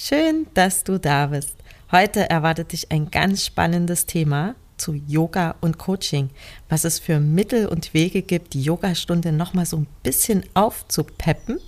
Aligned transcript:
Schön, 0.00 0.46
dass 0.54 0.84
du 0.84 1.00
da 1.00 1.26
bist. 1.26 1.56
Heute 1.90 2.30
erwartet 2.30 2.70
dich 2.70 2.92
ein 2.92 3.10
ganz 3.10 3.44
spannendes 3.44 4.06
Thema 4.06 4.54
zu 4.76 4.94
Yoga 4.94 5.56
und 5.60 5.76
Coaching, 5.76 6.30
was 6.68 6.84
es 6.84 7.00
für 7.00 7.18
Mittel 7.18 7.66
und 7.66 7.94
Wege 7.94 8.22
gibt, 8.22 8.54
die 8.54 8.62
Yogastunde 8.62 9.32
nochmal 9.32 9.66
so 9.66 9.78
ein 9.78 9.88
bisschen 10.04 10.44
aufzupeppen, 10.54 11.58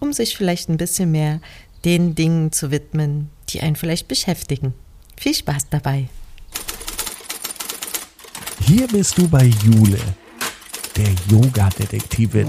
um 0.00 0.14
sich 0.14 0.34
vielleicht 0.34 0.70
ein 0.70 0.78
bisschen 0.78 1.10
mehr 1.10 1.40
den 1.84 2.14
Dingen 2.14 2.52
zu 2.52 2.70
widmen, 2.70 3.28
die 3.50 3.60
einen 3.60 3.76
vielleicht 3.76 4.08
beschäftigen. 4.08 4.72
Viel 5.18 5.34
Spaß 5.34 5.68
dabei. 5.68 6.08
Hier 8.60 8.88
bist 8.88 9.18
du 9.18 9.28
bei 9.28 9.44
Jule, 9.62 10.00
der 10.96 11.14
Yoga-Detektivin. 11.28 12.48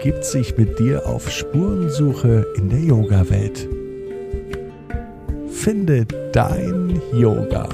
Begibt 0.00 0.24
sich 0.24 0.56
mit 0.56 0.78
dir 0.78 1.06
auf 1.06 1.30
Spurensuche 1.30 2.46
in 2.56 2.70
der 2.70 2.78
Yoga-Welt. 2.78 3.68
Finde 5.52 6.06
dein 6.32 7.02
Yoga. 7.12 7.68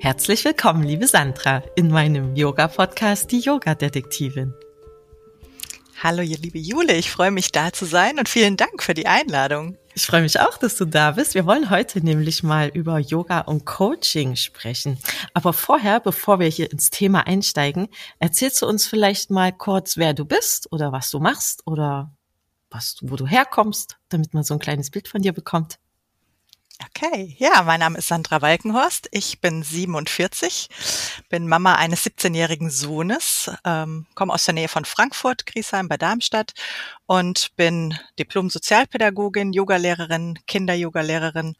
Herzlich 0.00 0.44
willkommen, 0.44 0.82
liebe 0.82 1.06
Sandra, 1.06 1.62
in 1.76 1.92
meinem 1.92 2.34
Yoga-Podcast 2.34 3.30
Die 3.30 3.38
Yoga-Detektivin. 3.38 4.52
Hallo, 6.02 6.22
ihr 6.22 6.38
liebe 6.38 6.58
Jule, 6.58 6.96
ich 6.96 7.12
freue 7.12 7.30
mich 7.30 7.52
da 7.52 7.72
zu 7.72 7.84
sein 7.84 8.18
und 8.18 8.28
vielen 8.28 8.56
Dank 8.56 8.82
für 8.82 8.94
die 8.94 9.06
Einladung. 9.06 9.78
Ich 9.96 10.06
freue 10.06 10.22
mich 10.22 10.40
auch, 10.40 10.58
dass 10.58 10.76
du 10.76 10.86
da 10.86 11.12
bist. 11.12 11.36
Wir 11.36 11.46
wollen 11.46 11.70
heute 11.70 12.00
nämlich 12.00 12.42
mal 12.42 12.68
über 12.68 12.98
Yoga 12.98 13.42
und 13.42 13.64
Coaching 13.64 14.34
sprechen. 14.34 14.98
Aber 15.34 15.52
vorher, 15.52 16.00
bevor 16.00 16.40
wir 16.40 16.48
hier 16.48 16.72
ins 16.72 16.90
Thema 16.90 17.28
einsteigen, 17.28 17.86
erzählst 18.18 18.60
du 18.60 18.66
uns 18.66 18.88
vielleicht 18.88 19.30
mal 19.30 19.52
kurz, 19.52 19.96
wer 19.96 20.12
du 20.12 20.24
bist 20.24 20.72
oder 20.72 20.90
was 20.90 21.12
du 21.12 21.20
machst 21.20 21.64
oder 21.64 22.12
was, 22.70 22.96
wo 23.02 23.14
du 23.14 23.24
herkommst, 23.24 23.96
damit 24.08 24.34
man 24.34 24.42
so 24.42 24.54
ein 24.54 24.60
kleines 24.60 24.90
Bild 24.90 25.06
von 25.06 25.22
dir 25.22 25.32
bekommt. 25.32 25.78
Okay, 26.82 27.36
ja, 27.38 27.62
mein 27.62 27.80
Name 27.80 27.98
ist 27.98 28.08
Sandra 28.08 28.42
Walkenhorst. 28.42 29.08
Ich 29.12 29.40
bin 29.40 29.62
47, 29.62 30.68
bin 31.28 31.46
Mama 31.46 31.76
eines 31.76 32.04
17-jährigen 32.04 32.68
Sohnes, 32.68 33.50
ähm, 33.64 34.06
komme 34.16 34.32
aus 34.32 34.44
der 34.44 34.54
Nähe 34.54 34.66
von 34.68 34.84
Frankfurt, 34.84 35.46
Griesheim 35.46 35.88
bei 35.88 35.96
Darmstadt 35.96 36.52
und 37.06 37.54
bin 37.54 37.96
Diplom-Sozialpädagogin, 38.18 39.52
Yogalehrerin, 39.52 40.40
Kinder-Yogalehrerin. 40.48 41.54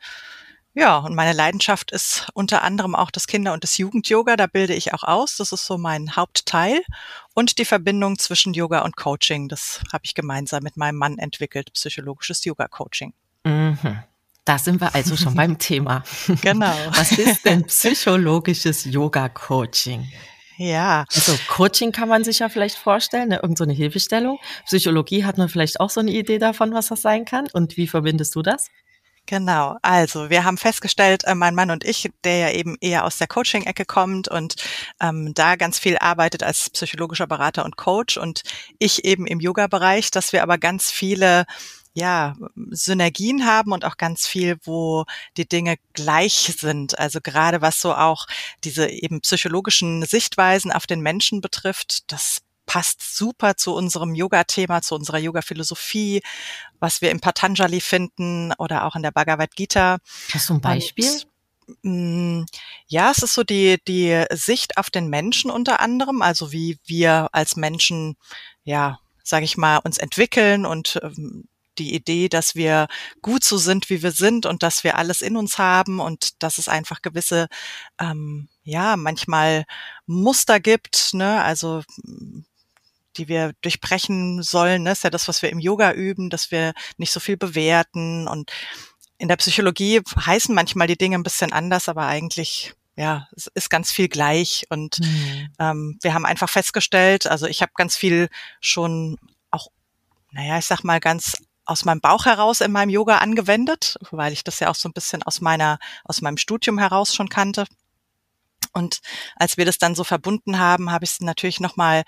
Ja, 0.76 0.98
und 0.98 1.14
meine 1.14 1.32
Leidenschaft 1.32 1.92
ist 1.92 2.28
unter 2.34 2.62
anderem 2.62 2.96
auch 2.96 3.12
das 3.12 3.28
Kinder- 3.28 3.52
und 3.52 3.62
das 3.62 3.78
Jugend-Yoga. 3.78 4.36
Da 4.36 4.48
bilde 4.48 4.74
ich 4.74 4.92
auch 4.92 5.04
aus. 5.04 5.36
Das 5.36 5.52
ist 5.52 5.66
so 5.66 5.78
mein 5.78 6.16
Hauptteil. 6.16 6.82
Und 7.34 7.58
die 7.58 7.64
Verbindung 7.64 8.18
zwischen 8.18 8.54
Yoga 8.54 8.80
und 8.80 8.96
Coaching. 8.96 9.48
Das 9.48 9.80
habe 9.92 10.04
ich 10.04 10.16
gemeinsam 10.16 10.64
mit 10.64 10.76
meinem 10.76 10.96
Mann 10.96 11.18
entwickelt, 11.18 11.72
psychologisches 11.72 12.44
Yoga-Coaching. 12.44 13.14
Mhm. 13.44 14.02
Da 14.44 14.58
sind 14.58 14.80
wir 14.80 14.94
also 14.94 15.16
schon 15.16 15.34
beim 15.34 15.58
Thema. 15.58 16.02
Genau. 16.42 16.74
Was 16.90 17.12
ist 17.12 17.44
denn 17.44 17.64
psychologisches 17.64 18.84
Yoga-Coaching? 18.84 20.06
Ja. 20.56 21.04
Also 21.12 21.36
Coaching 21.48 21.92
kann 21.92 22.08
man 22.08 22.24
sich 22.24 22.40
ja 22.40 22.48
vielleicht 22.48 22.76
vorstellen, 22.76 23.30
ne? 23.30 23.40
irgend 23.42 23.58
so 23.58 23.64
eine 23.64 23.72
Hilfestellung. 23.72 24.38
Psychologie 24.66 25.24
hat 25.24 25.38
man 25.38 25.48
vielleicht 25.48 25.80
auch 25.80 25.90
so 25.90 26.00
eine 26.00 26.10
Idee 26.10 26.38
davon, 26.38 26.74
was 26.74 26.88
das 26.88 27.02
sein 27.02 27.24
kann. 27.24 27.48
Und 27.52 27.76
wie 27.76 27.86
verbindest 27.86 28.34
du 28.34 28.42
das? 28.42 28.68
Genau. 29.26 29.78
Also 29.80 30.28
wir 30.28 30.44
haben 30.44 30.58
festgestellt, 30.58 31.24
äh, 31.24 31.34
mein 31.34 31.54
Mann 31.54 31.70
und 31.70 31.82
ich, 31.82 32.10
der 32.24 32.38
ja 32.38 32.50
eben 32.50 32.76
eher 32.80 33.06
aus 33.06 33.16
der 33.16 33.26
Coaching-Ecke 33.26 33.86
kommt 33.86 34.28
und 34.28 34.56
ähm, 35.00 35.32
da 35.34 35.56
ganz 35.56 35.78
viel 35.78 35.96
arbeitet 35.96 36.42
als 36.42 36.68
psychologischer 36.68 37.26
Berater 37.26 37.64
und 37.64 37.76
Coach 37.76 38.18
und 38.18 38.42
ich 38.78 39.06
eben 39.06 39.26
im 39.26 39.40
Yoga-Bereich, 39.40 40.10
dass 40.10 40.34
wir 40.34 40.42
aber 40.42 40.58
ganz 40.58 40.90
viele 40.90 41.46
ja, 41.94 42.34
Synergien 42.70 43.46
haben 43.46 43.72
und 43.72 43.84
auch 43.84 43.96
ganz 43.96 44.26
viel, 44.26 44.58
wo 44.64 45.04
die 45.36 45.48
Dinge 45.48 45.76
gleich 45.92 46.54
sind. 46.58 46.98
Also 46.98 47.20
gerade 47.22 47.62
was 47.62 47.80
so 47.80 47.94
auch 47.94 48.26
diese 48.64 48.88
eben 48.88 49.20
psychologischen 49.20 50.04
Sichtweisen 50.04 50.72
auf 50.72 50.86
den 50.86 51.00
Menschen 51.00 51.40
betrifft, 51.40 52.12
das 52.12 52.42
passt 52.66 53.16
super 53.16 53.56
zu 53.56 53.74
unserem 53.74 54.14
Yoga-Thema, 54.14 54.82
zu 54.82 54.96
unserer 54.96 55.18
Yoga-Philosophie, 55.18 56.22
was 56.80 57.00
wir 57.00 57.10
im 57.10 57.20
Patanjali 57.20 57.80
finden 57.80 58.52
oder 58.58 58.84
auch 58.86 58.96
in 58.96 59.02
der 59.02 59.12
Bhagavad 59.12 59.54
Gita. 59.54 59.98
Hast 60.32 60.48
du 60.48 60.54
ein 60.54 60.60
Beispiel? 60.60 61.08
Und, 61.84 62.40
mm, 62.40 62.46
ja, 62.88 63.12
es 63.12 63.18
ist 63.18 63.34
so 63.34 63.44
die, 63.44 63.78
die 63.86 64.24
Sicht 64.32 64.78
auf 64.78 64.90
den 64.90 65.08
Menschen 65.08 65.50
unter 65.50 65.78
anderem, 65.80 66.22
also 66.22 66.50
wie 66.50 66.78
wir 66.84 67.28
als 67.32 67.54
Menschen, 67.54 68.16
ja, 68.64 68.98
sage 69.22 69.44
ich 69.44 69.56
mal, 69.56 69.78
uns 69.78 69.98
entwickeln 69.98 70.66
und 70.66 70.98
ähm, 71.02 71.44
die 71.78 71.94
Idee, 71.94 72.28
dass 72.28 72.54
wir 72.54 72.88
gut 73.22 73.44
so 73.44 73.56
sind, 73.56 73.90
wie 73.90 74.02
wir 74.02 74.12
sind 74.12 74.46
und 74.46 74.62
dass 74.62 74.84
wir 74.84 74.96
alles 74.96 75.22
in 75.22 75.36
uns 75.36 75.58
haben 75.58 76.00
und 76.00 76.42
dass 76.42 76.58
es 76.58 76.68
einfach 76.68 77.02
gewisse, 77.02 77.48
ähm, 78.00 78.48
ja, 78.62 78.96
manchmal 78.96 79.64
Muster 80.06 80.60
gibt, 80.60 81.14
ne, 81.14 81.42
also 81.42 81.82
die 83.16 83.28
wir 83.28 83.52
durchbrechen 83.60 84.42
sollen. 84.42 84.82
Ne? 84.82 84.92
ist 84.92 85.04
ja 85.04 85.10
das, 85.10 85.28
was 85.28 85.42
wir 85.42 85.50
im 85.50 85.60
Yoga 85.60 85.92
üben, 85.92 86.30
dass 86.30 86.50
wir 86.50 86.74
nicht 86.96 87.12
so 87.12 87.20
viel 87.20 87.36
bewerten. 87.36 88.26
Und 88.26 88.50
in 89.18 89.28
der 89.28 89.36
Psychologie 89.36 90.00
heißen 90.16 90.54
manchmal 90.54 90.88
die 90.88 90.98
Dinge 90.98 91.16
ein 91.16 91.22
bisschen 91.22 91.52
anders, 91.52 91.88
aber 91.88 92.06
eigentlich 92.06 92.74
ja, 92.96 93.28
es 93.36 93.48
ist 93.48 93.70
ganz 93.70 93.90
viel 93.90 94.08
gleich. 94.08 94.66
Und 94.68 95.00
mhm. 95.00 95.48
ähm, 95.58 95.98
wir 96.00 96.14
haben 96.14 96.26
einfach 96.26 96.48
festgestellt, 96.48 97.26
also 97.26 97.46
ich 97.46 97.62
habe 97.62 97.72
ganz 97.74 97.96
viel 97.96 98.28
schon 98.60 99.18
auch, 99.50 99.68
naja, 100.30 100.58
ich 100.58 100.66
sag 100.66 100.84
mal 100.84 101.00
ganz 101.00 101.36
aus 101.66 101.84
meinem 101.84 102.00
Bauch 102.00 102.26
heraus 102.26 102.60
in 102.60 102.72
meinem 102.72 102.90
Yoga 102.90 103.18
angewendet, 103.18 103.96
weil 104.10 104.32
ich 104.32 104.44
das 104.44 104.60
ja 104.60 104.70
auch 104.70 104.74
so 104.74 104.88
ein 104.88 104.92
bisschen 104.92 105.22
aus 105.22 105.40
meiner, 105.40 105.78
aus 106.04 106.20
meinem 106.20 106.36
Studium 106.36 106.78
heraus 106.78 107.14
schon 107.14 107.28
kannte. 107.28 107.64
Und 108.72 109.00
als 109.36 109.56
wir 109.56 109.64
das 109.64 109.78
dann 109.78 109.94
so 109.94 110.04
verbunden 110.04 110.58
haben, 110.58 110.90
habe 110.90 111.04
ich 111.04 111.12
es 111.12 111.20
natürlich 111.20 111.60
nochmal 111.60 112.02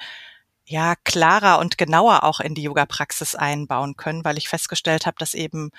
ja 0.65 0.95
klarer 1.05 1.59
und 1.61 1.79
genauer 1.79 2.25
auch 2.25 2.41
in 2.41 2.55
die 2.55 2.63
Yoga-Praxis 2.63 3.35
einbauen 3.35 3.97
können, 3.97 4.25
weil 4.25 4.37
ich 4.37 4.49
festgestellt 4.49 5.07
habe, 5.07 5.17
dass 5.19 5.35
eben 5.35 5.71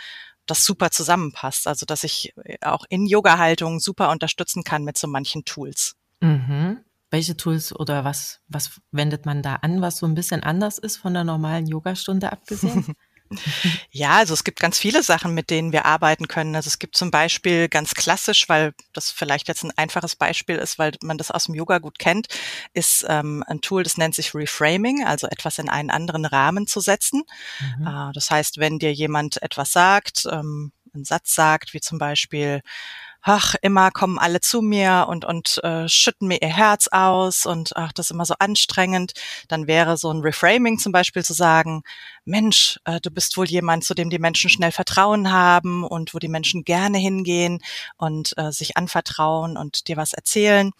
das 0.45 0.63
super 0.63 0.91
zusammenpasst. 0.91 1.67
Also 1.67 1.85
dass 1.85 2.03
ich 2.03 2.33
auch 2.61 2.85
in 2.89 3.05
Yoga-Haltung 3.05 3.79
super 3.79 4.09
unterstützen 4.11 4.63
kann 4.63 4.83
mit 4.83 4.97
so 4.97 5.07
manchen 5.07 5.43
Tools. 5.43 5.95
Mhm. 6.21 6.79
Welche 7.11 7.37
Tools 7.37 7.73
oder 7.73 8.03
was, 8.03 8.39
was 8.47 8.81
wendet 8.91 9.25
man 9.25 9.41
da 9.41 9.55
an, 9.55 9.81
was 9.81 9.97
so 9.97 10.05
ein 10.05 10.15
bisschen 10.15 10.43
anders 10.43 10.77
ist 10.77 10.97
von 10.97 11.13
der 11.13 11.23
normalen 11.23 11.67
Yogastunde 11.67 12.31
abgesehen? 12.31 12.95
Ja, 13.91 14.17
also 14.17 14.33
es 14.33 14.43
gibt 14.43 14.59
ganz 14.59 14.77
viele 14.77 15.01
Sachen, 15.01 15.33
mit 15.33 15.49
denen 15.49 15.71
wir 15.71 15.85
arbeiten 15.85 16.27
können. 16.27 16.55
Also 16.55 16.67
es 16.67 16.79
gibt 16.79 16.95
zum 16.95 17.09
Beispiel 17.09 17.67
ganz 17.67 17.93
klassisch, 17.93 18.47
weil 18.47 18.73
das 18.93 19.11
vielleicht 19.11 19.47
jetzt 19.47 19.63
ein 19.63 19.71
einfaches 19.75 20.15
Beispiel 20.15 20.57
ist, 20.57 20.77
weil 20.77 20.91
man 21.01 21.17
das 21.17 21.31
aus 21.31 21.45
dem 21.45 21.55
Yoga 21.55 21.79
gut 21.79 21.97
kennt, 21.97 22.27
ist 22.73 23.05
ähm, 23.07 23.43
ein 23.47 23.61
Tool, 23.61 23.83
das 23.83 23.97
nennt 23.97 24.15
sich 24.15 24.35
Reframing, 24.35 25.03
also 25.03 25.27
etwas 25.27 25.57
in 25.57 25.69
einen 25.69 25.89
anderen 25.89 26.25
Rahmen 26.25 26.67
zu 26.67 26.79
setzen. 26.79 27.23
Mhm. 27.79 27.87
Äh, 27.87 28.13
das 28.13 28.29
heißt, 28.29 28.57
wenn 28.59 28.79
dir 28.79 28.93
jemand 28.93 29.41
etwas 29.41 29.71
sagt, 29.71 30.27
ähm, 30.31 30.71
einen 30.93 31.05
Satz 31.05 31.33
sagt, 31.33 31.73
wie 31.73 31.81
zum 31.81 31.97
Beispiel, 31.97 32.61
ach, 33.21 33.55
immer 33.61 33.91
kommen 33.91 34.17
alle 34.17 34.39
zu 34.39 34.61
mir 34.61 35.07
und, 35.09 35.25
und 35.25 35.59
äh, 35.63 35.87
schütten 35.89 36.27
mir 36.27 36.41
ihr 36.41 36.55
Herz 36.55 36.87
aus 36.87 37.45
und 37.45 37.75
ach, 37.75 37.91
das 37.93 38.07
ist 38.07 38.11
immer 38.11 38.25
so 38.25 38.35
anstrengend, 38.39 39.13
dann 39.47 39.67
wäre 39.67 39.97
so 39.97 40.11
ein 40.11 40.21
Reframing 40.21 40.79
zum 40.79 40.91
Beispiel 40.91 41.23
zu 41.25 41.33
sagen, 41.33 41.83
Mensch, 42.27 42.79
äh, 42.85 42.99
du 42.99 43.09
bist 43.09 43.37
wohl 43.37 43.47
jemand, 43.47 43.83
zu 43.83 43.93
dem 43.93 44.09
die 44.09 44.19
Menschen 44.19 44.49
schnell 44.49 44.71
Vertrauen 44.71 45.31
haben 45.31 45.83
und 45.83 46.13
wo 46.13 46.19
die 46.19 46.27
Menschen 46.27 46.63
gerne 46.63 46.97
hingehen 46.97 47.59
und 47.97 48.33
äh, 48.37 48.51
sich 48.51 48.77
anvertrauen 48.77 49.57
und 49.57 49.87
dir 49.87 49.97
was 49.97 50.13
erzählen. 50.13 50.71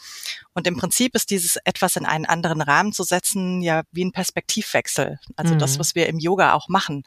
Und 0.54 0.68
im 0.68 0.78
Prinzip 0.78 1.16
ist 1.16 1.30
dieses 1.32 1.58
etwas 1.64 1.96
in 1.96 2.06
einen 2.06 2.26
anderen 2.26 2.62
Rahmen 2.62 2.92
zu 2.92 3.04
setzen 3.04 3.62
ja 3.62 3.84
wie 3.92 4.04
ein 4.04 4.12
Perspektivwechsel. 4.12 5.20
Also 5.36 5.54
mhm. 5.54 5.60
das, 5.60 5.80
was 5.80 5.96
wir 5.96 6.08
im 6.08 6.20
Yoga 6.20 6.54
auch 6.54 6.68
machen. 6.68 7.04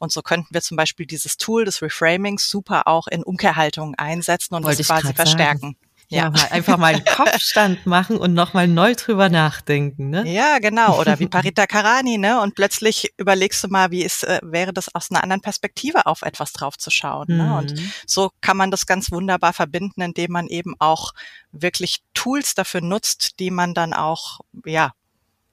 Und 0.00 0.12
so 0.12 0.22
könnten 0.22 0.52
wir 0.52 0.62
zum 0.62 0.76
Beispiel 0.76 1.06
dieses 1.06 1.36
Tool 1.36 1.64
des 1.64 1.80
Reframings 1.80 2.48
super 2.48 2.88
auch 2.88 3.06
in 3.06 3.22
Umkehrhaltungen 3.22 3.94
einsetzen 3.94 4.54
und 4.54 4.64
Wollte 4.64 4.78
das 4.78 4.88
quasi 4.88 5.14
verstärken. 5.14 5.60
Sagen. 5.60 5.76
Ja, 6.14 6.30
mal 6.30 6.48
einfach 6.50 6.76
mal 6.78 6.94
einen 6.94 7.04
Kopfstand 7.04 7.86
machen 7.86 8.16
und 8.16 8.34
nochmal 8.34 8.68
neu 8.68 8.94
drüber 8.94 9.28
nachdenken, 9.28 10.10
ne? 10.10 10.24
Ja, 10.26 10.58
genau. 10.58 10.98
Oder 11.00 11.18
wie 11.18 11.26
Parita 11.28 11.66
Karani, 11.66 12.18
ne? 12.18 12.40
Und 12.40 12.54
plötzlich 12.54 13.12
überlegst 13.16 13.62
du 13.64 13.68
mal, 13.68 13.90
wie 13.90 14.04
es 14.04 14.22
äh, 14.22 14.40
wäre 14.42 14.72
das 14.72 14.94
aus 14.94 15.10
einer 15.10 15.22
anderen 15.22 15.42
Perspektive 15.42 16.06
auf 16.06 16.22
etwas 16.22 16.52
draufzuschauen. 16.52 17.26
Mhm. 17.28 17.36
Ne? 17.36 17.56
Und 17.56 17.72
mhm. 17.72 17.92
so 18.06 18.30
kann 18.40 18.56
man 18.56 18.70
das 18.70 18.86
ganz 18.86 19.10
wunderbar 19.10 19.52
verbinden, 19.52 20.00
indem 20.00 20.32
man 20.32 20.46
eben 20.46 20.74
auch 20.78 21.12
wirklich 21.52 22.00
Tools 22.14 22.54
dafür 22.54 22.80
nutzt, 22.80 23.38
die 23.38 23.50
man 23.50 23.74
dann 23.74 23.92
auch, 23.92 24.40
ja, 24.64 24.92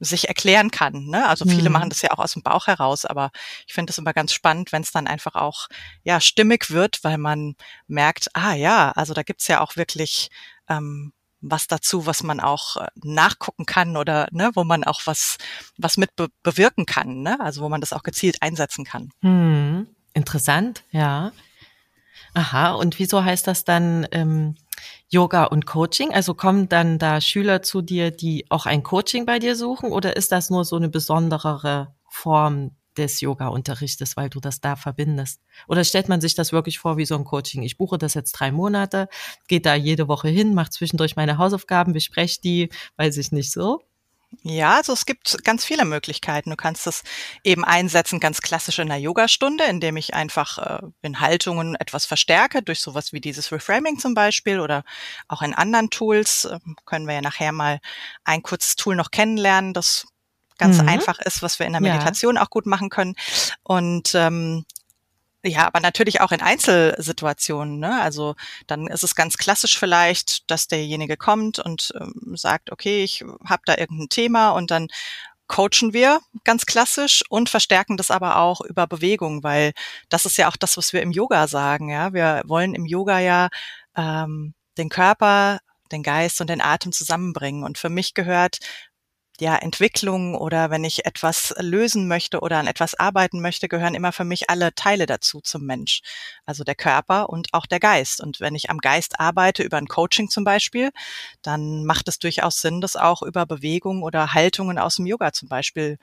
sich 0.04 0.28
erklären 0.28 0.72
kann. 0.72 1.06
Ne? 1.06 1.28
Also 1.30 1.46
viele 1.46 1.70
Mhm. 1.70 1.74
machen 1.74 1.90
das 1.90 2.02
ja 2.02 2.12
auch 2.12 2.20
aus 2.20 2.34
dem 2.34 2.42
Bauch 2.42 2.68
heraus, 2.68 3.06
aber 3.06 3.32
ich 3.68 3.74
finde 3.74 3.92
es 3.92 3.98
immer 3.98 4.14
ganz 4.14 4.34
spannend, 4.34 4.72
wenn 4.72 4.82
es 4.82 4.92
dann 4.92 5.08
einfach 5.08 5.36
auch 5.36 5.68
ja 6.04 6.20
stimmig 6.20 6.72
wird, 6.72 7.04
weil 7.04 7.18
man 7.18 7.56
merkt, 7.88 8.30
ah 8.34 8.54
ja, 8.54 8.92
also 8.92 9.14
da 9.14 9.22
gibt's 9.24 9.48
ja 9.48 9.62
auch 9.62 9.76
wirklich 9.76 10.30
ähm, 10.68 11.14
was 11.40 11.68
dazu, 11.68 12.06
was 12.06 12.24
man 12.24 12.40
auch 12.40 12.78
äh, 12.78 12.88
nachgucken 12.96 13.66
kann 13.66 13.96
oder 13.96 14.28
ne, 14.32 14.52
wo 14.56 14.64
man 14.64 14.84
auch 14.84 15.02
was 15.06 15.38
was 15.78 15.98
mit 15.98 16.16
be 16.16 16.30
bewirken 16.44 16.86
kann, 16.86 17.22
ne? 17.22 17.40
Also 17.40 17.62
wo 17.62 17.70
man 17.70 17.82
das 17.82 17.94
auch 17.94 18.04
gezielt 18.04 18.42
einsetzen 18.42 18.86
kann. 18.86 19.12
Hm, 19.22 19.88
interessant, 20.14 20.84
ja. 20.92 21.32
Aha, 22.34 22.72
und 22.74 22.98
wieso 23.00 23.24
heißt 23.24 23.46
das 23.48 23.66
dann 23.66 24.08
ähm, 24.12 24.56
Yoga 25.10 25.46
und 25.46 25.66
Coaching? 25.66 26.14
Also 26.14 26.34
kommen 26.34 26.70
dann 26.70 27.00
da 27.00 27.22
Schüler 27.22 27.62
zu 27.62 27.82
dir, 27.82 28.12
die 28.12 28.46
auch 28.50 28.66
ein 28.66 28.84
Coaching 28.84 29.26
bei 29.26 29.40
dir 29.40 29.56
suchen 29.56 29.92
oder 29.92 30.16
ist 30.16 30.32
das 30.32 30.50
nur 30.50 30.66
so 30.66 30.76
eine 30.76 30.90
besonderere 30.90 31.94
Form 32.10 32.72
des 32.98 33.22
Yoga-Unterrichtes, 33.22 34.18
weil 34.18 34.30
du 34.30 34.40
das 34.40 34.62
da 34.62 34.76
verbindest? 34.76 35.42
Oder 35.68 35.84
stellt 35.84 36.10
man 36.10 36.22
sich 36.22 36.36
das 36.36 36.52
wirklich 36.52 36.80
vor 36.80 36.98
wie 36.98 37.06
so 37.06 37.16
ein 37.16 37.24
Coaching? 37.24 37.64
Ich 37.64 37.78
buche 37.78 37.98
das 37.98 38.14
jetzt 38.14 38.34
drei 38.34 38.52
Monate, 38.52 39.08
gehe 39.48 39.62
da 39.62 39.76
jede 39.76 40.08
Woche 40.08 40.28
hin, 40.30 40.54
mache 40.54 40.72
zwischendurch 40.72 41.16
meine 41.16 41.38
Hausaufgaben, 41.38 41.94
bespreche 41.94 42.42
die, 42.42 42.70
weiß 42.98 43.18
ich 43.18 43.32
nicht 43.32 43.52
so. 43.52 43.82
Ja, 44.44 44.78
also 44.78 44.94
es 44.94 45.06
gibt 45.06 45.44
ganz 45.44 45.66
viele 45.66 45.86
Möglichkeiten. 45.86 46.50
Du 46.52 46.56
kannst 46.56 46.88
das 46.88 47.04
eben 47.44 47.66
einsetzen, 47.66 48.20
ganz 48.20 48.42
klassisch 48.42 48.80
in 48.80 48.90
einer 48.90 49.00
Yogastunde, 49.00 49.66
indem 49.66 49.98
ich 49.98 50.14
einfach 50.14 50.58
äh, 50.58 50.88
in 51.02 51.20
Haltungen 51.20 51.76
etwas 51.76 52.06
verstärke, 52.06 52.62
durch 52.64 52.80
sowas 52.80 53.12
wie 53.14 53.20
dieses 53.22 53.52
Reframing 53.52 54.00
zum 54.00 54.14
Beispiel 54.14 54.60
oder 54.60 54.84
auch 55.28 55.42
in 55.42 55.54
anderen 55.54 55.90
Tools. 55.90 56.46
äh, 56.46 56.60
Können 56.86 57.08
wir 57.08 57.16
ja 57.16 57.22
nachher 57.22 57.52
mal 57.52 57.80
ein 58.24 58.42
kurzes 58.42 58.78
Tool 58.78 58.96
noch 58.96 59.12
kennenlernen, 59.12 59.74
das 59.74 60.08
ganz 60.58 60.82
Mhm. 60.82 60.88
einfach 60.90 61.20
ist, 61.20 61.42
was 61.42 61.60
wir 61.60 61.66
in 61.66 61.74
der 61.74 61.82
Ja. 61.82 61.90
Meditation 61.94 62.38
auch 62.38 62.50
gut 62.50 62.66
machen 62.66 62.90
können. 62.90 63.16
Und 63.64 64.16
ähm, 64.16 64.66
ja, 65.44 65.66
aber 65.66 65.80
natürlich 65.80 66.22
auch 66.22 66.32
in 66.32 66.42
Einzelsituationen. 66.42 67.80
Ne? 67.80 68.00
Also 68.02 68.36
dann 68.68 68.88
ist 68.88 69.04
es 69.04 69.16
ganz 69.16 69.38
klassisch 69.38 69.78
vielleicht, 69.78 70.50
dass 70.52 70.68
derjenige 70.68 71.18
kommt 71.18 71.60
und 71.60 71.94
ähm, 72.00 72.36
sagt, 72.36 72.72
okay, 72.72 73.04
ich 73.04 73.24
habe 73.46 73.64
da 73.66 73.78
irgendein 73.78 74.10
Thema 74.10 74.52
und 74.52 74.72
dann 74.72 74.88
coachen 75.48 75.94
wir 75.94 76.22
ganz 76.46 76.66
klassisch 76.66 77.24
und 77.30 77.50
verstärken 77.50 77.98
das 77.98 78.10
aber 78.10 78.38
auch 78.38 78.62
über 78.62 78.88
Bewegung, 78.88 79.44
weil 79.44 79.74
das 80.10 80.26
ist 80.26 80.38
ja 80.38 80.48
auch 80.48 80.56
das, 80.56 80.78
was 80.78 80.94
wir 80.94 81.02
im 81.02 81.12
Yoga 81.12 81.48
sagen. 81.48 81.90
Ja, 81.90 82.14
wir 82.14 82.44
wollen 82.46 82.74
im 82.74 82.86
Yoga 82.86 83.20
ja 83.20 83.50
ähm, 83.98 84.54
den 84.78 84.90
Körper, 84.90 85.60
den 85.92 86.04
Geist 86.04 86.40
und 86.40 86.50
den 86.50 86.62
Atem 86.62 86.92
zusammenbringen. 86.94 87.64
Und 87.64 87.78
für 87.78 87.90
mich 87.90 88.14
gehört 88.14 88.60
ja, 89.42 89.56
Entwicklung 89.56 90.36
oder 90.36 90.70
wenn 90.70 90.84
ich 90.84 91.06
etwas 91.06 91.52
lösen 91.58 92.08
möchte 92.08 92.42
oder 92.42 92.60
an 92.60 92.68
etwas 92.68 92.94
arbeiten 92.94 93.42
möchte, 93.42 93.68
gehören 93.68 93.96
immer 93.96 94.12
für 94.12 94.24
mich 94.24 94.52
alle 94.52 94.76
Teile 94.76 95.08
dazu 95.08 95.42
zum 95.42 95.66
Mensch. 95.66 96.02
Also 96.46 96.64
der 96.64 96.76
Körper 96.76 97.28
und 97.28 97.48
auch 97.52 97.66
der 97.66 97.80
Geist. 97.80 98.22
Und 98.22 98.40
wenn 98.40 98.54
ich 98.54 98.70
am 98.70 98.78
Geist 98.78 99.20
arbeite, 99.20 99.64
über 99.64 99.78
ein 99.78 99.88
Coaching 99.88 100.30
zum 100.30 100.44
Beispiel, 100.44 100.92
dann 101.42 101.86
macht 101.86 102.08
es 102.08 102.20
durchaus 102.20 102.62
Sinn, 102.62 102.82
das 102.82 102.96
auch 102.96 103.24
über 103.24 103.48
Bewegung 103.48 104.04
oder 104.04 104.36
Haltungen 104.36 104.78
aus 104.78 104.98
dem 104.98 105.08
Yoga 105.08 105.34
zum 105.34 105.50
Beispiel 105.50 105.98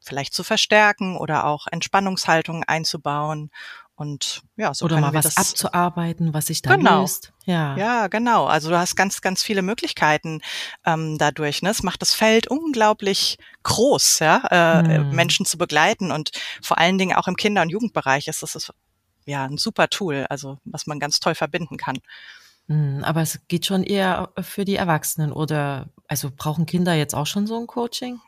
vielleicht 0.00 0.32
zu 0.34 0.44
verstärken 0.44 1.16
oder 1.16 1.46
auch 1.46 1.66
Entspannungshaltungen 1.70 2.62
einzubauen. 2.62 3.50
Und 3.96 4.42
ja, 4.56 4.74
so 4.74 4.86
Oder 4.86 5.00
mal 5.00 5.14
was 5.14 5.36
abzuarbeiten, 5.36 6.34
was 6.34 6.46
sich 6.46 6.62
da 6.62 6.74
Genau. 6.74 7.02
löst. 7.02 7.32
Ja. 7.44 7.76
ja, 7.76 8.06
genau. 8.08 8.46
Also 8.46 8.70
du 8.70 8.78
hast 8.78 8.96
ganz, 8.96 9.20
ganz 9.20 9.42
viele 9.42 9.62
Möglichkeiten 9.62 10.40
ähm, 10.84 11.16
dadurch. 11.16 11.62
Ne? 11.62 11.70
Es 11.70 11.82
macht 11.84 12.02
das 12.02 12.12
Feld 12.12 12.48
unglaublich 12.48 13.38
groß, 13.62 14.18
ja, 14.18 14.42
äh, 14.82 14.98
Hm. 14.98 15.10
Menschen 15.10 15.46
zu 15.46 15.58
begleiten 15.58 16.10
und 16.10 16.32
vor 16.60 16.78
allen 16.78 16.98
Dingen 16.98 17.16
auch 17.16 17.28
im 17.28 17.36
Kinder- 17.36 17.62
und 17.62 17.70
Jugendbereich 17.70 18.26
ist 18.26 18.42
das 18.42 18.56
ist, 18.56 18.72
ja 19.26 19.44
ein 19.44 19.58
super 19.58 19.88
Tool, 19.88 20.26
also 20.28 20.58
was 20.64 20.86
man 20.86 20.98
ganz 20.98 21.20
toll 21.20 21.34
verbinden 21.36 21.76
kann. 21.76 21.98
Hm, 22.68 23.02
Aber 23.04 23.20
es 23.22 23.40
geht 23.46 23.64
schon 23.66 23.84
eher 23.84 24.32
für 24.40 24.64
die 24.64 24.76
Erwachsenen 24.76 25.32
oder 25.32 25.88
also 26.08 26.30
brauchen 26.34 26.66
Kinder 26.66 26.94
jetzt 26.94 27.14
auch 27.14 27.26
schon 27.26 27.46
so 27.46 27.58
ein 27.60 27.66
Coaching? 27.66 28.20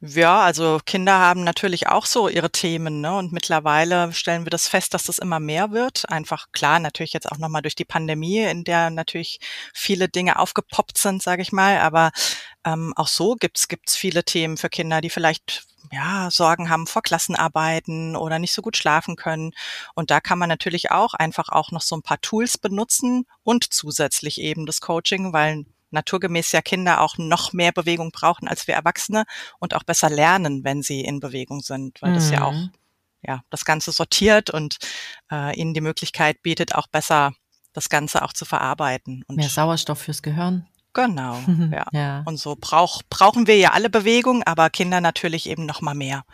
Ja, 0.00 0.40
also 0.42 0.78
Kinder 0.84 1.18
haben 1.18 1.42
natürlich 1.44 1.88
auch 1.88 2.06
so 2.06 2.28
ihre 2.28 2.50
Themen, 2.50 3.00
ne? 3.00 3.16
Und 3.16 3.32
mittlerweile 3.32 4.12
stellen 4.12 4.46
wir 4.46 4.50
das 4.50 4.68
fest, 4.68 4.94
dass 4.94 5.04
das 5.04 5.18
immer 5.18 5.40
mehr 5.40 5.72
wird. 5.72 6.08
Einfach 6.08 6.46
klar, 6.52 6.78
natürlich 6.78 7.12
jetzt 7.12 7.30
auch 7.30 7.38
nochmal 7.38 7.62
durch 7.62 7.74
die 7.74 7.84
Pandemie, 7.84 8.38
in 8.40 8.64
der 8.64 8.90
natürlich 8.90 9.40
viele 9.74 10.08
Dinge 10.08 10.38
aufgepoppt 10.38 10.98
sind, 10.98 11.22
sage 11.22 11.42
ich 11.42 11.52
mal. 11.52 11.78
Aber 11.78 12.10
ähm, 12.64 12.92
auch 12.96 13.08
so 13.08 13.34
gibt's 13.34 13.68
gibt's 13.68 13.96
viele 13.96 14.24
Themen 14.24 14.56
für 14.56 14.68
Kinder, 14.68 15.00
die 15.00 15.10
vielleicht 15.10 15.64
ja, 15.92 16.30
Sorgen 16.30 16.70
haben 16.70 16.86
vor 16.86 17.02
Klassenarbeiten 17.02 18.16
oder 18.16 18.38
nicht 18.38 18.52
so 18.52 18.62
gut 18.62 18.76
schlafen 18.76 19.16
können. 19.16 19.52
Und 19.94 20.10
da 20.10 20.20
kann 20.20 20.38
man 20.38 20.48
natürlich 20.48 20.90
auch 20.90 21.14
einfach 21.14 21.48
auch 21.48 21.72
noch 21.72 21.82
so 21.82 21.96
ein 21.96 22.02
paar 22.02 22.20
Tools 22.20 22.58
benutzen 22.58 23.26
und 23.42 23.72
zusätzlich 23.72 24.40
eben 24.40 24.66
das 24.66 24.80
Coaching, 24.80 25.32
weil 25.32 25.64
naturgemäß 25.90 26.52
ja 26.52 26.62
Kinder 26.62 27.00
auch 27.00 27.16
noch 27.18 27.52
mehr 27.52 27.72
Bewegung 27.72 28.10
brauchen 28.12 28.48
als 28.48 28.66
wir 28.66 28.74
Erwachsene 28.74 29.24
und 29.58 29.74
auch 29.74 29.84
besser 29.84 30.10
lernen, 30.10 30.64
wenn 30.64 30.82
sie 30.82 31.00
in 31.02 31.20
Bewegung 31.20 31.60
sind, 31.60 32.00
weil 32.02 32.14
das 32.14 32.30
ja 32.30 32.42
auch 32.42 32.52
Mhm. 32.52 32.70
ja 33.22 33.42
das 33.50 33.64
Ganze 33.64 33.92
sortiert 33.92 34.50
und 34.50 34.76
äh, 35.32 35.58
ihnen 35.58 35.74
die 35.74 35.80
Möglichkeit 35.80 36.42
bietet, 36.42 36.74
auch 36.74 36.86
besser 36.88 37.32
das 37.72 37.88
Ganze 37.88 38.22
auch 38.22 38.32
zu 38.32 38.44
verarbeiten. 38.44 39.24
Und 39.28 39.36
Mehr 39.36 39.48
Sauerstoff 39.48 40.00
fürs 40.00 40.22
Gehirn. 40.22 40.66
genau, 40.94 41.38
ja. 41.72 41.86
ja. 41.92 42.22
Und 42.26 42.38
so 42.38 42.56
brauch, 42.58 43.02
brauchen 43.08 43.46
wir 43.46 43.56
ja 43.56 43.72
alle 43.72 43.90
Bewegung, 43.90 44.42
aber 44.44 44.70
Kinder 44.70 45.00
natürlich 45.00 45.48
eben 45.48 45.66
noch 45.66 45.80
mal 45.80 45.94
mehr. 45.94 46.24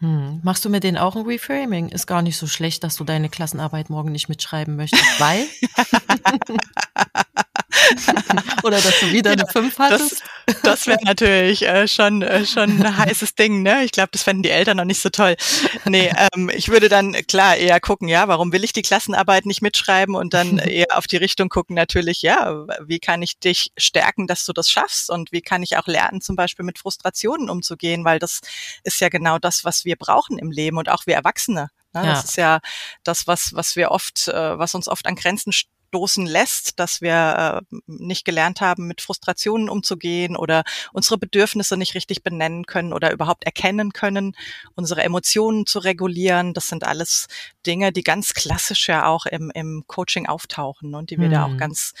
Hm. 0.00 0.40
Machst 0.42 0.64
du 0.64 0.68
mit 0.68 0.82
denen 0.82 0.98
auch 0.98 1.14
ein 1.14 1.26
Reframing? 1.26 1.90
Ist 1.90 2.08
gar 2.08 2.20
nicht 2.20 2.36
so 2.36 2.48
schlecht, 2.48 2.82
dass 2.82 2.96
du 2.96 3.04
deine 3.04 3.28
Klassenarbeit 3.28 3.88
morgen 3.88 4.10
nicht 4.10 4.28
mitschreiben 4.28 4.74
möchtest, 4.74 5.20
weil? 5.20 5.46
Oder 8.62 8.80
dass 8.80 9.00
du 9.00 9.12
wieder 9.12 9.32
eine 9.32 9.46
5 9.46 9.78
hattest? 9.78 10.22
Das, 10.46 10.60
das 10.62 10.86
wäre 10.86 10.98
natürlich 11.04 11.62
äh, 11.62 11.88
schon, 11.88 12.22
äh, 12.22 12.46
schon 12.46 12.82
ein 12.82 12.96
heißes 12.96 13.34
Ding, 13.34 13.62
ne? 13.62 13.84
Ich 13.84 13.92
glaube, 13.92 14.10
das 14.12 14.22
fänden 14.22 14.42
die 14.42 14.50
Eltern 14.50 14.76
noch 14.76 14.84
nicht 14.84 15.00
so 15.00 15.10
toll. 15.10 15.36
Nee, 15.84 16.12
ähm, 16.34 16.50
ich 16.54 16.68
würde 16.68 16.88
dann 16.88 17.12
klar 17.26 17.56
eher 17.56 17.80
gucken, 17.80 18.08
ja, 18.08 18.28
warum 18.28 18.52
will 18.52 18.64
ich 18.64 18.72
die 18.72 18.82
Klassenarbeit 18.82 19.46
nicht 19.46 19.62
mitschreiben 19.62 20.14
und 20.14 20.34
dann 20.34 20.58
eher 20.58 20.96
auf 20.96 21.06
die 21.06 21.16
Richtung 21.16 21.48
gucken, 21.48 21.74
natürlich, 21.74 22.22
ja, 22.22 22.66
wie 22.84 22.98
kann 22.98 23.22
ich 23.22 23.38
dich 23.38 23.72
stärken, 23.76 24.26
dass 24.26 24.44
du 24.44 24.52
das 24.52 24.70
schaffst 24.70 25.10
und 25.10 25.32
wie 25.32 25.42
kann 25.42 25.62
ich 25.62 25.76
auch 25.76 25.86
lernen, 25.86 26.20
zum 26.20 26.36
Beispiel 26.36 26.64
mit 26.64 26.78
Frustrationen 26.78 27.50
umzugehen, 27.50 28.04
weil 28.04 28.18
das 28.18 28.40
ist 28.84 29.00
ja 29.00 29.08
genau 29.08 29.38
das, 29.38 29.64
was 29.64 29.84
wir 29.84 29.96
brauchen 29.96 30.38
im 30.38 30.50
Leben 30.50 30.78
und 30.78 30.88
auch 30.88 31.06
wir 31.06 31.14
Erwachsene. 31.14 31.70
Ne? 31.96 32.06
Ja. 32.06 32.14
Das 32.14 32.24
ist 32.24 32.36
ja 32.36 32.60
das, 33.02 33.26
was, 33.26 33.54
was 33.54 33.76
wir 33.76 33.90
oft, 33.90 34.28
äh, 34.28 34.58
was 34.58 34.74
uns 34.74 34.88
oft 34.88 35.06
an 35.06 35.14
Grenzen 35.14 35.52
stoßen 35.88 36.26
lässt, 36.26 36.78
dass 36.78 37.00
wir 37.00 37.62
äh, 37.72 37.76
nicht 37.86 38.24
gelernt 38.24 38.60
haben, 38.60 38.86
mit 38.86 39.00
Frustrationen 39.00 39.68
umzugehen 39.68 40.36
oder 40.36 40.64
unsere 40.92 41.18
Bedürfnisse 41.18 41.76
nicht 41.76 41.94
richtig 41.94 42.22
benennen 42.22 42.66
können 42.66 42.92
oder 42.92 43.12
überhaupt 43.12 43.44
erkennen 43.44 43.92
können, 43.92 44.36
unsere 44.74 45.02
Emotionen 45.02 45.66
zu 45.66 45.78
regulieren. 45.78 46.54
Das 46.54 46.68
sind 46.68 46.84
alles 46.84 47.28
Dinge, 47.66 47.92
die 47.92 48.02
ganz 48.02 48.34
klassisch 48.34 48.88
ja 48.88 49.06
auch 49.06 49.26
im, 49.26 49.50
im 49.54 49.84
Coaching 49.86 50.26
auftauchen 50.26 50.94
und 50.94 51.10
die 51.10 51.18
wir 51.18 51.28
da 51.28 51.44
auch 51.44 51.52
Hm. 51.52 51.58
ganz, 51.58 51.94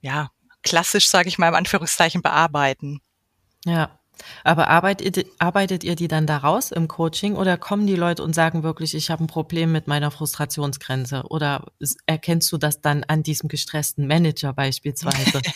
ja, 0.00 0.30
klassisch, 0.62 1.08
sage 1.08 1.28
ich 1.28 1.38
mal, 1.38 1.48
im 1.48 1.54
Anführungszeichen 1.54 2.22
bearbeiten. 2.22 3.00
Ja. 3.64 3.98
Aber 4.44 4.68
arbeitet, 4.68 5.26
arbeitet 5.38 5.84
ihr 5.84 5.94
die 5.94 6.08
dann 6.08 6.26
da 6.26 6.38
raus 6.38 6.70
im 6.70 6.88
Coaching 6.88 7.36
oder 7.36 7.56
kommen 7.56 7.86
die 7.86 7.96
Leute 7.96 8.22
und 8.22 8.34
sagen 8.34 8.62
wirklich, 8.62 8.94
ich 8.94 9.10
habe 9.10 9.24
ein 9.24 9.26
Problem 9.26 9.72
mit 9.72 9.86
meiner 9.86 10.10
Frustrationsgrenze? 10.10 11.24
Oder 11.28 11.66
erkennst 12.06 12.50
du 12.52 12.58
das 12.58 12.80
dann 12.80 13.04
an 13.04 13.22
diesem 13.22 13.48
gestressten 13.48 14.06
Manager 14.06 14.52
beispielsweise? 14.52 15.40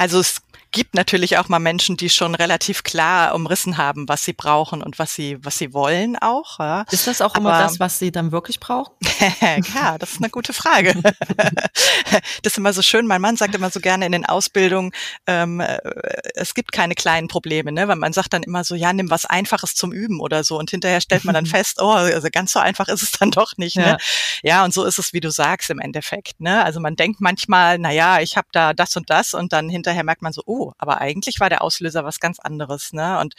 Also 0.00 0.20
es 0.20 0.42
gibt 0.70 0.94
natürlich 0.94 1.38
auch 1.38 1.48
mal 1.48 1.58
Menschen, 1.58 1.96
die 1.96 2.10
schon 2.10 2.34
relativ 2.34 2.82
klar 2.82 3.34
umrissen 3.34 3.78
haben, 3.78 4.08
was 4.08 4.24
sie 4.24 4.32
brauchen 4.32 4.82
und 4.82 4.98
was 4.98 5.14
sie, 5.14 5.38
was 5.42 5.58
sie 5.58 5.72
wollen 5.72 6.16
auch. 6.16 6.58
Ja. 6.58 6.84
Ist 6.90 7.06
das 7.06 7.20
auch 7.20 7.34
immer 7.34 7.54
Aber- 7.54 7.64
das, 7.64 7.80
was 7.80 7.98
sie 7.98 8.12
dann 8.12 8.32
wirklich 8.32 8.60
brauchen? 8.60 8.94
ja, 9.74 9.98
das 9.98 10.12
ist 10.12 10.18
eine 10.18 10.30
gute 10.30 10.52
Frage. 10.52 10.94
das 12.42 12.52
ist 12.52 12.58
immer 12.58 12.72
so 12.72 12.82
schön. 12.82 13.06
Mein 13.06 13.20
Mann 13.20 13.36
sagt 13.36 13.54
immer 13.54 13.70
so 13.70 13.80
gerne 13.80 14.06
in 14.06 14.12
den 14.12 14.26
Ausbildungen, 14.26 14.92
ähm, 15.26 15.60
äh, 15.60 15.78
es 16.34 16.54
gibt 16.54 16.72
keine 16.72 16.94
kleinen 16.94 17.28
Probleme, 17.28 17.72
ne? 17.72 17.88
Weil 17.88 17.96
man 17.96 18.12
sagt 18.12 18.32
dann 18.32 18.42
immer 18.42 18.64
so, 18.64 18.74
ja, 18.74 18.92
nimm 18.92 19.10
was 19.10 19.24
Einfaches 19.24 19.74
zum 19.74 19.92
Üben 19.92 20.20
oder 20.20 20.44
so. 20.44 20.58
Und 20.58 20.70
hinterher 20.70 21.00
stellt 21.00 21.24
man 21.24 21.34
dann 21.34 21.46
fest, 21.46 21.80
oh, 21.80 21.90
also 21.92 22.28
ganz 22.30 22.52
so 22.52 22.58
einfach 22.58 22.88
ist 22.88 23.02
es 23.02 23.12
dann 23.12 23.30
doch 23.30 23.56
nicht. 23.56 23.76
Ja. 23.76 23.92
Ne? 23.92 23.98
Ja, 24.42 24.64
und 24.64 24.74
so 24.74 24.84
ist 24.84 24.98
es, 24.98 25.12
wie 25.12 25.20
du 25.20 25.30
sagst, 25.30 25.70
im 25.70 25.78
Endeffekt. 25.78 26.40
Ne? 26.40 26.62
Also 26.64 26.80
man 26.80 26.96
denkt 26.96 27.20
manchmal, 27.20 27.78
na 27.78 27.90
ja, 27.90 28.20
ich 28.20 28.36
habe 28.36 28.48
da 28.52 28.74
das 28.74 28.96
und 28.96 29.08
das 29.10 29.34
und 29.34 29.52
dann 29.52 29.68
hinterher 29.68 30.04
merkt 30.04 30.22
man 30.22 30.32
so, 30.32 30.42
oh, 30.46 30.57
aber 30.78 31.00
eigentlich 31.00 31.40
war 31.40 31.48
der 31.48 31.62
Auslöser 31.62 32.04
was 32.04 32.20
ganz 32.20 32.38
anderes. 32.38 32.92
Ne? 32.92 33.18
Und 33.20 33.34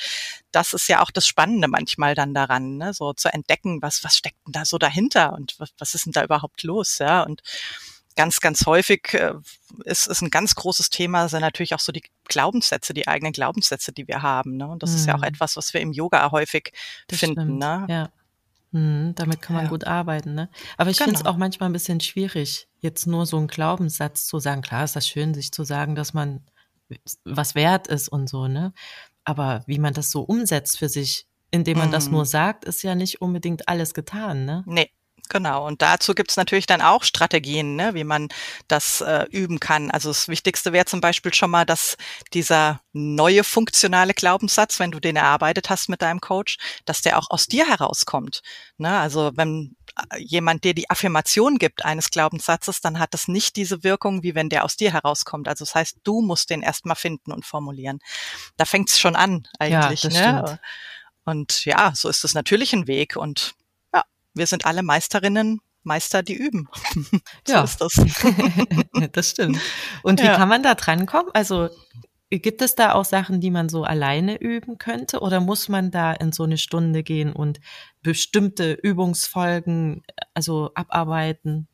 das 0.51 0.73
ist 0.73 0.87
ja 0.87 1.01
auch 1.01 1.11
das 1.11 1.27
Spannende 1.27 1.67
manchmal 1.67 2.15
dann 2.15 2.33
daran, 2.33 2.77
ne? 2.77 2.93
so 2.93 3.13
zu 3.13 3.31
entdecken, 3.33 3.81
was, 3.81 4.03
was 4.03 4.17
steckt 4.17 4.37
denn 4.45 4.53
da 4.53 4.65
so 4.65 4.77
dahinter 4.77 5.33
und 5.33 5.55
was, 5.59 5.69
was 5.77 5.95
ist 5.95 6.05
denn 6.05 6.13
da 6.13 6.23
überhaupt 6.23 6.63
los, 6.63 6.99
ja? 6.99 7.23
Und 7.23 7.41
ganz, 8.19 8.41
ganz 8.41 8.65
häufig 8.65 9.13
äh, 9.13 9.33
ist, 9.85 10.07
ist 10.07 10.21
ein 10.21 10.29
ganz 10.29 10.53
großes 10.55 10.89
Thema, 10.89 11.29
sind 11.29 11.39
natürlich 11.39 11.73
auch 11.73 11.79
so 11.79 11.93
die 11.93 12.03
Glaubenssätze, 12.25 12.93
die 12.93 13.07
eigenen 13.07 13.31
Glaubenssätze, 13.31 13.93
die 13.93 14.09
wir 14.09 14.21
haben. 14.21 14.57
Ne? 14.57 14.67
Und 14.67 14.83
das 14.83 14.89
mhm. 14.91 14.95
ist 14.97 15.05
ja 15.07 15.13
auch 15.15 15.19
mhm. 15.19 15.25
etwas, 15.25 15.55
was 15.55 15.73
wir 15.73 15.79
im 15.79 15.93
Yoga 15.93 16.29
häufig 16.31 16.73
das 17.07 17.19
finden. 17.19 17.57
Ne? 17.57 17.85
Ja. 17.87 18.09
Mhm, 18.71 19.15
damit 19.15 19.41
kann 19.41 19.55
man 19.55 19.65
ja. 19.65 19.69
gut 19.69 19.85
arbeiten, 19.85 20.35
ne? 20.35 20.49
Aber 20.77 20.91
ich 20.91 20.97
genau. 20.97 21.05
finde 21.05 21.21
es 21.21 21.25
auch 21.25 21.37
manchmal 21.37 21.69
ein 21.69 21.73
bisschen 21.73 22.01
schwierig, 22.01 22.67
jetzt 22.81 23.07
nur 23.07 23.25
so 23.25 23.37
einen 23.37 23.47
Glaubenssatz 23.47 24.25
zu 24.27 24.37
sagen. 24.39 24.61
Klar 24.61 24.83
ist 24.83 24.95
das 24.95 25.07
schön, 25.07 25.33
sich 25.33 25.51
zu 25.51 25.63
sagen, 25.63 25.95
dass 25.95 26.13
man 26.13 26.43
was 27.23 27.55
wert 27.55 27.87
ist 27.87 28.09
und 28.09 28.29
so, 28.29 28.47
ne? 28.47 28.73
Aber 29.23 29.63
wie 29.67 29.79
man 29.79 29.93
das 29.93 30.11
so 30.11 30.21
umsetzt 30.21 30.79
für 30.79 30.89
sich, 30.89 31.27
indem 31.51 31.77
man 31.77 31.89
mhm. 31.89 31.93
das 31.93 32.09
nur 32.09 32.25
sagt, 32.25 32.65
ist 32.65 32.83
ja 32.83 32.95
nicht 32.95 33.21
unbedingt 33.21 33.67
alles 33.67 33.93
getan, 33.93 34.45
ne? 34.45 34.63
Nee, 34.65 34.89
Genau, 35.29 35.67
und 35.67 35.83
dazu 35.83 36.15
gibt's 36.15 36.37
natürlich 36.37 36.65
dann 36.65 36.81
auch 36.81 37.03
Strategien, 37.03 37.75
ne, 37.75 37.93
wie 37.93 38.03
man 38.03 38.29
das 38.67 39.01
äh, 39.01 39.25
üben 39.29 39.59
kann. 39.59 39.91
Also 39.91 40.09
das 40.09 40.27
Wichtigste 40.27 40.73
wäre 40.73 40.85
zum 40.85 41.01
Beispiel 41.01 41.33
schon 41.35 41.51
mal, 41.51 41.67
dass 41.67 41.97
dieser 42.33 42.81
neue 42.93 43.43
funktionale 43.43 44.15
Glaubenssatz, 44.15 44.79
wenn 44.79 44.89
du 44.89 44.99
den 44.99 45.15
erarbeitet 45.15 45.69
hast 45.69 45.87
mit 45.87 46.01
deinem 46.01 46.19
Coach, 46.19 46.57
dass 46.85 47.03
der 47.03 47.19
auch 47.19 47.29
aus 47.29 47.45
dir 47.45 47.67
herauskommt. 47.67 48.41
Ne? 48.79 48.97
Also 48.97 49.31
wenn 49.35 49.75
äh, 50.11 50.17
jemand 50.19 50.63
dir 50.63 50.73
die 50.73 50.89
Affirmation 50.89 51.59
gibt 51.59 51.85
eines 51.85 52.09
Glaubenssatzes, 52.09 52.81
dann 52.81 52.97
hat 52.97 53.13
das 53.13 53.27
nicht 53.27 53.55
diese 53.55 53.83
Wirkung, 53.83 54.23
wie 54.23 54.33
wenn 54.33 54.49
der 54.49 54.65
aus 54.65 54.77
dir 54.77 54.91
herauskommt. 54.91 55.47
Also 55.47 55.63
das 55.63 55.75
heißt, 55.75 55.97
du 56.03 56.21
musst 56.21 56.49
den 56.49 56.63
erstmal 56.63 56.95
finden 56.95 57.31
und 57.31 57.45
formulieren. 57.45 57.99
Da 58.57 58.65
fängt's 58.65 58.99
schon 58.99 59.15
an 59.15 59.47
eigentlich. 59.59 60.03
Ja, 60.03 60.09
ne? 60.09 60.47
Stimmt. 60.47 60.59
Und 61.25 61.65
ja, 61.65 61.91
so 61.93 62.09
ist 62.09 62.23
es 62.23 62.33
natürlich 62.33 62.73
ein 62.73 62.87
Weg. 62.87 63.15
Und 63.15 63.53
wir 64.33 64.47
sind 64.47 64.65
alle 64.65 64.83
Meisterinnen, 64.83 65.61
Meister, 65.83 66.23
die 66.23 66.35
üben. 66.35 66.67
so 67.45 67.53
ja. 67.53 67.63
ist 67.63 67.81
das. 67.81 67.93
das 69.11 69.29
stimmt. 69.29 69.59
Und 70.03 70.21
wie 70.21 70.25
ja. 70.25 70.35
kann 70.35 70.49
man 70.49 70.63
da 70.63 70.75
drankommen? 70.75 71.31
Also 71.33 71.69
gibt 72.29 72.61
es 72.61 72.75
da 72.75 72.93
auch 72.93 73.05
Sachen, 73.05 73.41
die 73.41 73.49
man 73.49 73.69
so 73.69 73.83
alleine 73.83 74.39
üben 74.39 74.77
könnte? 74.77 75.19
Oder 75.19 75.39
muss 75.39 75.69
man 75.69 75.89
da 75.89 76.13
in 76.13 76.31
so 76.31 76.43
eine 76.43 76.57
Stunde 76.57 77.01
gehen 77.03 77.33
und 77.33 77.59
bestimmte 78.03 78.73
Übungsfolgen 78.73 80.03
also 80.33 80.71
abarbeiten? 80.75 81.67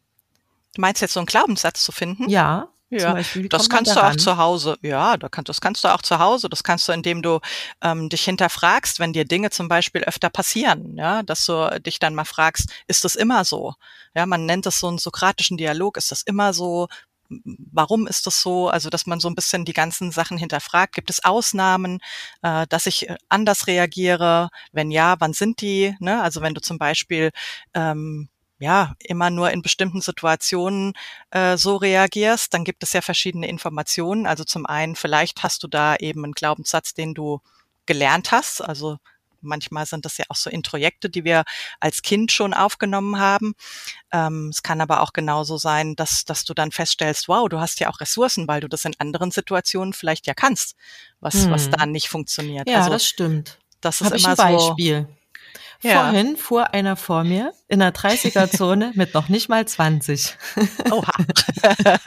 Du 0.76 0.82
meinst 0.82 1.02
jetzt 1.02 1.14
so 1.14 1.20
einen 1.20 1.28
Glaubenssatz 1.28 1.84
zu 1.84 1.92
finden? 1.92 2.30
Ja. 2.30 2.70
Ja, 3.02 3.18
das 3.50 3.70
kannst 3.70 3.96
du 3.96 4.04
auch 4.04 4.16
zu 4.16 4.38
Hause. 4.38 4.78
Ja, 4.82 5.18
da 5.18 5.30
kannst, 5.30 5.50
das 5.50 5.62
kannst 5.62 5.84
du 5.84 5.94
auch 5.94 6.02
zu 6.02 6.20
Hause. 6.20 6.50
Das 6.50 6.64
kannst 6.64 6.88
du, 6.88 6.92
indem 6.92 7.22
du 7.22 7.40
ähm, 7.82 8.10
dich 8.10 8.24
hinterfragst, 8.24 9.00
wenn 9.00 9.14
dir 9.14 9.26
Dinge 9.26 9.50
zum 9.50 9.68
Beispiel 9.68 10.04
öfter 10.04 10.30
passieren, 10.30 10.96
ja, 10.98 11.24
dass 11.24 11.46
du 11.46 11.80
dich 11.82 12.00
dann 12.00 12.16
mal 12.16 12.26
fragst, 12.26 12.72
ist 12.88 13.04
das 13.04 13.16
immer 13.16 13.46
so? 13.46 13.74
Ja, 14.16 14.26
man 14.26 14.46
nennt 14.46 14.66
das 14.66 14.80
so 14.80 14.88
einen 14.88 14.98
sokratischen 14.98 15.58
Dialog. 15.58 15.98
Ist 15.98 16.12
das 16.12 16.22
immer 16.22 16.54
so? 16.54 16.88
Warum 17.28 18.08
ist 18.08 18.28
das 18.28 18.42
so? 18.42 18.70
Also, 18.70 18.90
dass 18.90 19.08
man 19.08 19.20
so 19.20 19.28
ein 19.28 19.36
bisschen 19.36 19.66
die 19.66 19.74
ganzen 19.74 20.12
Sachen 20.12 20.38
hinterfragt. 20.38 20.94
Gibt 20.94 21.10
es 21.10 21.24
Ausnahmen, 21.24 22.00
äh, 22.44 22.68
dass 22.70 22.86
ich 22.86 23.10
äh, 23.10 23.18
anders 23.30 23.68
reagiere? 23.68 24.50
Wenn 24.72 24.92
ja, 24.92 25.16
wann 25.20 25.34
sind 25.34 25.62
die? 25.62 25.96
Ne? 26.00 26.22
Also, 26.22 26.42
wenn 26.42 26.54
du 26.54 26.62
zum 26.62 26.78
Beispiel 26.78 27.32
ähm, 27.74 28.30
ja, 28.60 28.94
immer 29.00 29.30
nur 29.30 29.52
in 29.52 29.62
bestimmten 29.62 30.02
Situationen 30.02 30.94
äh, 31.32 31.58
so 31.58 31.76
reagierst, 31.76 32.54
dann 32.54 32.64
gibt 32.64 32.84
es 32.84 32.94
ja 32.94 33.02
verschiedene 33.02 33.48
Informationen. 33.48 34.26
Also 34.26 34.44
zum 34.44 34.66
einen, 34.66 34.96
vielleicht 34.96 35.44
hast 35.44 35.64
du 35.64 35.68
da 35.68 35.96
eben 35.98 36.24
einen 36.24 36.34
Glaubenssatz, 36.34 36.94
den 36.94 37.14
du 37.14 37.42
gelernt 37.86 38.32
hast. 38.32 38.62
Also 38.62 38.98
manchmal 39.42 39.86
sind 39.86 40.06
das 40.06 40.18
ja 40.18 40.26
auch 40.30 40.36
so 40.36 40.50
Introjekte, 40.50 41.10
die 41.10 41.24
wir 41.24 41.44
als 41.80 42.02
Kind 42.02 42.32
schon 42.32 42.54
aufgenommen 42.54 43.20
haben. 43.20 43.54
Ähm, 44.12 44.50
es 44.50 44.64
kann 44.64 44.82
aber 44.82 45.02
auch 45.02 45.14
genauso 45.14 45.58
sein, 45.58 45.96
dass, 45.96 46.26
dass 46.26 46.46
du 46.46 46.54
dann 46.54 46.72
feststellst, 46.72 47.28
wow, 47.28 47.48
du 47.50 47.60
hast 47.60 47.80
ja 47.80 47.90
auch 47.90 48.00
Ressourcen, 48.00 48.48
weil 48.48 48.62
du 48.62 48.70
das 48.70 48.86
in 48.86 48.94
anderen 49.00 49.32
Situationen 49.32 49.94
vielleicht 49.94 50.28
ja 50.28 50.34
kannst, 50.34 50.76
was, 51.20 51.44
hm. 51.44 51.52
was 51.52 51.70
da 51.70 51.86
nicht 51.86 52.10
funktioniert. 52.10 52.70
Ja, 52.70 52.80
also, 52.80 52.92
das 52.92 53.06
stimmt. 53.06 53.60
Das 53.82 54.02
ist 54.02 54.08
Hab 54.08 54.18
immer 54.18 54.34
ich 54.34 54.40
ein 54.40 54.58
Beispiel. 54.58 55.08
So, 55.10 55.25
ja. 55.86 56.04
Vorhin 56.04 56.36
fuhr 56.38 56.74
einer 56.74 56.96
vor 56.96 57.24
mir 57.24 57.54
in 57.68 57.80
der 57.80 57.94
30er-Zone 57.94 58.92
mit 58.96 59.14
noch 59.14 59.30
nicht 59.30 59.50
mal 59.50 59.68
20. 59.68 60.36
Oha. 60.92 61.12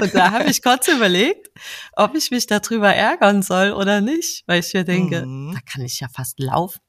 und 0.00 0.14
da 0.14 0.30
habe 0.30 0.50
ich 0.50 0.62
kurz 0.62 0.88
überlegt, 0.88 1.50
ob 1.92 2.14
ich 2.14 2.30
mich 2.30 2.46
darüber 2.46 2.94
ärgern 2.94 3.42
soll 3.42 3.72
oder 3.72 4.00
nicht, 4.00 4.44
weil 4.46 4.60
ich 4.60 4.72
mir 4.72 4.84
denke, 4.84 5.26
mhm. 5.26 5.52
da 5.54 5.60
kann 5.70 5.84
ich 5.84 6.00
ja 6.00 6.08
fast 6.08 6.38
laufen. 6.38 6.80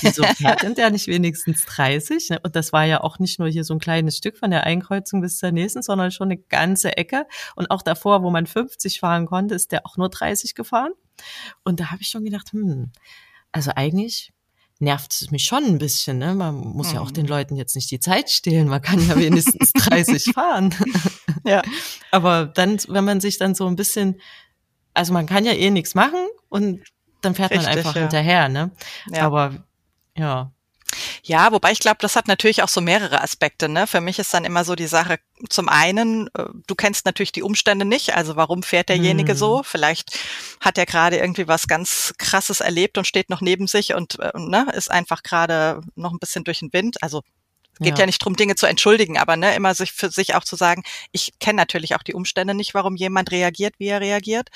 Wieso 0.00 0.22
fährt 0.24 0.62
denn 0.62 0.74
der 0.74 0.90
nicht 0.90 1.06
wenigstens 1.06 1.64
30? 1.64 2.30
Ne? 2.30 2.40
Und 2.42 2.56
das 2.56 2.72
war 2.72 2.84
ja 2.84 3.02
auch 3.02 3.18
nicht 3.18 3.38
nur 3.38 3.48
hier 3.48 3.64
so 3.64 3.74
ein 3.74 3.80
kleines 3.80 4.16
Stück 4.16 4.36
von 4.36 4.50
der 4.50 4.64
Einkreuzung 4.64 5.20
bis 5.20 5.38
zur 5.38 5.52
nächsten, 5.52 5.82
sondern 5.82 6.10
schon 6.10 6.28
eine 6.28 6.38
ganze 6.38 6.96
Ecke. 6.96 7.26
Und 7.56 7.70
auch 7.70 7.82
davor, 7.82 8.22
wo 8.22 8.30
man 8.30 8.46
50 8.46 9.00
fahren 9.00 9.26
konnte, 9.26 9.54
ist 9.54 9.72
der 9.72 9.86
auch 9.86 9.96
nur 9.96 10.08
30 10.08 10.54
gefahren. 10.54 10.92
Und 11.64 11.80
da 11.80 11.90
habe 11.90 12.02
ich 12.02 12.08
schon 12.08 12.24
gedacht, 12.24 12.52
hm, 12.52 12.92
also 13.52 13.72
eigentlich 13.74 14.32
nervt 14.80 15.12
es 15.12 15.30
mich 15.30 15.44
schon 15.44 15.64
ein 15.64 15.78
bisschen. 15.78 16.18
Ne? 16.18 16.34
Man 16.34 16.56
muss 16.56 16.88
mhm. 16.88 16.94
ja 16.94 17.00
auch 17.00 17.10
den 17.10 17.24
mhm. 17.24 17.30
Leuten 17.30 17.56
jetzt 17.56 17.76
nicht 17.76 17.90
die 17.90 18.00
Zeit 18.00 18.30
stehlen. 18.30 18.66
Man 18.68 18.82
kann 18.82 19.06
ja 19.06 19.16
wenigstens 19.16 19.72
30 19.72 20.24
fahren. 20.34 20.74
ja. 21.44 21.62
Aber 22.10 22.46
dann, 22.46 22.78
wenn 22.88 23.04
man 23.04 23.20
sich 23.20 23.38
dann 23.38 23.54
so 23.54 23.66
ein 23.66 23.76
bisschen, 23.76 24.20
also 24.94 25.12
man 25.12 25.26
kann 25.26 25.44
ja 25.44 25.52
eh 25.52 25.70
nichts 25.70 25.94
machen 25.94 26.18
und 26.48 26.82
dann 27.20 27.34
fährt 27.34 27.50
Richtig, 27.50 27.68
man 27.68 27.76
einfach 27.78 27.94
ja. 27.94 28.00
hinterher. 28.02 28.48
Ne? 28.48 28.70
Ja. 29.12 29.26
Aber 29.26 29.64
ja, 30.16 30.52
ja, 31.22 31.52
wobei 31.52 31.72
ich 31.72 31.78
glaube, 31.78 31.98
das 32.00 32.16
hat 32.16 32.28
natürlich 32.28 32.62
auch 32.62 32.68
so 32.68 32.80
mehrere 32.80 33.22
Aspekte. 33.22 33.68
Ne? 33.68 33.86
Für 33.86 34.00
mich 34.00 34.18
ist 34.18 34.32
dann 34.34 34.44
immer 34.44 34.64
so 34.64 34.74
die 34.74 34.86
Sache, 34.86 35.18
zum 35.48 35.68
einen, 35.68 36.28
äh, 36.34 36.44
du 36.66 36.74
kennst 36.74 37.06
natürlich 37.06 37.32
die 37.32 37.42
Umstände 37.42 37.84
nicht, 37.84 38.14
also 38.14 38.36
warum 38.36 38.62
fährt 38.62 38.88
derjenige 38.88 39.32
hm. 39.32 39.38
so? 39.38 39.62
Vielleicht 39.62 40.18
hat 40.60 40.78
er 40.78 40.86
gerade 40.86 41.18
irgendwie 41.18 41.48
was 41.48 41.66
ganz 41.66 42.14
Krasses 42.18 42.60
erlebt 42.60 42.98
und 42.98 43.06
steht 43.06 43.30
noch 43.30 43.40
neben 43.40 43.66
sich 43.66 43.94
und 43.94 44.18
äh, 44.18 44.32
ne, 44.34 44.66
ist 44.74 44.90
einfach 44.90 45.22
gerade 45.22 45.80
noch 45.94 46.12
ein 46.12 46.18
bisschen 46.18 46.44
durch 46.44 46.60
den 46.60 46.72
Wind. 46.72 47.02
Also 47.02 47.22
geht 47.80 47.94
ja. 47.94 48.00
ja 48.00 48.06
nicht 48.06 48.18
drum, 48.18 48.36
Dinge 48.36 48.54
zu 48.56 48.66
entschuldigen, 48.66 49.18
aber 49.18 49.36
ne, 49.36 49.54
immer 49.54 49.74
sich 49.74 49.92
für 49.92 50.10
sich 50.10 50.34
auch 50.34 50.44
zu 50.44 50.56
sagen, 50.56 50.82
ich 51.12 51.32
kenne 51.40 51.56
natürlich 51.56 51.94
auch 51.94 52.02
die 52.02 52.14
Umstände 52.14 52.54
nicht, 52.54 52.74
warum 52.74 52.94
jemand 52.96 53.30
reagiert, 53.30 53.74
wie 53.78 53.88
er 53.88 54.00
reagiert. 54.00 54.48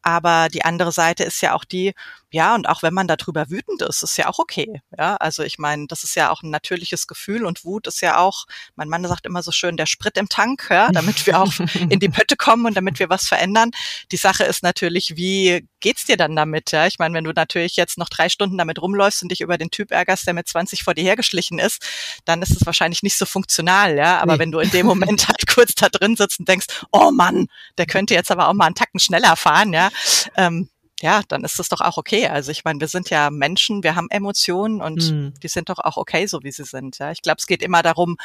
Aber 0.00 0.48
die 0.48 0.64
andere 0.64 0.92
Seite 0.92 1.24
ist 1.24 1.40
ja 1.42 1.54
auch 1.54 1.64
die, 1.64 1.92
ja, 2.32 2.54
und 2.54 2.66
auch 2.66 2.82
wenn 2.82 2.94
man 2.94 3.06
darüber 3.06 3.50
wütend 3.50 3.82
ist, 3.82 4.02
ist 4.02 4.16
ja 4.16 4.28
auch 4.28 4.38
okay. 4.38 4.80
Ja, 4.98 5.16
also 5.16 5.42
ich 5.42 5.58
meine, 5.58 5.86
das 5.86 6.02
ist 6.02 6.16
ja 6.16 6.30
auch 6.30 6.42
ein 6.42 6.48
natürliches 6.48 7.06
Gefühl 7.06 7.44
und 7.44 7.64
Wut 7.64 7.86
ist 7.86 8.00
ja 8.00 8.18
auch, 8.18 8.46
mein 8.74 8.88
Mann 8.88 9.06
sagt 9.06 9.26
immer 9.26 9.42
so 9.42 9.52
schön, 9.52 9.76
der 9.76 9.84
Sprit 9.84 10.16
im 10.16 10.30
Tank, 10.30 10.68
ja, 10.70 10.90
damit 10.90 11.26
wir 11.26 11.38
auch 11.40 11.52
in 11.90 12.00
die 12.00 12.08
Pötte 12.08 12.36
kommen 12.36 12.64
und 12.64 12.74
damit 12.74 12.98
wir 12.98 13.10
was 13.10 13.28
verändern. 13.28 13.70
Die 14.10 14.16
Sache 14.16 14.44
ist 14.44 14.62
natürlich, 14.62 15.16
wie 15.16 15.68
geht's 15.80 16.06
dir 16.06 16.16
dann 16.16 16.34
damit? 16.34 16.72
Ja, 16.72 16.86
ich 16.86 16.98
meine, 16.98 17.14
wenn 17.14 17.24
du 17.24 17.32
natürlich 17.32 17.76
jetzt 17.76 17.98
noch 17.98 18.08
drei 18.08 18.30
Stunden 18.30 18.56
damit 18.56 18.80
rumläufst 18.80 19.22
und 19.22 19.30
dich 19.30 19.42
über 19.42 19.58
den 19.58 19.70
Typ 19.70 19.90
ärgerst, 19.90 20.26
der 20.26 20.32
mit 20.32 20.48
20 20.48 20.84
vor 20.84 20.94
dir 20.94 21.04
hergeschlichen 21.04 21.58
ist, 21.58 21.86
dann 22.24 22.40
ist 22.40 22.52
es 22.52 22.64
wahrscheinlich 22.64 23.02
nicht 23.02 23.18
so 23.18 23.26
funktional, 23.26 23.96
ja. 23.96 24.20
Aber 24.20 24.34
nee. 24.34 24.38
wenn 24.38 24.52
du 24.52 24.60
in 24.60 24.70
dem 24.70 24.86
Moment 24.86 25.28
halt 25.28 25.46
kurz 25.46 25.74
da 25.74 25.90
drin 25.90 26.16
sitzt 26.16 26.40
und 26.40 26.48
denkst, 26.48 26.66
oh 26.92 27.10
Mann, 27.10 27.48
der 27.76 27.84
könnte 27.84 28.14
jetzt 28.14 28.30
aber 28.30 28.48
auch 28.48 28.54
mal 28.54 28.66
einen 28.66 28.74
Tacken 28.74 29.00
schneller 29.00 29.36
fahren, 29.36 29.74
ja, 29.74 29.90
ähm, 30.36 30.70
ja, 31.02 31.22
dann 31.26 31.42
ist 31.42 31.58
das 31.58 31.68
doch 31.68 31.80
auch 31.80 31.98
okay. 31.98 32.28
Also 32.28 32.52
ich 32.52 32.64
meine, 32.64 32.80
wir 32.80 32.86
sind 32.86 33.10
ja 33.10 33.28
Menschen, 33.28 33.82
wir 33.82 33.96
haben 33.96 34.08
Emotionen 34.08 34.80
und 34.80 35.10
mhm. 35.10 35.34
die 35.42 35.48
sind 35.48 35.68
doch 35.68 35.80
auch 35.80 35.96
okay, 35.96 36.26
so 36.26 36.42
wie 36.44 36.52
sie 36.52 36.64
sind. 36.64 36.98
Ja, 36.98 37.10
ich 37.10 37.22
glaube, 37.22 37.38
es 37.40 37.46
geht 37.46 37.60
immer 37.60 37.82
darum, 37.82 38.16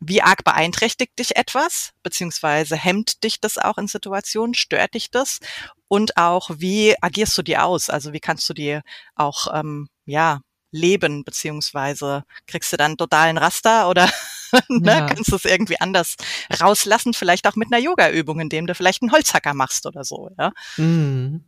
wie 0.00 0.22
arg 0.22 0.42
beeinträchtigt 0.42 1.16
dich 1.20 1.36
etwas, 1.36 1.92
beziehungsweise 2.02 2.76
hemmt 2.76 3.22
dich 3.22 3.40
das 3.40 3.58
auch 3.58 3.78
in 3.78 3.86
Situationen, 3.86 4.54
stört 4.54 4.94
dich 4.94 5.10
das 5.10 5.38
und 5.86 6.16
auch 6.16 6.50
wie 6.52 6.96
agierst 7.00 7.38
du 7.38 7.42
dir 7.42 7.64
aus? 7.64 7.88
Also 7.90 8.12
wie 8.12 8.20
kannst 8.20 8.48
du 8.48 8.54
dir 8.54 8.82
auch 9.14 9.46
ähm, 9.54 9.88
ja 10.04 10.40
leben, 10.72 11.22
beziehungsweise 11.22 12.24
kriegst 12.48 12.72
du 12.72 12.76
dann 12.76 12.96
totalen 12.96 13.38
Raster 13.38 13.88
oder 13.88 14.10
ne, 14.68 14.90
ja. 14.90 15.06
kannst 15.06 15.30
du 15.30 15.36
es 15.36 15.44
irgendwie 15.44 15.80
anders 15.80 16.16
rauslassen, 16.60 17.14
vielleicht 17.14 17.46
auch 17.46 17.54
mit 17.54 17.72
einer 17.72 17.80
Yoga-Übung, 17.80 18.40
indem 18.40 18.66
du 18.66 18.74
vielleicht 18.74 19.00
einen 19.00 19.12
Holzhacker 19.12 19.54
machst 19.54 19.86
oder 19.86 20.02
so. 20.02 20.30
Ja. 20.36 20.50
Mhm. 20.76 21.44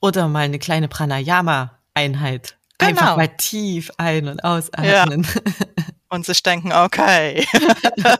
Oder 0.00 0.28
mal 0.28 0.40
eine 0.40 0.58
kleine 0.58 0.88
Pranayama-Einheit. 0.88 2.56
Genau. 2.78 2.90
Einfach 2.90 3.16
mal 3.16 3.28
tief 3.36 3.90
ein- 3.98 4.28
und 4.28 4.42
ausatmen. 4.42 5.22
Ja. 5.22 5.26
Und 6.12 6.26
sich 6.26 6.42
denken, 6.42 6.72
okay, 6.72 7.46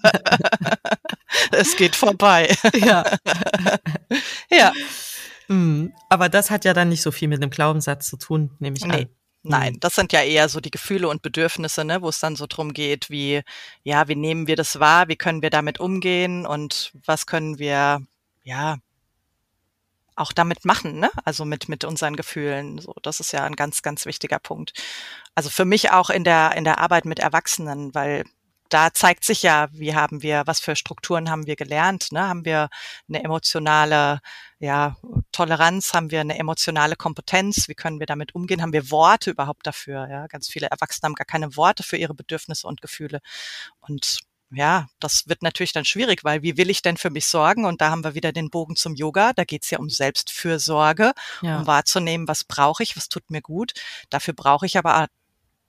es 1.50 1.74
geht 1.74 1.96
vorbei. 1.96 2.56
Ja. 2.72 3.04
ja. 4.48 4.72
Mhm. 5.48 5.92
Aber 6.08 6.28
das 6.28 6.50
hat 6.50 6.64
ja 6.64 6.72
dann 6.72 6.88
nicht 6.88 7.02
so 7.02 7.10
viel 7.10 7.26
mit 7.26 7.42
dem 7.42 7.50
Glaubenssatz 7.50 8.08
zu 8.08 8.16
tun, 8.16 8.52
nehme 8.60 8.76
ich 8.76 8.84
nee. 8.84 8.92
an. 8.92 9.06
Nein, 9.42 9.78
das 9.80 9.96
sind 9.96 10.12
ja 10.12 10.22
eher 10.22 10.48
so 10.48 10.60
die 10.60 10.70
Gefühle 10.70 11.08
und 11.08 11.22
Bedürfnisse, 11.22 11.84
ne, 11.84 12.00
wo 12.00 12.10
es 12.10 12.20
dann 12.20 12.36
so 12.36 12.46
drum 12.46 12.74
geht, 12.74 13.10
wie, 13.10 13.42
ja, 13.82 14.06
wie 14.06 14.14
nehmen 14.14 14.46
wir 14.46 14.54
das 14.54 14.78
wahr, 14.78 15.08
wie 15.08 15.16
können 15.16 15.42
wir 15.42 15.50
damit 15.50 15.80
umgehen 15.80 16.46
und 16.46 16.92
was 17.04 17.26
können 17.26 17.58
wir, 17.58 18.02
ja, 18.44 18.76
auch 20.16 20.32
damit 20.32 20.64
machen, 20.64 20.98
ne? 21.00 21.10
Also 21.24 21.44
mit, 21.44 21.68
mit 21.68 21.84
unseren 21.84 22.16
Gefühlen. 22.16 22.78
So, 22.78 22.94
das 23.02 23.20
ist 23.20 23.32
ja 23.32 23.44
ein 23.44 23.56
ganz, 23.56 23.82
ganz 23.82 24.06
wichtiger 24.06 24.38
Punkt. 24.38 24.72
Also 25.34 25.50
für 25.50 25.64
mich 25.64 25.90
auch 25.90 26.10
in 26.10 26.24
der, 26.24 26.52
in 26.56 26.64
der 26.64 26.78
Arbeit 26.78 27.04
mit 27.04 27.18
Erwachsenen, 27.18 27.94
weil 27.94 28.24
da 28.70 28.92
zeigt 28.94 29.24
sich 29.24 29.42
ja, 29.42 29.68
wie 29.72 29.94
haben 29.94 30.22
wir, 30.22 30.44
was 30.46 30.60
für 30.60 30.76
Strukturen 30.76 31.28
haben 31.28 31.46
wir 31.46 31.56
gelernt, 31.56 32.12
ne? 32.12 32.28
Haben 32.28 32.44
wir 32.44 32.68
eine 33.08 33.22
emotionale, 33.22 34.20
ja, 34.60 34.96
Toleranz, 35.32 35.92
haben 35.92 36.10
wir 36.10 36.20
eine 36.20 36.38
emotionale 36.38 36.96
Kompetenz, 36.96 37.68
wie 37.68 37.74
können 37.74 37.98
wir 37.98 38.06
damit 38.06 38.34
umgehen, 38.34 38.62
haben 38.62 38.72
wir 38.72 38.90
Worte 38.90 39.30
überhaupt 39.30 39.66
dafür, 39.66 40.08
ja? 40.08 40.26
Ganz 40.28 40.48
viele 40.48 40.68
Erwachsene 40.68 41.06
haben 41.06 41.14
gar 41.16 41.24
keine 41.26 41.56
Worte 41.56 41.82
für 41.82 41.96
ihre 41.96 42.14
Bedürfnisse 42.14 42.66
und 42.66 42.80
Gefühle. 42.80 43.20
Und 43.80 44.20
ja, 44.52 44.88
das 44.98 45.28
wird 45.28 45.42
natürlich 45.42 45.72
dann 45.72 45.84
schwierig, 45.84 46.24
weil 46.24 46.42
wie 46.42 46.56
will 46.56 46.70
ich 46.70 46.82
denn 46.82 46.96
für 46.96 47.10
mich 47.10 47.26
sorgen? 47.26 47.64
Und 47.64 47.80
da 47.80 47.90
haben 47.90 48.02
wir 48.02 48.14
wieder 48.14 48.32
den 48.32 48.50
Bogen 48.50 48.74
zum 48.76 48.94
Yoga. 48.94 49.32
Da 49.32 49.44
geht's 49.44 49.70
ja 49.70 49.78
um 49.78 49.88
Selbstfürsorge, 49.88 51.12
ja. 51.42 51.58
um 51.58 51.66
wahrzunehmen, 51.66 52.26
was 52.26 52.44
brauche 52.44 52.82
ich, 52.82 52.96
was 52.96 53.08
tut 53.08 53.30
mir 53.30 53.42
gut. 53.42 53.72
Dafür 54.10 54.34
brauche 54.34 54.66
ich 54.66 54.76
aber 54.76 55.06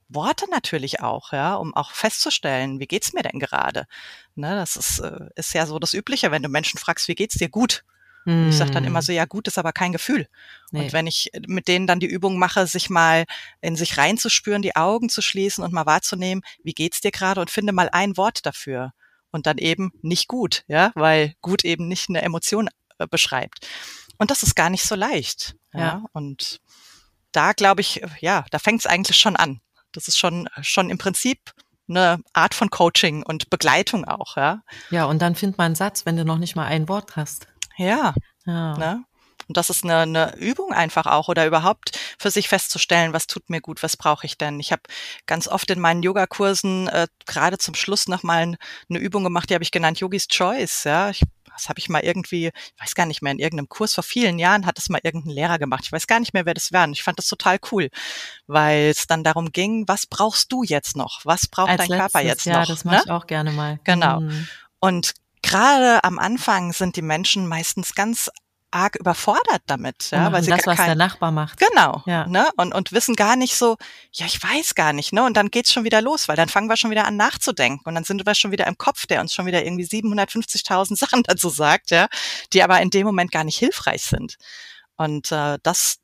Worte 0.08 0.46
natürlich 0.50 1.00
auch, 1.00 1.32
ja, 1.32 1.54
um 1.54 1.74
auch 1.74 1.92
festzustellen, 1.92 2.80
wie 2.80 2.86
geht's 2.86 3.12
mir 3.12 3.22
denn 3.22 3.38
gerade? 3.38 3.86
Ne, 4.34 4.54
das 4.56 4.76
ist, 4.76 4.98
äh, 4.98 5.28
ist 5.36 5.54
ja 5.54 5.64
so 5.66 5.78
das 5.78 5.94
Übliche, 5.94 6.30
wenn 6.30 6.42
du 6.42 6.48
Menschen 6.48 6.78
fragst, 6.78 7.08
wie 7.08 7.14
geht's 7.14 7.36
dir 7.36 7.48
gut? 7.48 7.84
Mm. 8.24 8.48
Ich 8.48 8.56
sage 8.56 8.70
dann 8.70 8.84
immer 8.84 9.00
hm. 9.00 9.06
so, 9.06 9.12
ja, 9.12 9.24
gut 9.24 9.48
ist 9.48 9.58
aber 9.58 9.72
kein 9.72 9.92
Gefühl. 9.92 10.28
Nee. 10.70 10.80
Und 10.80 10.92
wenn 10.92 11.06
ich 11.06 11.30
mit 11.46 11.68
denen 11.68 11.86
dann 11.86 12.00
die 12.00 12.06
Übung 12.06 12.38
mache, 12.38 12.66
sich 12.66 12.90
mal 12.90 13.24
in 13.60 13.76
sich 13.76 13.98
reinzuspüren, 13.98 14.62
die 14.62 14.76
Augen 14.76 15.08
zu 15.08 15.22
schließen 15.22 15.64
und 15.64 15.72
mal 15.72 15.86
wahrzunehmen, 15.86 16.42
wie 16.62 16.74
geht's 16.74 17.00
dir 17.00 17.10
gerade 17.10 17.40
und 17.40 17.50
finde 17.50 17.72
mal 17.72 17.88
ein 17.90 18.16
Wort 18.16 18.46
dafür. 18.46 18.92
Und 19.30 19.46
dann 19.46 19.56
eben 19.56 19.92
nicht 20.02 20.28
gut, 20.28 20.62
ja, 20.68 20.92
weil 20.94 21.34
gut 21.40 21.64
eben 21.64 21.88
nicht 21.88 22.10
eine 22.10 22.20
Emotion 22.20 22.68
äh, 22.98 23.06
beschreibt. 23.06 23.66
Und 24.18 24.30
das 24.30 24.42
ist 24.42 24.54
gar 24.54 24.68
nicht 24.68 24.84
so 24.84 24.94
leicht. 24.94 25.56
Ja. 25.72 25.80
ja. 25.80 26.04
Und 26.12 26.60
da 27.32 27.52
glaube 27.52 27.80
ich, 27.80 28.02
ja, 28.20 28.44
da 28.50 28.58
fängt 28.58 28.80
es 28.80 28.86
eigentlich 28.86 29.16
schon 29.16 29.36
an. 29.36 29.60
Das 29.92 30.06
ist 30.06 30.18
schon, 30.18 30.48
schon 30.60 30.90
im 30.90 30.98
Prinzip 30.98 31.52
eine 31.88 32.22
Art 32.32 32.54
von 32.54 32.70
Coaching 32.70 33.22
und 33.22 33.50
Begleitung 33.50 34.04
auch, 34.04 34.36
ja. 34.36 34.62
Ja, 34.90 35.04
und 35.04 35.20
dann 35.20 35.34
find 35.34 35.58
mal 35.58 35.64
einen 35.64 35.74
Satz, 35.74 36.06
wenn 36.06 36.16
du 36.16 36.24
noch 36.24 36.38
nicht 36.38 36.56
mal 36.56 36.66
ein 36.66 36.88
Wort 36.88 37.16
hast. 37.16 37.46
Ja. 37.76 38.14
ja. 38.46 38.76
Ne? 38.76 39.04
Und 39.48 39.56
das 39.56 39.70
ist 39.70 39.84
eine, 39.84 39.98
eine 39.98 40.36
Übung 40.36 40.72
einfach 40.72 41.06
auch 41.06 41.28
oder 41.28 41.46
überhaupt 41.46 41.98
für 42.18 42.30
sich 42.30 42.48
festzustellen, 42.48 43.12
was 43.12 43.26
tut 43.26 43.50
mir 43.50 43.60
gut, 43.60 43.82
was 43.82 43.96
brauche 43.96 44.24
ich 44.24 44.38
denn. 44.38 44.60
Ich 44.60 44.72
habe 44.72 44.82
ganz 45.26 45.48
oft 45.48 45.70
in 45.70 45.80
meinen 45.80 46.02
Yogakursen 46.02 46.88
äh, 46.88 47.06
gerade 47.26 47.58
zum 47.58 47.74
Schluss 47.74 48.08
nochmal 48.08 48.56
eine 48.88 48.98
Übung 48.98 49.24
gemacht, 49.24 49.50
die 49.50 49.54
habe 49.54 49.64
ich 49.64 49.70
genannt 49.70 50.00
Yogis 50.00 50.28
Choice. 50.28 50.84
Ja, 50.84 51.10
ich 51.10 51.22
das 51.54 51.68
habe 51.68 51.78
ich 51.78 51.88
mal 51.88 52.00
irgendwie, 52.00 52.46
ich 52.46 52.80
weiß 52.80 52.94
gar 52.94 53.06
nicht 53.06 53.22
mehr, 53.22 53.32
in 53.32 53.38
irgendeinem 53.38 53.68
Kurs 53.68 53.94
vor 53.94 54.04
vielen 54.04 54.38
Jahren 54.38 54.66
hat 54.66 54.78
es 54.78 54.88
mal 54.88 55.00
irgendein 55.02 55.32
Lehrer 55.32 55.58
gemacht. 55.58 55.82
Ich 55.84 55.92
weiß 55.92 56.06
gar 56.06 56.18
nicht 56.18 56.32
mehr, 56.32 56.46
wer 56.46 56.54
das 56.54 56.72
war. 56.72 56.84
Und 56.84 56.92
ich 56.92 57.02
fand 57.02 57.18
das 57.18 57.26
total 57.26 57.58
cool, 57.70 57.90
weil 58.46 58.86
es 58.86 59.06
dann 59.06 59.22
darum 59.22 59.52
ging, 59.52 59.86
was 59.86 60.06
brauchst 60.06 60.50
du 60.50 60.62
jetzt 60.62 60.96
noch? 60.96 61.20
Was 61.24 61.48
braucht 61.48 61.68
Als 61.68 61.78
dein 61.78 61.88
letztes, 61.88 62.12
Körper 62.12 62.26
jetzt 62.26 62.46
ja, 62.46 62.52
noch? 62.54 62.60
Ja, 62.60 62.66
das 62.66 62.84
mache 62.84 62.96
ne? 62.96 63.02
ich 63.04 63.10
auch 63.10 63.26
gerne 63.26 63.52
mal. 63.52 63.80
Genau. 63.84 64.20
Mhm. 64.20 64.48
Und 64.80 65.12
gerade 65.52 66.04
am 66.04 66.18
Anfang 66.18 66.72
sind 66.72 66.96
die 66.96 67.02
Menschen 67.02 67.46
meistens 67.46 67.94
ganz 67.94 68.30
arg 68.72 68.96
überfordert 68.96 69.62
damit, 69.66 70.10
ja, 70.10 70.32
weil 70.32 70.42
sie 70.42 70.50
das, 70.50 70.66
was 70.66 70.78
kein, 70.78 70.86
der 70.86 70.94
Nachbar 70.96 71.30
macht. 71.30 71.60
Genau, 71.60 72.02
ja. 72.06 72.26
ne, 72.26 72.48
und 72.56 72.74
und 72.74 72.92
wissen 72.92 73.14
gar 73.14 73.36
nicht 73.36 73.54
so, 73.54 73.76
ja, 74.12 74.26
ich 74.26 74.42
weiß 74.42 74.74
gar 74.74 74.92
nicht, 74.92 75.12
ne, 75.12 75.24
und 75.24 75.36
dann 75.36 75.50
geht's 75.50 75.72
schon 75.72 75.84
wieder 75.84 76.00
los, 76.00 76.26
weil 76.26 76.36
dann 76.36 76.48
fangen 76.48 76.68
wir 76.68 76.76
schon 76.76 76.90
wieder 76.90 77.06
an 77.06 77.16
nachzudenken 77.16 77.86
und 77.86 77.94
dann 77.94 78.04
sind 78.04 78.24
wir 78.24 78.34
schon 78.34 78.50
wieder 78.50 78.66
im 78.66 78.78
Kopf, 78.78 79.06
der 79.06 79.20
uns 79.20 79.34
schon 79.34 79.46
wieder 79.46 79.62
irgendwie 79.64 79.84
750.000 79.84 80.96
Sachen 81.02 81.22
dazu 81.24 81.50
sagt, 81.50 81.90
ja, 81.90 82.08
die 82.52 82.62
aber 82.62 82.80
in 82.80 82.90
dem 82.90 83.06
Moment 83.06 83.30
gar 83.30 83.44
nicht 83.44 83.58
hilfreich 83.58 84.02
sind. 84.02 84.36
Und 84.96 85.30
äh, 85.32 85.58
das, 85.62 85.98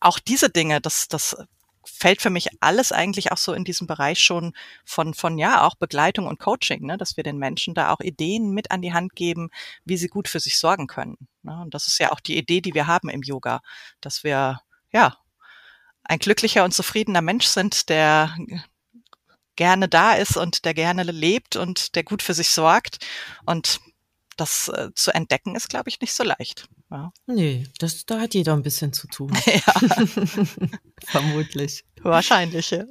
auch 0.00 0.18
diese 0.18 0.48
Dinge, 0.48 0.80
das, 0.80 1.08
das 1.08 1.36
fällt 1.86 2.22
für 2.22 2.30
mich 2.30 2.48
alles 2.60 2.92
eigentlich 2.92 3.32
auch 3.32 3.38
so 3.38 3.52
in 3.52 3.64
diesem 3.64 3.86
Bereich 3.86 4.18
schon 4.20 4.54
von, 4.84 5.14
von 5.14 5.38
ja, 5.38 5.62
auch 5.62 5.74
Begleitung 5.74 6.26
und 6.26 6.38
Coaching, 6.38 6.86
ne, 6.86 6.98
dass 6.98 7.16
wir 7.16 7.24
den 7.24 7.38
Menschen 7.38 7.74
da 7.74 7.92
auch 7.92 8.00
Ideen 8.00 8.50
mit 8.50 8.70
an 8.70 8.82
die 8.82 8.92
Hand 8.92 9.14
geben, 9.14 9.50
wie 9.84 9.96
sie 9.96 10.08
gut 10.08 10.28
für 10.28 10.40
sich 10.40 10.58
sorgen 10.58 10.86
können. 10.86 11.16
Ne? 11.42 11.60
Und 11.62 11.74
das 11.74 11.86
ist 11.86 11.98
ja 11.98 12.12
auch 12.12 12.20
die 12.20 12.36
Idee, 12.36 12.60
die 12.60 12.74
wir 12.74 12.86
haben 12.86 13.08
im 13.08 13.22
Yoga, 13.22 13.60
dass 14.00 14.24
wir, 14.24 14.60
ja, 14.92 15.16
ein 16.04 16.18
glücklicher 16.18 16.64
und 16.64 16.72
zufriedener 16.72 17.22
Mensch 17.22 17.46
sind, 17.46 17.88
der 17.88 18.36
gerne 19.56 19.88
da 19.88 20.14
ist 20.14 20.36
und 20.36 20.64
der 20.64 20.74
gerne 20.74 21.02
lebt 21.04 21.56
und 21.56 21.94
der 21.94 22.04
gut 22.04 22.22
für 22.22 22.34
sich 22.34 22.50
sorgt. 22.50 23.06
Und 23.46 23.80
das 24.36 24.68
äh, 24.68 24.90
zu 24.94 25.12
entdecken 25.14 25.56
ist, 25.56 25.68
glaube 25.68 25.88
ich, 25.88 26.00
nicht 26.00 26.12
so 26.12 26.24
leicht. 26.24 26.68
Ja. 26.90 27.12
Nee, 27.26 27.66
das, 27.78 28.06
da 28.06 28.20
hat 28.20 28.34
jeder 28.34 28.52
ein 28.54 28.62
bisschen 28.62 28.92
zu 28.92 29.06
tun. 29.08 29.32
ja. 29.46 30.06
Vermutlich. 31.04 31.84
Wahrscheinlich, 32.02 32.70
ja. 32.70 32.84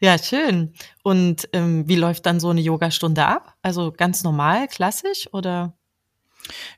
ja, 0.00 0.18
schön. 0.18 0.74
Und 1.02 1.48
ähm, 1.52 1.88
wie 1.88 1.96
läuft 1.96 2.26
dann 2.26 2.40
so 2.40 2.50
eine 2.50 2.60
Yogastunde 2.60 3.24
ab? 3.24 3.54
Also 3.62 3.92
ganz 3.92 4.24
normal, 4.24 4.68
klassisch 4.68 5.28
oder? 5.32 5.76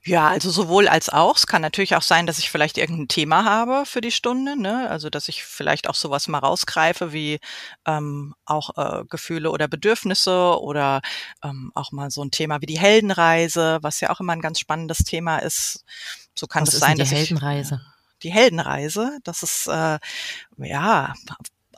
Ja, 0.05 0.29
also 0.29 0.51
sowohl 0.51 0.89
als 0.89 1.09
auch. 1.09 1.37
Es 1.37 1.47
kann 1.47 1.63
natürlich 1.63 1.97
auch 1.97 2.03
sein, 2.03 2.27
dass 2.27 2.39
ich 2.39 2.51
vielleicht 2.51 2.79
irgendein 2.79 3.09
Thema 3.09 3.45
habe 3.45 3.85
für 3.87 4.01
die 4.01 4.11
Stunde, 4.11 4.61
ne? 4.61 4.89
Also 4.91 5.11
dass 5.11 5.29
ich 5.29 5.45
vielleicht 5.45 5.89
auch 5.89 5.95
sowas 5.95 6.29
mal 6.29 6.39
rausgreife 6.39 7.13
wie 7.13 7.39
ähm, 7.87 8.35
auch 8.45 8.77
äh, 8.77 9.05
Gefühle 9.09 9.51
oder 9.51 9.69
Bedürfnisse 9.69 10.61
oder 10.61 11.01
ähm, 11.43 11.73
auch 11.75 11.93
mal 11.93 12.11
so 12.11 12.23
ein 12.23 12.31
Thema 12.31 12.61
wie 12.61 12.67
die 12.67 12.79
Heldenreise, 12.79 13.79
was 13.83 14.01
ja 14.01 14.11
auch 14.11 14.21
immer 14.21 14.33
ein 14.33 14.41
ganz 14.41 14.61
spannendes 14.61 14.99
Thema 14.99 15.39
ist. 15.39 15.85
So 16.35 16.47
kann 16.47 16.65
es 16.65 16.79
sein, 16.79 16.97
die 16.97 17.01
dass 17.01 17.11
Heldenreise? 17.11 17.81
Ich, 17.83 18.19
die 18.23 18.33
Heldenreise, 18.33 19.19
das 19.25 19.43
ist 19.43 19.67
äh, 19.67 19.99
ja 20.59 21.15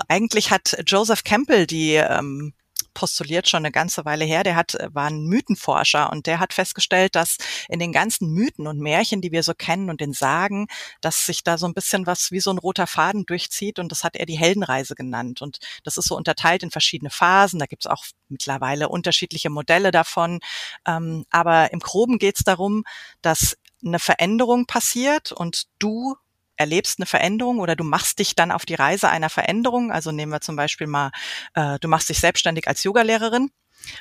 eigentlich 0.09 0.51
hat 0.51 0.83
Joseph 0.87 1.25
Campbell 1.25 1.67
die 1.67 1.95
ähm, 1.95 2.55
postuliert 2.95 3.49
schon 3.49 3.65
eine 3.65 3.73
ganze 3.73 4.05
Weile 4.05 4.25
her. 4.25 4.43
Der 4.43 4.57
hat, 4.57 4.77
war 4.93 5.07
ein 5.07 5.25
Mythenforscher 5.25 6.11
und 6.11 6.27
der 6.27 6.41
hat 6.41 6.53
festgestellt, 6.53 7.15
dass 7.15 7.37
in 7.69 7.79
den 7.79 7.93
ganzen 7.93 8.31
Mythen 8.31 8.67
und 8.67 8.79
Märchen, 8.79 9.21
die 9.21 9.33
wir 9.33 9.43
so 9.43 9.55
kennen 9.55 9.91
und 9.91 10.01
den 10.01 10.13
Sagen, 10.13 10.67
dass 11.01 11.27
sich 11.27 11.43
da 11.45 11.59
so 11.59 11.67
ein 11.67 11.75
bisschen 11.75 12.07
was 12.07 12.31
wie 12.31 12.41
so 12.41 12.51
ein 12.51 12.59
roter 12.59 12.87
Faden 12.87 13.27
durchzieht 13.27 13.79
und 13.79 13.91
das 13.93 14.05
hat 14.05 14.17
er 14.17 14.27
die 14.27 14.39
Heldenreise 14.39 14.95
genannt. 14.95 15.43
Und 15.43 15.59
das 15.85 15.97
ist 15.97 16.09
so 16.09 16.17
unterteilt 16.17 16.63
in 16.63 16.71
verschiedene 16.71 17.11
Phasen. 17.11 17.59
Da 17.59 17.67
gibt 17.67 17.85
es 17.85 17.91
auch 17.91 18.05
mittlerweile 18.29 18.89
unterschiedliche 18.89 19.51
Modelle 19.51 19.91
davon. 19.91 20.41
Ähm, 20.87 21.25
aber 21.31 21.73
im 21.73 21.81
Groben 21.81 22.19
geht 22.19 22.37
es 22.39 22.45
darum, 22.45 22.85
dass 23.23 23.57
eine 23.85 23.99
Veränderung 23.99 24.67
passiert 24.67 25.33
und 25.33 25.65
du 25.79 26.17
erlebst 26.61 26.99
eine 26.99 27.07
Veränderung 27.07 27.59
oder 27.59 27.75
du 27.75 27.85
machst 27.85 28.19
dich 28.19 28.37
dann 28.37 28.53
auf 28.53 28.67
die 28.67 28.75
Reise 28.75 29.09
einer 29.09 29.31
Veränderung. 29.31 29.91
Also 29.91 30.13
nehmen 30.13 30.31
wir 30.31 30.43
zum 30.43 30.57
Beispiel 30.57 30.87
mal, 30.87 31.11
äh, 31.55 31.79
du 31.81 31.89
machst 31.89 32.11
dich 32.11 32.21
selbstständig 32.21 32.69
als 32.69 32.85
Yogalehrerin 32.85 33.51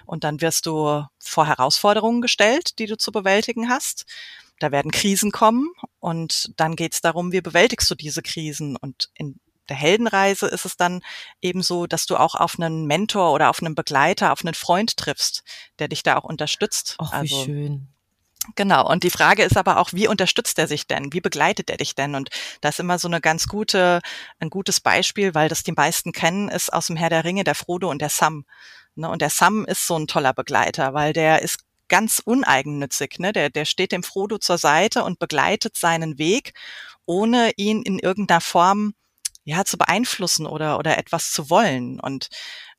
und 0.05 0.23
dann 0.25 0.41
wirst 0.41 0.65
du 0.65 1.05
vor 1.19 1.47
Herausforderungen 1.47 2.21
gestellt, 2.21 2.77
die 2.77 2.85
du 2.85 2.97
zu 2.97 3.11
bewältigen 3.11 3.69
hast. 3.69 4.05
Da 4.59 4.71
werden 4.73 4.91
Krisen 4.91 5.31
kommen 5.31 5.69
und 5.99 6.51
dann 6.57 6.75
geht 6.75 6.93
es 6.93 7.01
darum, 7.01 7.31
wie 7.31 7.41
bewältigst 7.41 7.89
du 7.89 7.95
diese 7.95 8.21
Krisen 8.21 8.75
und 8.75 9.09
in 9.13 9.39
der 9.69 9.77
Heldenreise 9.77 10.47
ist 10.47 10.65
es 10.65 10.75
dann 10.77 11.01
eben 11.41 11.61
so, 11.61 11.85
dass 11.87 12.07
du 12.07 12.17
auch 12.17 12.35
auf 12.35 12.59
einen 12.59 12.85
Mentor 12.87 13.31
oder 13.31 13.49
auf 13.49 13.61
einen 13.61 13.75
Begleiter, 13.75 14.33
auf 14.33 14.43
einen 14.43 14.55
Freund 14.55 14.97
triffst, 14.97 15.43
der 15.77 15.87
dich 15.87 16.03
da 16.03 16.17
auch 16.17 16.23
unterstützt. 16.23 16.95
Ach, 16.97 17.13
also, 17.13 17.35
wie 17.35 17.45
schön. 17.45 17.87
Genau. 18.55 18.89
Und 18.89 19.03
die 19.03 19.09
Frage 19.09 19.43
ist 19.43 19.57
aber 19.57 19.77
auch, 19.77 19.93
wie 19.93 20.07
unterstützt 20.07 20.57
er 20.59 20.67
sich 20.67 20.87
denn? 20.87 21.13
Wie 21.13 21.21
begleitet 21.21 21.69
er 21.69 21.77
dich 21.77 21.95
denn? 21.95 22.15
Und 22.15 22.29
das 22.61 22.75
ist 22.75 22.79
immer 22.79 22.99
so 22.99 23.07
eine 23.07 23.21
ganz 23.21 23.47
gute, 23.47 24.01
ein 24.39 24.49
gutes 24.49 24.79
Beispiel, 24.79 25.35
weil 25.35 25.49
das 25.49 25.63
die 25.63 25.71
meisten 25.71 26.11
kennen, 26.11 26.49
ist 26.49 26.71
aus 26.71 26.87
dem 26.87 26.95
Herr 26.95 27.09
der 27.09 27.23
Ringe 27.23 27.43
der 27.43 27.55
Frodo 27.55 27.89
und 27.89 28.01
der 28.01 28.09
Sam. 28.09 28.45
Ne? 28.95 29.09
Und 29.09 29.21
der 29.21 29.29
Sam 29.29 29.65
ist 29.65 29.87
so 29.87 29.97
ein 29.97 30.07
toller 30.07 30.33
Begleiter, 30.33 30.93
weil 30.93 31.13
der 31.13 31.41
ist 31.41 31.59
ganz 31.87 32.19
uneigennützig. 32.23 33.19
Ne? 33.19 33.33
Der, 33.33 33.49
der 33.49 33.65
steht 33.65 33.91
dem 33.91 34.03
Frodo 34.03 34.37
zur 34.37 34.57
Seite 34.57 35.03
und 35.03 35.19
begleitet 35.19 35.77
seinen 35.77 36.17
Weg, 36.17 36.53
ohne 37.05 37.51
ihn 37.57 37.81
in 37.81 37.99
irgendeiner 37.99 38.41
Form 38.41 38.93
ja 39.43 39.65
zu 39.65 39.77
beeinflussen 39.77 40.45
oder 40.45 40.77
oder 40.77 40.97
etwas 40.97 41.31
zu 41.31 41.49
wollen. 41.49 41.99
Und 41.99 42.29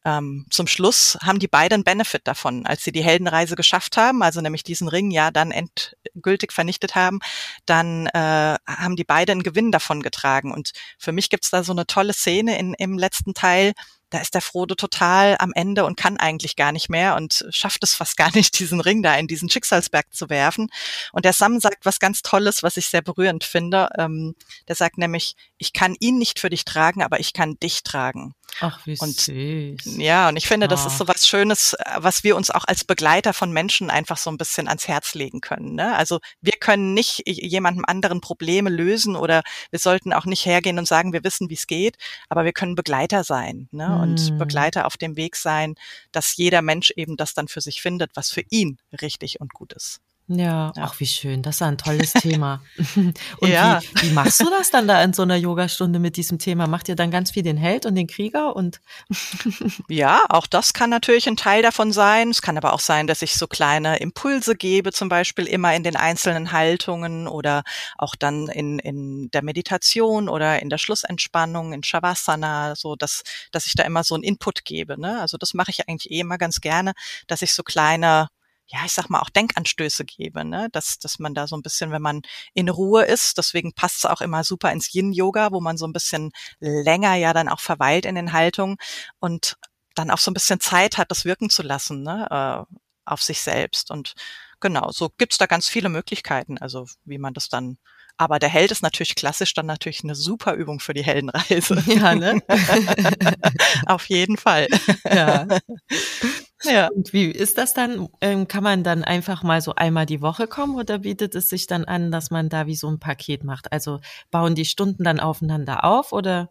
ähm, 0.04 0.46
zum 0.50 0.66
Schluss 0.66 1.18
haben 1.22 1.38
die 1.38 1.48
beiden 1.48 1.84
Benefit 1.84 2.22
davon, 2.26 2.66
als 2.66 2.84
sie 2.84 2.92
die 2.92 3.04
Heldenreise 3.04 3.56
geschafft 3.56 3.96
haben, 3.96 4.22
also 4.22 4.40
nämlich 4.40 4.62
diesen 4.62 4.88
Ring 4.88 5.10
ja 5.10 5.30
dann 5.30 5.50
endgültig 5.50 6.52
vernichtet 6.52 6.94
haben, 6.94 7.20
dann 7.66 8.06
äh, 8.06 8.56
haben 8.66 8.96
die 8.96 9.04
beiden 9.04 9.32
einen 9.32 9.42
Gewinn 9.42 9.72
davon 9.72 10.02
getragen. 10.02 10.52
Und 10.52 10.72
für 10.98 11.12
mich 11.12 11.28
gibt's 11.28 11.50
da 11.50 11.62
so 11.62 11.72
eine 11.72 11.86
tolle 11.86 12.12
Szene 12.12 12.58
in, 12.58 12.74
im 12.74 12.98
letzten 12.98 13.34
Teil, 13.34 13.72
da 14.10 14.18
ist 14.18 14.34
der 14.34 14.40
Frodo 14.40 14.74
total 14.74 15.36
am 15.38 15.52
Ende 15.54 15.84
und 15.84 15.96
kann 15.96 16.16
eigentlich 16.16 16.56
gar 16.56 16.72
nicht 16.72 16.90
mehr 16.90 17.14
und 17.14 17.46
schafft 17.50 17.82
es 17.84 17.94
fast 17.94 18.16
gar 18.16 18.34
nicht, 18.34 18.58
diesen 18.58 18.80
Ring 18.80 19.02
da 19.02 19.14
in 19.14 19.28
diesen 19.28 19.48
Schicksalsberg 19.48 20.12
zu 20.12 20.28
werfen. 20.28 20.68
Und 21.12 21.24
der 21.24 21.32
Sam 21.32 21.60
sagt 21.60 21.86
was 21.86 22.00
ganz 22.00 22.22
Tolles, 22.22 22.62
was 22.62 22.76
ich 22.76 22.88
sehr 22.88 23.02
berührend 23.02 23.44
finde. 23.44 23.88
Ähm, 23.96 24.34
der 24.68 24.74
sagt 24.74 24.98
nämlich, 24.98 25.36
ich 25.58 25.72
kann 25.72 25.96
ihn 26.00 26.18
nicht 26.18 26.40
für 26.40 26.50
dich 26.50 26.64
tragen, 26.64 27.02
aber 27.02 27.20
ich 27.20 27.32
kann 27.32 27.58
dich 27.60 27.82
tragen. 27.82 28.34
Ach, 28.60 28.84
wie 28.86 28.96
und, 28.98 29.18
süß. 29.18 29.96
Ja, 29.98 30.28
und 30.28 30.36
ich 30.36 30.46
finde, 30.46 30.68
das 30.68 30.86
ist 30.86 30.98
so 30.98 31.08
was 31.08 31.26
Schönes, 31.26 31.76
was 31.96 32.24
wir 32.24 32.36
uns 32.36 32.50
auch 32.50 32.64
als 32.64 32.84
Begleiter 32.84 33.32
von 33.32 33.52
Menschen 33.52 33.90
einfach 33.90 34.16
so 34.16 34.30
ein 34.30 34.38
bisschen 34.38 34.68
ans 34.68 34.88
Herz 34.88 35.14
legen 35.14 35.40
können. 35.40 35.74
Ne? 35.74 35.94
Also 35.96 36.20
wir 36.40 36.54
können 36.58 36.94
nicht 36.94 37.22
jemandem 37.26 37.84
anderen 37.86 38.20
Probleme 38.20 38.70
lösen 38.70 39.16
oder 39.16 39.42
wir 39.70 39.78
sollten 39.78 40.12
auch 40.12 40.26
nicht 40.26 40.44
hergehen 40.44 40.78
und 40.78 40.86
sagen, 40.86 41.12
wir 41.12 41.24
wissen, 41.24 41.48
wie 41.48 41.54
es 41.54 41.66
geht, 41.66 41.96
aber 42.28 42.44
wir 42.44 42.52
können 42.52 42.74
Begleiter 42.74 43.24
sein 43.24 43.68
ne? 43.70 43.88
Hm. 43.88 44.00
und 44.00 44.38
Begleiter 44.38 44.86
auf 44.86 44.96
dem 44.96 45.16
Weg 45.16 45.36
sein, 45.36 45.74
dass 46.12 46.36
jeder 46.36 46.62
Mensch 46.62 46.90
eben 46.96 47.16
das 47.16 47.34
dann 47.34 47.48
für 47.48 47.60
sich 47.60 47.80
findet, 47.82 48.10
was 48.14 48.30
für 48.30 48.42
ihn 48.50 48.78
richtig 49.00 49.40
und 49.40 49.52
gut 49.54 49.72
ist. 49.72 50.00
Ja, 50.32 50.72
ja, 50.76 50.82
ach 50.84 51.00
wie 51.00 51.06
schön, 51.06 51.42
das 51.42 51.56
ist 51.56 51.62
ein 51.62 51.76
tolles 51.76 52.12
Thema. 52.20 52.62
und 52.96 53.48
ja. 53.48 53.80
wie, 53.80 54.02
wie 54.02 54.12
machst 54.12 54.40
du 54.40 54.48
das 54.48 54.70
dann 54.70 54.86
da 54.86 55.02
in 55.02 55.12
so 55.12 55.22
einer 55.22 55.34
Yogastunde 55.34 55.98
mit 55.98 56.16
diesem 56.16 56.38
Thema? 56.38 56.68
Macht 56.68 56.88
ihr 56.88 56.94
dann 56.94 57.10
ganz 57.10 57.32
viel 57.32 57.42
den 57.42 57.56
Held 57.56 57.84
und 57.84 57.96
den 57.96 58.06
Krieger 58.06 58.54
und 58.54 58.80
Ja, 59.88 60.24
auch 60.28 60.46
das 60.46 60.72
kann 60.72 60.90
natürlich 60.90 61.26
ein 61.26 61.36
Teil 61.36 61.62
davon 61.62 61.90
sein. 61.90 62.30
Es 62.30 62.42
kann 62.42 62.56
aber 62.56 62.72
auch 62.72 62.80
sein, 62.80 63.08
dass 63.08 63.22
ich 63.22 63.34
so 63.34 63.48
kleine 63.48 63.98
Impulse 63.98 64.54
gebe, 64.54 64.92
zum 64.92 65.08
Beispiel 65.08 65.46
immer 65.46 65.74
in 65.74 65.82
den 65.82 65.96
einzelnen 65.96 66.52
Haltungen 66.52 67.26
oder 67.26 67.64
auch 67.98 68.14
dann 68.14 68.46
in, 68.48 68.78
in 68.78 69.30
der 69.32 69.42
Meditation 69.42 70.28
oder 70.28 70.62
in 70.62 70.70
der 70.70 70.78
Schlussentspannung, 70.78 71.72
in 71.72 71.82
Shavasana, 71.82 72.76
so 72.76 72.94
dass, 72.94 73.22
dass 73.50 73.66
ich 73.66 73.74
da 73.74 73.82
immer 73.82 74.04
so 74.04 74.14
einen 74.14 74.22
Input 74.22 74.64
gebe. 74.64 75.00
Ne? 75.00 75.20
Also 75.20 75.36
das 75.38 75.54
mache 75.54 75.72
ich 75.72 75.88
eigentlich 75.88 76.12
eh 76.12 76.20
immer 76.20 76.38
ganz 76.38 76.60
gerne, 76.60 76.92
dass 77.26 77.42
ich 77.42 77.52
so 77.52 77.64
kleine 77.64 78.28
ja, 78.72 78.80
ich 78.84 78.92
sag 78.92 79.10
mal, 79.10 79.20
auch 79.20 79.30
Denkanstöße 79.30 80.04
gebe, 80.04 80.44
ne? 80.44 80.68
dass, 80.72 80.98
dass 80.98 81.18
man 81.18 81.34
da 81.34 81.48
so 81.48 81.56
ein 81.56 81.62
bisschen, 81.62 81.90
wenn 81.90 82.02
man 82.02 82.22
in 82.54 82.68
Ruhe 82.68 83.04
ist, 83.04 83.36
deswegen 83.36 83.72
passt 83.72 83.98
es 83.98 84.04
auch 84.04 84.20
immer 84.20 84.44
super 84.44 84.70
ins 84.70 84.94
Yin-Yoga, 84.94 85.50
wo 85.50 85.60
man 85.60 85.76
so 85.76 85.86
ein 85.86 85.92
bisschen 85.92 86.30
länger 86.60 87.16
ja 87.16 87.32
dann 87.32 87.48
auch 87.48 87.60
verweilt 87.60 88.06
in 88.06 88.14
den 88.14 88.32
Haltungen 88.32 88.76
und 89.18 89.56
dann 89.96 90.10
auch 90.10 90.18
so 90.18 90.30
ein 90.30 90.34
bisschen 90.34 90.60
Zeit 90.60 90.98
hat, 90.98 91.10
das 91.10 91.24
wirken 91.24 91.50
zu 91.50 91.62
lassen, 91.62 92.02
ne? 92.02 92.66
äh, 92.70 92.76
auf 93.04 93.22
sich 93.22 93.40
selbst. 93.40 93.90
Und 93.90 94.14
genau, 94.60 94.92
so 94.92 95.10
gibt's 95.18 95.38
da 95.38 95.46
ganz 95.46 95.68
viele 95.68 95.88
Möglichkeiten, 95.88 96.56
also 96.58 96.86
wie 97.04 97.18
man 97.18 97.34
das 97.34 97.48
dann 97.48 97.78
aber 98.16 98.38
der 98.38 98.50
Held 98.50 98.70
ist 98.70 98.82
natürlich 98.82 99.14
klassisch 99.14 99.54
dann 99.54 99.64
natürlich 99.64 100.04
eine 100.04 100.14
super 100.14 100.52
Übung 100.52 100.78
für 100.78 100.92
die 100.92 101.02
Heldenreise. 101.02 101.82
Ja, 101.86 102.14
ne? 102.14 102.42
Auf 103.86 104.10
jeden 104.10 104.36
Fall. 104.36 104.68
Ja. 105.10 105.48
Ja. 106.64 106.88
Und 106.88 107.12
wie 107.12 107.26
ist 107.26 107.58
das 107.58 107.74
dann? 107.74 108.08
Ähm, 108.20 108.48
kann 108.48 108.62
man 108.62 108.84
dann 108.84 109.04
einfach 109.04 109.42
mal 109.42 109.60
so 109.60 109.74
einmal 109.74 110.06
die 110.06 110.20
Woche 110.20 110.46
kommen 110.46 110.76
oder 110.76 110.98
bietet 110.98 111.34
es 111.34 111.48
sich 111.48 111.66
dann 111.66 111.84
an, 111.84 112.10
dass 112.10 112.30
man 112.30 112.48
da 112.48 112.66
wie 112.66 112.76
so 112.76 112.88
ein 112.88 112.98
Paket 112.98 113.44
macht? 113.44 113.72
Also 113.72 114.00
bauen 114.30 114.54
die 114.54 114.64
Stunden 114.64 115.04
dann 115.04 115.20
aufeinander 115.20 115.84
auf 115.84 116.12
oder 116.12 116.50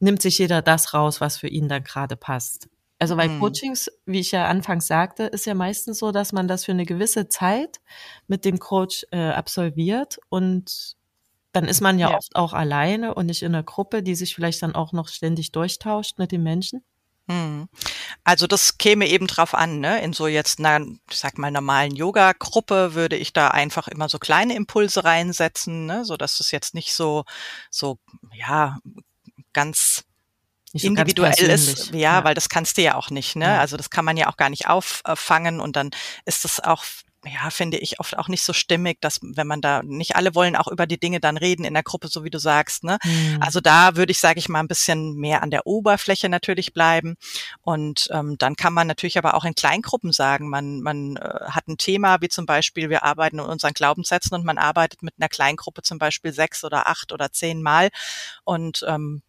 nimmt 0.00 0.22
sich 0.22 0.38
jeder 0.38 0.62
das 0.62 0.94
raus, 0.94 1.20
was 1.20 1.38
für 1.38 1.48
ihn 1.48 1.68
dann 1.68 1.84
gerade 1.84 2.16
passt? 2.16 2.68
Also 2.98 3.16
bei 3.16 3.26
hm. 3.26 3.40
Coachings, 3.40 3.90
wie 4.06 4.20
ich 4.20 4.32
ja 4.32 4.46
anfangs 4.46 4.86
sagte, 4.86 5.24
ist 5.24 5.46
ja 5.46 5.54
meistens 5.54 5.98
so, 5.98 6.12
dass 6.12 6.32
man 6.32 6.48
das 6.48 6.64
für 6.64 6.72
eine 6.72 6.86
gewisse 6.86 7.28
Zeit 7.28 7.80
mit 8.28 8.44
dem 8.44 8.58
Coach 8.58 9.04
äh, 9.10 9.30
absolviert 9.30 10.18
und 10.28 10.96
dann 11.52 11.66
ist 11.66 11.80
man 11.80 11.98
ja, 11.98 12.10
ja, 12.10 12.16
oft 12.16 12.34
auch 12.34 12.52
alleine 12.52 13.14
und 13.14 13.26
nicht 13.26 13.42
in 13.42 13.54
einer 13.54 13.62
Gruppe, 13.62 14.02
die 14.02 14.14
sich 14.14 14.34
vielleicht 14.34 14.62
dann 14.62 14.74
auch 14.74 14.92
noch 14.92 15.08
ständig 15.08 15.52
durchtauscht 15.52 16.18
mit 16.18 16.32
den 16.32 16.42
Menschen. 16.42 16.82
Hm. 17.28 17.68
Also 18.22 18.46
das 18.46 18.76
käme 18.76 19.06
eben 19.06 19.26
drauf 19.26 19.54
an, 19.54 19.80
ne? 19.80 20.02
In 20.02 20.12
so 20.12 20.26
jetzt 20.26 20.58
einer, 20.58 20.84
ich 21.10 21.18
sag 21.18 21.38
mal, 21.38 21.50
normalen 21.50 21.94
Yoga-Gruppe 21.94 22.94
würde 22.94 23.16
ich 23.16 23.32
da 23.32 23.48
einfach 23.48 23.88
immer 23.88 24.08
so 24.08 24.18
kleine 24.18 24.54
Impulse 24.54 25.04
reinsetzen, 25.04 25.86
ne? 25.86 26.04
So 26.04 26.16
dass 26.16 26.40
es 26.40 26.50
jetzt 26.50 26.74
nicht 26.74 26.94
so, 26.94 27.24
so, 27.70 27.98
ja, 28.34 28.78
ganz 29.52 30.04
so 30.74 30.86
individuell 30.86 31.50
ist, 31.50 31.90
ja, 31.90 31.98
ja, 31.98 32.24
weil 32.24 32.34
das 32.34 32.48
kannst 32.48 32.76
du 32.76 32.82
ja 32.82 32.96
auch 32.96 33.10
nicht, 33.10 33.36
ne? 33.36 33.46
Ja. 33.46 33.60
Also 33.60 33.76
das 33.76 33.90
kann 33.90 34.04
man 34.04 34.16
ja 34.16 34.28
auch 34.28 34.36
gar 34.36 34.50
nicht 34.50 34.66
auffangen 34.66 35.60
und 35.60 35.76
dann 35.76 35.90
ist 36.26 36.44
es 36.44 36.60
auch 36.60 36.84
ja, 37.26 37.50
finde 37.50 37.78
ich 37.78 38.00
oft 38.00 38.18
auch 38.18 38.28
nicht 38.28 38.42
so 38.42 38.52
stimmig, 38.52 39.00
dass 39.00 39.18
wenn 39.22 39.46
man 39.46 39.60
da 39.60 39.82
nicht 39.82 40.16
alle 40.16 40.34
wollen 40.34 40.56
auch 40.56 40.68
über 40.68 40.86
die 40.86 40.98
Dinge 40.98 41.20
dann 41.20 41.36
reden 41.36 41.64
in 41.64 41.74
der 41.74 41.82
Gruppe, 41.82 42.08
so 42.08 42.24
wie 42.24 42.30
du 42.30 42.38
sagst. 42.38 42.84
Ne? 42.84 42.98
Mhm. 43.02 43.38
Also 43.40 43.60
da 43.60 43.96
würde 43.96 44.12
ich, 44.12 44.18
sage 44.18 44.38
ich 44.38 44.48
mal, 44.48 44.60
ein 44.60 44.68
bisschen 44.68 45.14
mehr 45.14 45.42
an 45.42 45.50
der 45.50 45.66
Oberfläche 45.66 46.28
natürlich 46.28 46.72
bleiben. 46.72 47.16
Und 47.62 48.08
ähm, 48.12 48.36
dann 48.38 48.56
kann 48.56 48.72
man 48.72 48.86
natürlich 48.86 49.18
aber 49.18 49.34
auch 49.34 49.44
in 49.44 49.54
Kleingruppen 49.54 50.12
sagen, 50.12 50.48
man, 50.48 50.80
man 50.80 51.16
äh, 51.16 51.50
hat 51.50 51.68
ein 51.68 51.78
Thema, 51.78 52.20
wie 52.20 52.28
zum 52.28 52.46
Beispiel, 52.46 52.90
wir 52.90 53.04
arbeiten 53.04 53.38
in 53.38 53.44
unseren 53.44 53.74
Glaubenssätzen 53.74 54.34
und 54.34 54.44
man 54.44 54.58
arbeitet 54.58 55.02
mit 55.02 55.14
einer 55.18 55.28
Kleingruppe 55.28 55.82
zum 55.82 55.98
Beispiel 55.98 56.32
sechs 56.32 56.64
oder 56.64 56.86
acht 56.86 57.12
oder 57.12 57.32
zehn 57.32 57.62
Mal 57.62 57.90
und 58.44 58.84
ähm, 58.86 59.22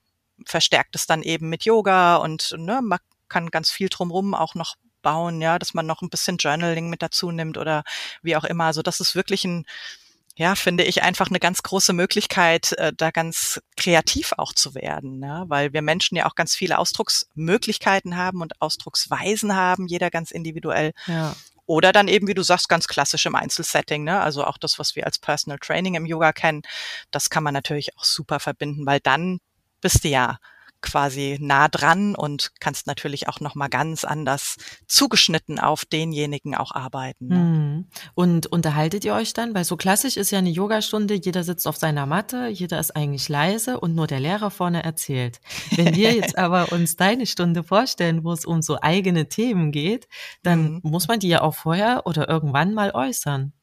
verstärkt 0.46 0.96
es 0.96 1.08
dann 1.08 1.24
eben 1.24 1.50
mit 1.50 1.64
Yoga 1.64 2.18
und 2.18 2.54
ne, 2.58 2.82
man 2.84 3.00
kann 3.30 3.50
ganz 3.50 3.72
viel 3.72 3.90
drumrum 3.90 4.34
auch 4.34 4.56
noch 4.56 4.76
bauen, 5.06 5.40
ja, 5.40 5.60
dass 5.60 5.76
man 5.76 5.86
noch 5.86 6.02
ein 6.02 6.10
bisschen 6.10 6.38
Journaling 6.38 6.90
mit 6.90 7.04
dazu 7.04 7.30
nimmt 7.30 7.60
oder 7.60 7.84
wie 8.24 8.36
auch 8.36 8.44
immer. 8.44 8.64
Also 8.66 8.82
das 8.82 9.00
ist 9.00 9.14
wirklich 9.14 9.46
ein, 9.46 9.66
ja, 10.36 10.56
finde 10.56 10.84
ich 10.84 11.04
einfach 11.04 11.30
eine 11.30 11.40
ganz 11.40 11.62
große 11.62 11.94
Möglichkeit, 11.94 12.74
äh, 12.74 12.92
da 12.92 13.12
ganz 13.12 13.62
kreativ 13.78 14.34
auch 14.38 14.52
zu 14.52 14.74
werden, 14.74 15.22
ja, 15.22 15.46
weil 15.48 15.74
wir 15.74 15.84
Menschen 15.84 16.18
ja 16.18 16.26
auch 16.26 16.34
ganz 16.34 16.56
viele 16.56 16.80
Ausdrucksmöglichkeiten 16.80 18.18
haben 18.18 18.42
und 18.42 18.60
Ausdrucksweisen 18.60 19.56
haben, 19.56 19.86
jeder 19.86 20.10
ganz 20.10 20.32
individuell. 20.32 20.92
Ja. 21.06 21.36
Oder 21.68 21.92
dann 21.92 22.08
eben, 22.08 22.28
wie 22.28 22.34
du 22.34 22.44
sagst, 22.44 22.68
ganz 22.68 22.88
klassisch 22.88 23.28
im 23.28 23.36
Einzelsetting, 23.36 24.04
ne? 24.04 24.22
Also 24.22 24.44
auch 24.44 24.58
das, 24.58 24.78
was 24.80 24.96
wir 24.96 25.06
als 25.06 25.20
Personal 25.20 25.60
Training 25.60 25.96
im 25.96 26.06
Yoga 26.08 26.34
kennen, 26.34 26.64
das 27.12 27.30
kann 27.30 27.44
man 27.44 27.54
natürlich 27.54 27.96
auch 27.98 28.04
super 28.04 28.40
verbinden, 28.40 28.88
weil 28.88 29.00
dann 29.00 29.40
bist 29.82 30.04
du 30.04 30.10
ja 30.10 30.40
quasi 30.82 31.38
nah 31.42 31.68
dran 31.68 32.16
und 32.16 32.52
kannst 32.60 32.88
natürlich 32.88 33.28
auch 33.28 33.40
noch 33.40 33.56
mal 33.56 33.68
ganz 33.68 34.04
anders 34.04 34.58
zugeschnitten 34.88 35.60
auf 35.60 35.86
denjenigen 35.86 36.56
auch 36.56 36.72
arbeiten. 36.74 37.28
Ne? 37.28 37.36
Mhm. 37.36 37.88
Und 38.14 38.48
unterhaltet 38.48 39.04
ihr 39.06 39.14
euch 39.14 39.34
dann? 39.34 39.54
Weil 39.56 39.66
so 39.66 39.78
klassisch 39.78 40.18
ist 40.18 40.32
ja 40.32 40.40
eine 40.40 40.50
Yogastunde, 40.50 41.16
jeder 41.16 41.44
sitzt 41.44 41.68
auf 41.68 41.78
seiner 41.78 42.06
Matte, 42.06 42.48
jeder 42.48 42.80
ist 42.80 42.96
eigentlich 42.96 43.30
leise 43.30 43.80
und 43.80 43.96
nur 43.96 44.08
der 44.08 44.20
Lehrer 44.20 44.52
vorne 44.52 44.84
erzählt. 44.84 45.40
Wenn 45.76 45.96
wir 45.96 46.14
jetzt 46.16 46.38
aber 46.38 46.72
uns 46.72 46.96
deine 46.96 47.26
Stunde 47.26 47.64
vorstellen, 47.64 48.24
wo 48.24 48.32
es 48.32 48.46
um 48.46 48.62
so 48.62 48.78
eigene 48.82 49.28
Themen 49.28 49.72
geht, 49.72 50.08
dann 50.44 50.74
mhm. 50.74 50.80
muss 50.84 51.08
man 51.08 51.20
die 51.20 51.30
ja 51.30 51.42
auch 51.42 51.56
vorher 51.56 52.04
oder 52.06 52.30
irgendwann 52.30 52.74
mal 52.74 52.92
äußern. 52.92 53.54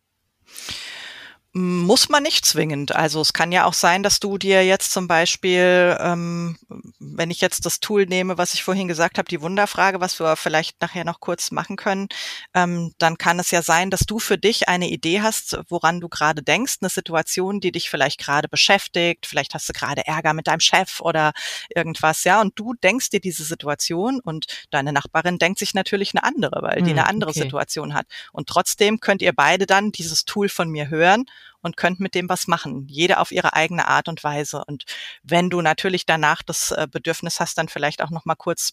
Muss 1.54 2.08
man 2.08 2.22
nicht 2.22 2.46
zwingend. 2.46 2.96
Also 2.96 3.20
es 3.20 3.34
kann 3.34 3.52
ja 3.52 3.66
auch 3.66 3.74
sein, 3.74 4.02
dass 4.02 4.20
du 4.20 4.38
dir 4.38 4.64
jetzt 4.64 4.90
zum 4.90 5.06
Beispiel, 5.06 5.98
ähm, 6.00 6.56
wenn 6.98 7.30
ich 7.30 7.42
jetzt 7.42 7.66
das 7.66 7.78
Tool 7.78 8.06
nehme, 8.06 8.38
was 8.38 8.54
ich 8.54 8.62
vorhin 8.62 8.88
gesagt 8.88 9.18
habe, 9.18 9.28
die 9.28 9.42
Wunderfrage, 9.42 10.00
was 10.00 10.18
wir 10.18 10.36
vielleicht 10.36 10.80
nachher 10.80 11.04
noch 11.04 11.20
kurz 11.20 11.50
machen 11.50 11.76
können, 11.76 12.08
ähm, 12.54 12.94
dann 12.96 13.18
kann 13.18 13.38
es 13.38 13.50
ja 13.50 13.60
sein, 13.60 13.90
dass 13.90 14.06
du 14.06 14.18
für 14.18 14.38
dich 14.38 14.70
eine 14.70 14.88
Idee 14.88 15.20
hast, 15.20 15.58
woran 15.68 16.00
du 16.00 16.08
gerade 16.08 16.42
denkst, 16.42 16.76
eine 16.80 16.88
Situation, 16.88 17.60
die 17.60 17.70
dich 17.70 17.90
vielleicht 17.90 18.18
gerade 18.18 18.48
beschäftigt, 18.48 19.26
vielleicht 19.26 19.52
hast 19.52 19.68
du 19.68 19.74
gerade 19.74 20.06
Ärger 20.06 20.32
mit 20.32 20.46
deinem 20.46 20.60
Chef 20.60 21.02
oder 21.02 21.32
irgendwas, 21.74 22.24
ja, 22.24 22.40
und 22.40 22.58
du 22.58 22.72
denkst 22.72 23.10
dir 23.10 23.20
diese 23.20 23.44
Situation 23.44 24.20
und 24.20 24.46
deine 24.70 24.94
Nachbarin 24.94 25.36
denkt 25.36 25.58
sich 25.58 25.74
natürlich 25.74 26.14
eine 26.14 26.24
andere, 26.24 26.62
weil 26.62 26.80
die 26.80 26.92
hm, 26.92 26.98
eine 26.98 27.08
andere 27.08 27.32
okay. 27.32 27.40
Situation 27.40 27.92
hat. 27.92 28.06
Und 28.32 28.48
trotzdem 28.48 29.00
könnt 29.00 29.20
ihr 29.20 29.34
beide 29.34 29.66
dann 29.66 29.92
dieses 29.92 30.24
Tool 30.24 30.48
von 30.48 30.70
mir 30.70 30.88
hören 30.88 31.26
und 31.60 31.76
könnt 31.76 32.00
mit 32.00 32.14
dem 32.14 32.28
was 32.28 32.46
machen. 32.46 32.86
Jede 32.88 33.18
auf 33.18 33.30
ihre 33.30 33.54
eigene 33.54 33.88
Art 33.88 34.08
und 34.08 34.22
Weise. 34.24 34.64
Und 34.66 34.84
wenn 35.22 35.50
du 35.50 35.60
natürlich 35.60 36.06
danach 36.06 36.42
das 36.42 36.72
äh, 36.72 36.86
Bedürfnis 36.90 37.40
hast, 37.40 37.58
dann 37.58 37.68
vielleicht 37.68 38.02
auch 38.02 38.10
noch 38.10 38.24
mal 38.24 38.34
kurz 38.34 38.72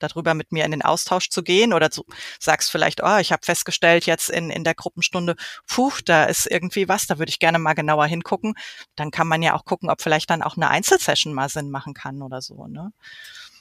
darüber 0.00 0.34
mit 0.34 0.50
mir 0.50 0.64
in 0.64 0.70
den 0.72 0.82
Austausch 0.82 1.30
zu 1.30 1.42
gehen 1.42 1.72
oder 1.72 1.88
du 1.88 2.02
sagst 2.40 2.70
vielleicht, 2.70 3.02
oh, 3.02 3.18
ich 3.18 3.32
habe 3.32 3.44
festgestellt 3.44 4.06
jetzt 4.06 4.30
in, 4.30 4.50
in 4.50 4.64
der 4.64 4.74
Gruppenstunde, 4.74 5.36
puh, 5.68 5.92
da 6.04 6.24
ist 6.24 6.50
irgendwie 6.50 6.88
was, 6.88 7.06
da 7.06 7.18
würde 7.18 7.30
ich 7.30 7.38
gerne 7.38 7.58
mal 7.58 7.74
genauer 7.74 8.06
hingucken. 8.06 8.54
Dann 8.96 9.10
kann 9.10 9.28
man 9.28 9.42
ja 9.42 9.54
auch 9.54 9.64
gucken, 9.64 9.90
ob 9.90 10.00
vielleicht 10.02 10.30
dann 10.30 10.42
auch 10.42 10.56
eine 10.56 10.70
Einzelsession 10.70 11.32
mal 11.32 11.48
Sinn 11.48 11.70
machen 11.70 11.94
kann 11.94 12.22
oder 12.22 12.42
so. 12.42 12.66
Ne? 12.66 12.92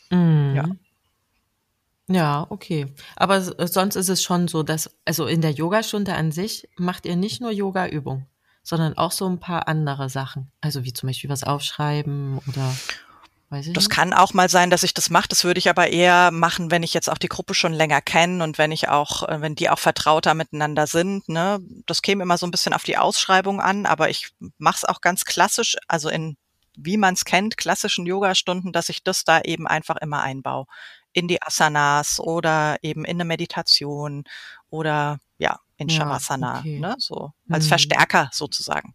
Mm. 0.10 0.56
Ja. 0.56 0.66
Ja, 2.12 2.48
okay. 2.50 2.88
Aber 3.16 3.40
sonst 3.40 3.96
ist 3.96 4.10
es 4.10 4.24
schon 4.24 4.48
so, 4.48 4.64
dass, 4.64 4.90
also 5.06 5.28
in 5.28 5.42
der 5.42 5.52
Yogastunde 5.52 6.16
an 6.16 6.32
sich 6.32 6.68
macht 6.76 7.06
ihr 7.06 7.16
nicht 7.16 7.40
nur 7.40 7.52
Yoga-Übung 7.52 8.26
sondern 8.70 8.96
auch 9.00 9.12
so 9.12 9.28
ein 9.28 9.40
paar 9.40 9.68
andere 9.68 10.10
Sachen. 10.10 10.52
Also 10.62 10.84
wie 10.84 10.94
zum 10.94 11.08
Beispiel 11.08 11.30
was 11.30 11.44
aufschreiben 11.44 12.38
oder 12.48 12.72
Weiß 13.50 13.66
ich 13.66 13.74
das 13.74 13.86
nicht. 13.86 13.90
kann 13.90 14.14
auch 14.14 14.36
mal 14.36 14.48
sein, 14.48 14.70
dass 14.70 14.84
ich 14.84 14.94
das 14.94 15.10
mache. 15.10 15.28
Das 15.28 15.44
würde 15.44 15.58
ich 15.58 15.72
aber 15.72 15.88
eher 15.88 16.30
machen, 16.30 16.70
wenn 16.70 16.84
ich 16.84 16.94
jetzt 16.94 17.10
auch 17.10 17.18
die 17.18 17.30
Gruppe 17.30 17.56
schon 17.56 17.74
länger 17.74 18.00
kenne 18.00 18.44
und 18.44 18.60
wenn 18.60 18.72
ich 18.72 18.88
auch, 18.88 19.28
äh, 19.28 19.42
wenn 19.42 19.56
die 19.56 19.72
auch 19.72 19.80
vertrauter 19.80 20.36
miteinander 20.36 20.86
sind. 20.86 21.28
Ne? 21.28 21.60
Das 21.88 22.04
käme 22.04 22.22
immer 22.22 22.38
so 22.38 22.46
ein 22.46 22.52
bisschen 22.52 22.74
auf 22.74 22.84
die 22.84 22.98
Ausschreibung 22.98 23.60
an, 23.60 23.88
aber 23.88 24.12
ich 24.12 24.30
mache 24.60 24.78
es 24.78 24.86
auch 24.86 25.02
ganz 25.02 25.26
klassisch, 25.26 25.76
also 25.88 26.10
in 26.10 26.38
wie 26.78 26.98
man 26.98 27.16
es 27.16 27.26
kennt, 27.26 27.58
klassischen 27.58 28.06
Yoga-Stunden, 28.06 28.72
dass 28.72 28.90
ich 28.90 29.04
das 29.04 29.24
da 29.24 29.42
eben 29.42 29.66
einfach 29.68 29.98
immer 29.98 30.22
einbaue. 30.22 30.66
In 31.12 31.28
die 31.28 31.42
Asanas 31.42 32.20
oder 32.20 32.78
eben 32.84 33.04
in 33.04 33.18
eine 33.18 33.26
Meditation 33.26 34.26
oder 34.70 35.18
ja, 35.80 35.84
in 35.84 35.90
Shavasana, 35.90 36.60
okay. 36.60 36.80
ne? 36.80 36.96
so 37.00 37.32
als 37.50 37.66
mhm. 37.66 37.70
Verstärker 37.70 38.30
sozusagen. 38.32 38.94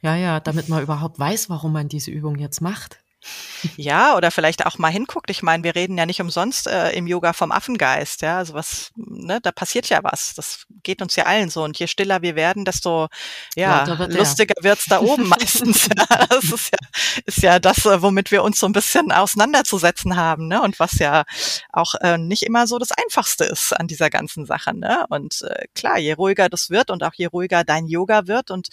Ja, 0.00 0.14
ja, 0.14 0.38
damit 0.38 0.68
man 0.68 0.80
überhaupt 0.80 1.18
weiß, 1.18 1.50
warum 1.50 1.72
man 1.72 1.88
diese 1.88 2.12
Übung 2.12 2.38
jetzt 2.38 2.60
macht. 2.60 3.00
Ja, 3.76 4.16
oder 4.16 4.30
vielleicht 4.30 4.64
auch 4.64 4.78
mal 4.78 4.90
hinguckt. 4.90 5.30
Ich 5.30 5.42
meine, 5.42 5.64
wir 5.64 5.74
reden 5.74 5.98
ja 5.98 6.06
nicht 6.06 6.20
umsonst 6.20 6.68
äh, 6.68 6.92
im 6.92 7.06
Yoga 7.06 7.32
vom 7.32 7.50
Affengeist, 7.50 8.22
ja. 8.22 8.38
Also 8.38 8.54
was, 8.54 8.90
ne, 8.94 9.40
da 9.42 9.50
passiert 9.50 9.88
ja 9.88 10.00
was. 10.02 10.34
Das 10.34 10.64
geht 10.84 11.02
uns 11.02 11.16
ja 11.16 11.24
allen 11.26 11.50
so. 11.50 11.64
Und 11.64 11.78
je 11.78 11.88
stiller 11.88 12.22
wir 12.22 12.36
werden, 12.36 12.64
desto 12.64 13.08
ja, 13.56 13.98
wird 13.98 14.12
lustiger 14.14 14.54
der. 14.54 14.64
wird's 14.64 14.86
da 14.86 15.00
oben 15.00 15.28
meistens. 15.28 15.88
ja, 15.88 16.26
das 16.26 16.44
ist 16.44 16.70
ja, 16.70 16.78
ist 17.26 17.42
ja 17.42 17.58
das, 17.58 17.84
äh, 17.86 18.00
womit 18.00 18.30
wir 18.30 18.44
uns 18.44 18.60
so 18.60 18.66
ein 18.66 18.72
bisschen 18.72 19.10
auseinanderzusetzen 19.10 20.16
haben, 20.16 20.46
ne? 20.46 20.62
Und 20.62 20.78
was 20.78 20.98
ja 20.98 21.24
auch 21.72 21.94
äh, 22.00 22.18
nicht 22.18 22.44
immer 22.44 22.66
so 22.68 22.78
das 22.78 22.92
Einfachste 22.92 23.44
ist 23.44 23.72
an 23.72 23.88
dieser 23.88 24.10
ganzen 24.10 24.46
Sache, 24.46 24.74
ne? 24.74 25.04
Und 25.08 25.42
äh, 25.42 25.66
klar, 25.74 25.98
je 25.98 26.12
ruhiger 26.12 26.48
das 26.48 26.70
wird 26.70 26.90
und 26.90 27.02
auch 27.02 27.14
je 27.14 27.26
ruhiger 27.26 27.64
dein 27.64 27.88
Yoga 27.88 28.28
wird 28.28 28.52
und 28.52 28.68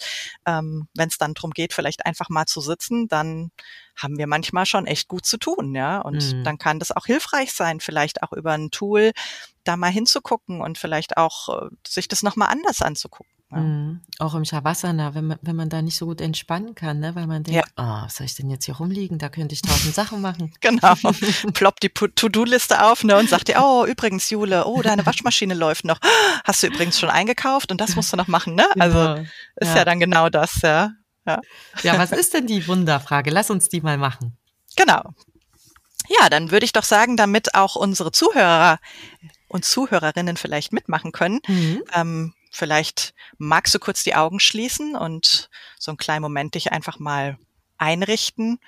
ähm, 0.46 0.88
wenn 0.94 1.08
es 1.08 1.18
dann 1.18 1.34
drum 1.34 1.50
geht, 1.50 1.72
vielleicht 1.72 2.06
einfach 2.06 2.28
mal 2.28 2.46
zu 2.46 2.60
sitzen, 2.60 3.08
dann 3.08 3.50
haben 3.96 4.18
wir 4.18 4.26
manchmal 4.26 4.66
schon 4.66 4.86
echt 4.86 5.08
gut 5.08 5.26
zu 5.26 5.38
tun, 5.38 5.74
ja. 5.74 6.00
Und 6.00 6.34
mhm. 6.34 6.44
dann 6.44 6.58
kann 6.58 6.78
das 6.78 6.92
auch 6.92 7.06
hilfreich 7.06 7.52
sein, 7.52 7.80
vielleicht 7.80 8.22
auch 8.22 8.32
über 8.32 8.52
ein 8.52 8.70
Tool 8.70 9.12
da 9.64 9.76
mal 9.76 9.90
hinzugucken 9.90 10.60
und 10.60 10.78
vielleicht 10.78 11.16
auch 11.16 11.48
äh, 11.48 11.68
sich 11.86 12.08
das 12.08 12.22
nochmal 12.22 12.48
anders 12.48 12.82
anzugucken. 12.82 13.30
Ja. 13.52 13.58
Mhm. 13.58 14.00
Auch 14.18 14.34
im 14.34 14.44
Shavasana, 14.44 15.14
wenn 15.14 15.26
man, 15.26 15.38
wenn 15.40 15.54
man 15.54 15.68
da 15.68 15.80
nicht 15.80 15.96
so 15.96 16.06
gut 16.06 16.20
entspannen 16.20 16.74
kann, 16.74 16.98
ne? 16.98 17.14
weil 17.14 17.26
man 17.28 17.44
denkt, 17.44 17.56
ja. 17.56 17.62
oh, 17.76 18.04
was 18.04 18.16
soll 18.16 18.26
ich 18.26 18.34
denn 18.34 18.50
jetzt 18.50 18.64
hier 18.64 18.76
rumliegen? 18.76 19.18
Da 19.18 19.28
könnte 19.28 19.54
ich 19.54 19.62
tausend 19.62 19.94
Sachen 19.94 20.20
machen. 20.20 20.52
Genau. 20.60 20.94
Ploppt 21.52 21.82
die 21.84 21.90
To-Do-Liste 21.90 22.82
auf 22.82 23.04
ne? 23.04 23.16
und 23.16 23.28
sagt 23.28 23.48
dir, 23.48 23.56
oh, 23.60 23.84
übrigens, 23.86 24.30
Jule, 24.30 24.66
oh, 24.66 24.82
deine 24.82 25.06
Waschmaschine 25.06 25.54
läuft 25.54 25.84
noch. 25.84 25.98
Hast 26.44 26.62
du 26.62 26.66
übrigens 26.66 26.98
schon 26.98 27.10
eingekauft 27.10 27.70
und 27.70 27.80
das 27.80 27.94
musst 27.94 28.12
du 28.12 28.16
noch 28.16 28.26
machen, 28.26 28.54
ne? 28.54 28.66
Also 28.78 28.98
genau. 28.98 29.20
ist 29.56 29.68
ja. 29.68 29.76
ja 29.76 29.84
dann 29.84 30.00
genau 30.00 30.28
das, 30.28 30.60
ja. 30.62 30.92
Ja. 31.26 31.40
ja, 31.82 31.98
was 31.98 32.12
ist 32.12 32.34
denn 32.34 32.46
die 32.46 32.66
Wunderfrage? 32.68 33.30
Lass 33.30 33.50
uns 33.50 33.68
die 33.68 33.80
mal 33.80 33.98
machen. 33.98 34.36
Genau. 34.76 35.02
Ja, 36.08 36.28
dann 36.28 36.50
würde 36.50 36.64
ich 36.64 36.72
doch 36.72 36.84
sagen, 36.84 37.16
damit 37.16 37.54
auch 37.54 37.74
unsere 37.74 38.12
Zuhörer 38.12 38.78
und 39.48 39.64
Zuhörerinnen 39.64 40.36
vielleicht 40.36 40.72
mitmachen 40.72 41.12
können, 41.12 41.40
mhm. 41.46 41.82
ähm, 41.92 42.34
vielleicht 42.50 43.14
magst 43.38 43.74
du 43.74 43.78
kurz 43.78 44.04
die 44.04 44.14
Augen 44.14 44.40
schließen 44.40 44.96
und 44.96 45.50
so 45.78 45.90
einen 45.90 45.98
kleinen 45.98 46.22
Moment 46.22 46.54
dich 46.54 46.72
einfach 46.72 46.98
mal 46.98 47.38
einrichten 47.78 48.58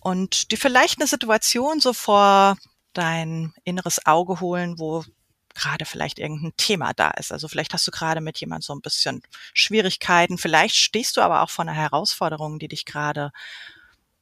und 0.00 0.50
dir 0.50 0.58
vielleicht 0.58 1.00
eine 1.00 1.06
Situation 1.06 1.80
so 1.80 1.92
vor 1.92 2.56
dein 2.92 3.54
inneres 3.64 4.04
Auge 4.06 4.40
holen, 4.40 4.78
wo 4.78 5.04
gerade 5.54 5.84
vielleicht 5.84 6.18
irgendein 6.18 6.56
Thema 6.56 6.92
da 6.94 7.10
ist. 7.10 7.32
Also 7.32 7.48
vielleicht 7.48 7.72
hast 7.72 7.86
du 7.86 7.90
gerade 7.90 8.20
mit 8.20 8.38
jemand 8.38 8.64
so 8.64 8.74
ein 8.74 8.80
bisschen 8.80 9.22
Schwierigkeiten. 9.54 10.38
Vielleicht 10.38 10.76
stehst 10.76 11.16
du 11.16 11.20
aber 11.20 11.42
auch 11.42 11.50
vor 11.50 11.64
einer 11.64 11.74
Herausforderung, 11.74 12.58
die 12.58 12.68
dich 12.68 12.84
gerade, 12.84 13.32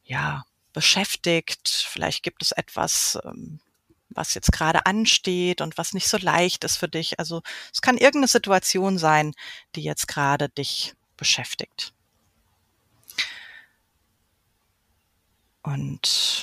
ja, 0.05 0.45
beschäftigt. 0.73 1.69
Vielleicht 1.89 2.23
gibt 2.23 2.43
es 2.43 2.53
etwas, 2.53 3.19
ähm, 3.25 3.61
was 4.09 4.35
jetzt 4.35 4.53
gerade 4.53 4.87
ansteht 4.87 5.61
und 5.61 5.79
was 5.79 5.93
nicht 5.93 6.09
so 6.09 6.17
leicht 6.17 6.65
ist 6.65 6.77
für 6.77 6.89
dich. 6.89 7.19
Also 7.19 7.43
es 7.73 7.81
kann 7.81 7.97
irgendeine 7.97 8.29
Situation 8.29 8.99
sein, 8.99 9.35
die 9.75 9.83
jetzt 9.83 10.09
gerade 10.09 10.49
dich 10.49 10.95
beschäftigt. 11.17 11.93
Und 15.63 16.40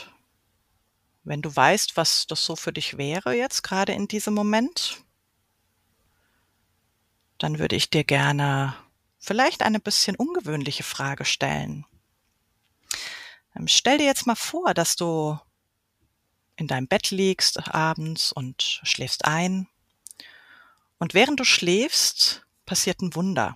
wenn 1.28 1.42
du 1.42 1.54
weißt, 1.54 1.98
was 1.98 2.26
das 2.28 2.46
so 2.46 2.56
für 2.56 2.72
dich 2.72 2.98
wäre 2.98 3.36
jetzt 3.36 3.62
gerade 3.62 3.92
in 3.92 4.08
diesem 4.08 4.34
Moment, 4.34 5.04
dann 7.38 7.60
würde 7.60 7.76
ich 7.76 7.90
dir 7.90 8.04
gerne 8.04 8.76
vielleicht 9.20 9.62
eine 9.62 9.80
bisschen 9.80 10.16
ungewöhnliche 10.16 10.84
Frage 10.84 11.26
stellen. 11.26 11.86
Ähm, 13.56 13.68
stell 13.68 13.98
dir 13.98 14.06
jetzt 14.06 14.26
mal 14.26 14.36
vor, 14.36 14.74
dass 14.74 14.96
du 14.96 15.38
in 16.56 16.68
deinem 16.68 16.88
Bett 16.88 17.12
liegst 17.12 17.68
abends 17.68 18.32
und 18.32 18.80
schläfst 18.84 19.26
ein. 19.26 19.68
Und 20.98 21.14
während 21.14 21.40
du 21.40 21.44
schläfst, 21.44 22.48
passiert 22.66 23.02
ein 23.02 23.14
Wunder. 23.16 23.56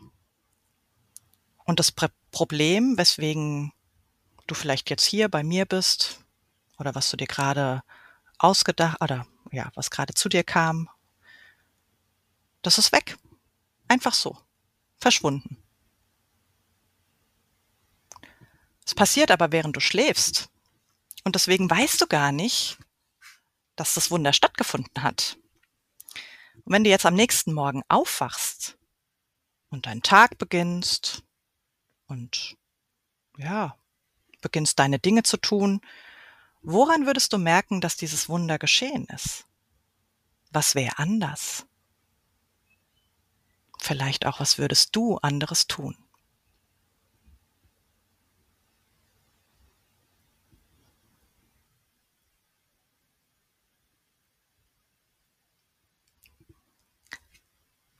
Und 1.63 1.79
das 1.79 1.91
Problem, 2.31 2.97
weswegen 2.97 3.71
du 4.45 4.55
vielleicht 4.55 4.89
jetzt 4.89 5.05
hier 5.05 5.29
bei 5.29 5.41
mir 5.41 5.65
bist, 5.65 6.20
oder 6.81 6.95
was 6.95 7.09
du 7.11 7.15
dir 7.15 7.27
gerade 7.27 7.83
ausgedacht 8.39 9.01
oder 9.01 9.25
ja, 9.51 9.71
was 9.75 9.91
gerade 9.91 10.13
zu 10.13 10.27
dir 10.27 10.43
kam, 10.43 10.89
das 12.63 12.77
ist 12.77 12.91
weg. 12.91 13.17
Einfach 13.87 14.13
so. 14.13 14.37
Verschwunden. 14.97 15.57
Es 18.85 18.95
passiert 18.95 19.31
aber, 19.31 19.51
während 19.51 19.75
du 19.75 19.79
schläfst. 19.79 20.49
Und 21.23 21.35
deswegen 21.35 21.69
weißt 21.69 22.01
du 22.01 22.07
gar 22.07 22.31
nicht, 22.31 22.77
dass 23.75 23.93
das 23.93 24.11
Wunder 24.11 24.33
stattgefunden 24.33 25.03
hat. 25.03 25.37
Und 26.63 26.73
wenn 26.73 26.83
du 26.83 26.89
jetzt 26.89 27.05
am 27.05 27.13
nächsten 27.13 27.53
Morgen 27.53 27.83
aufwachst 27.89 28.77
und 29.69 29.85
deinen 29.85 30.01
Tag 30.01 30.37
beginnst 30.37 31.23
und 32.07 32.57
ja, 33.37 33.77
beginnst 34.41 34.79
deine 34.79 34.99
Dinge 34.99 35.23
zu 35.23 35.37
tun, 35.37 35.81
Woran 36.63 37.05
würdest 37.05 37.33
du 37.33 37.37
merken, 37.37 37.81
dass 37.81 37.97
dieses 37.97 38.29
Wunder 38.29 38.59
geschehen 38.59 39.05
ist? 39.13 39.45
Was 40.51 40.75
wäre 40.75 40.97
anders? 40.99 41.65
Vielleicht 43.79 44.25
auch, 44.27 44.39
was 44.39 44.57
würdest 44.59 44.95
du 44.95 45.17
anderes 45.17 45.65
tun? 45.67 45.97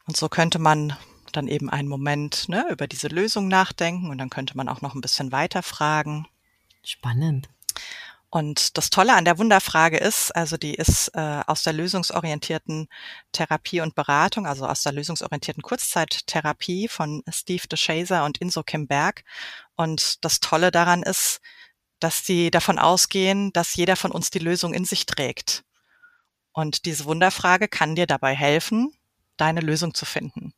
Und 0.06 0.18
so 0.18 0.30
könnte 0.30 0.60
man 0.60 0.96
dann 1.32 1.48
eben 1.48 1.70
einen 1.70 1.88
Moment 1.88 2.50
ne, 2.50 2.68
über 2.70 2.86
diese 2.86 3.08
Lösung 3.08 3.48
nachdenken 3.48 4.10
und 4.10 4.18
dann 4.18 4.30
könnte 4.30 4.58
man 4.58 4.68
auch 4.68 4.82
noch 4.82 4.94
ein 4.94 5.02
bisschen 5.02 5.32
weiter 5.32 5.64
fragen. 5.64 6.28
Spannend. 6.84 7.50
Und 8.34 8.78
das 8.78 8.90
Tolle 8.90 9.14
an 9.14 9.26
der 9.26 9.38
Wunderfrage 9.38 9.98
ist, 9.98 10.34
also 10.34 10.56
die 10.56 10.74
ist 10.74 11.10
äh, 11.16 11.42
aus 11.48 11.64
der 11.64 11.74
lösungsorientierten 11.74 12.88
Therapie 13.34 13.82
und 13.82 13.94
Beratung, 13.94 14.48
also 14.48 14.66
aus 14.66 14.84
der 14.84 14.94
lösungsorientierten 14.94 15.62
Kurzzeittherapie 15.62 16.88
von 16.88 17.24
Steve 17.30 17.68
DeShazer 17.68 18.24
und 18.24 18.38
Inso 18.38 18.64
Kim 18.64 18.88
Berg. 18.88 19.26
Und 19.76 20.24
das 20.24 20.40
Tolle 20.40 20.72
daran 20.72 21.04
ist, 21.04 21.42
dass 22.00 22.26
sie 22.26 22.52
davon 22.52 22.80
ausgehen, 22.80 23.52
dass 23.52 23.76
jeder 23.76 23.98
von 23.98 24.12
uns 24.12 24.30
die 24.30 24.40
Lösung 24.40 24.74
in 24.74 24.86
sich 24.86 25.06
trägt. 25.06 25.66
Und 26.54 26.86
diese 26.86 27.04
Wunderfrage 27.04 27.68
kann 27.68 27.96
dir 27.96 28.08
dabei 28.08 28.34
helfen, 28.34 28.94
deine 29.36 29.60
Lösung 29.60 29.94
zu 29.94 30.06
finden. 30.06 30.54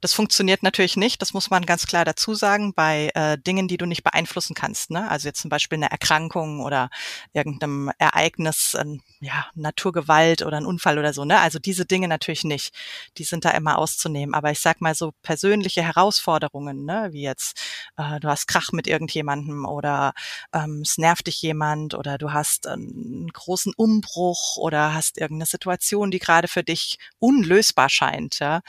Das 0.00 0.12
funktioniert 0.12 0.62
natürlich 0.62 0.96
nicht, 0.96 1.22
das 1.22 1.32
muss 1.32 1.50
man 1.50 1.64
ganz 1.64 1.86
klar 1.86 2.04
dazu 2.04 2.34
sagen, 2.34 2.74
bei 2.74 3.10
äh, 3.14 3.38
Dingen, 3.38 3.66
die 3.66 3.78
du 3.78 3.86
nicht 3.86 4.04
beeinflussen 4.04 4.54
kannst. 4.54 4.90
Ne? 4.90 5.10
Also 5.10 5.28
jetzt 5.28 5.40
zum 5.40 5.48
Beispiel 5.48 5.76
eine 5.76 5.90
Erkrankung 5.90 6.60
oder 6.60 6.90
irgendeinem 7.32 7.90
Ereignis, 7.98 8.74
äh, 8.74 8.84
ja, 9.20 9.46
Naturgewalt 9.54 10.42
oder 10.42 10.58
ein 10.58 10.66
Unfall 10.66 10.98
oder 10.98 11.12
so. 11.12 11.24
Ne? 11.24 11.40
Also 11.40 11.58
diese 11.58 11.86
Dinge 11.86 12.08
natürlich 12.08 12.44
nicht. 12.44 12.74
Die 13.16 13.24
sind 13.24 13.44
da 13.44 13.50
immer 13.50 13.78
auszunehmen. 13.78 14.34
Aber 14.34 14.50
ich 14.50 14.60
sag 14.60 14.80
mal 14.80 14.94
so 14.94 15.12
persönliche 15.22 15.82
Herausforderungen, 15.82 16.84
ne? 16.84 17.08
wie 17.12 17.22
jetzt 17.22 17.60
äh, 17.96 18.20
du 18.20 18.28
hast 18.28 18.46
Krach 18.46 18.72
mit 18.72 18.86
irgendjemandem 18.86 19.64
oder 19.64 20.12
ähm, 20.52 20.82
es 20.82 20.98
nervt 20.98 21.26
dich 21.26 21.40
jemand 21.42 21.94
oder 21.94 22.18
du 22.18 22.32
hast 22.32 22.66
einen 22.66 23.28
großen 23.32 23.72
Umbruch 23.76 24.56
oder 24.56 24.94
hast 24.94 25.18
irgendeine 25.18 25.46
Situation, 25.46 26.10
die 26.10 26.18
gerade 26.18 26.48
für 26.48 26.62
dich 26.62 26.98
unlösbar 27.18 27.88
scheint, 27.88 28.38
ja, 28.40 28.60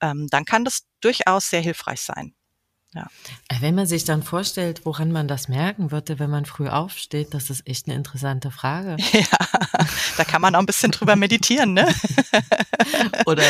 ähm, 0.00 0.26
dann 0.30 0.44
kann 0.44 0.64
das 0.64 0.71
durchaus 1.02 1.50
sehr 1.50 1.60
hilfreich 1.60 2.00
sein. 2.00 2.34
Ja. 2.94 3.06
Äh, 3.48 3.56
wenn 3.60 3.74
man 3.74 3.86
sich 3.86 4.04
dann 4.04 4.22
vorstellt, 4.22 4.84
woran 4.84 5.12
man 5.12 5.26
das 5.26 5.48
merken 5.48 5.90
würde, 5.90 6.18
wenn 6.18 6.28
man 6.28 6.44
früh 6.44 6.68
aufsteht, 6.68 7.32
das 7.32 7.48
ist 7.48 7.66
echt 7.66 7.86
eine 7.86 7.96
interessante 7.96 8.50
Frage. 8.50 8.96
Ja, 9.12 9.24
da 10.16 10.24
kann 10.24 10.40
man 10.42 10.54
auch 10.54 10.60
ein 10.60 10.66
bisschen 10.66 10.90
drüber 10.90 11.16
meditieren, 11.16 11.74
ne? 11.74 11.86
Oder 13.26 13.42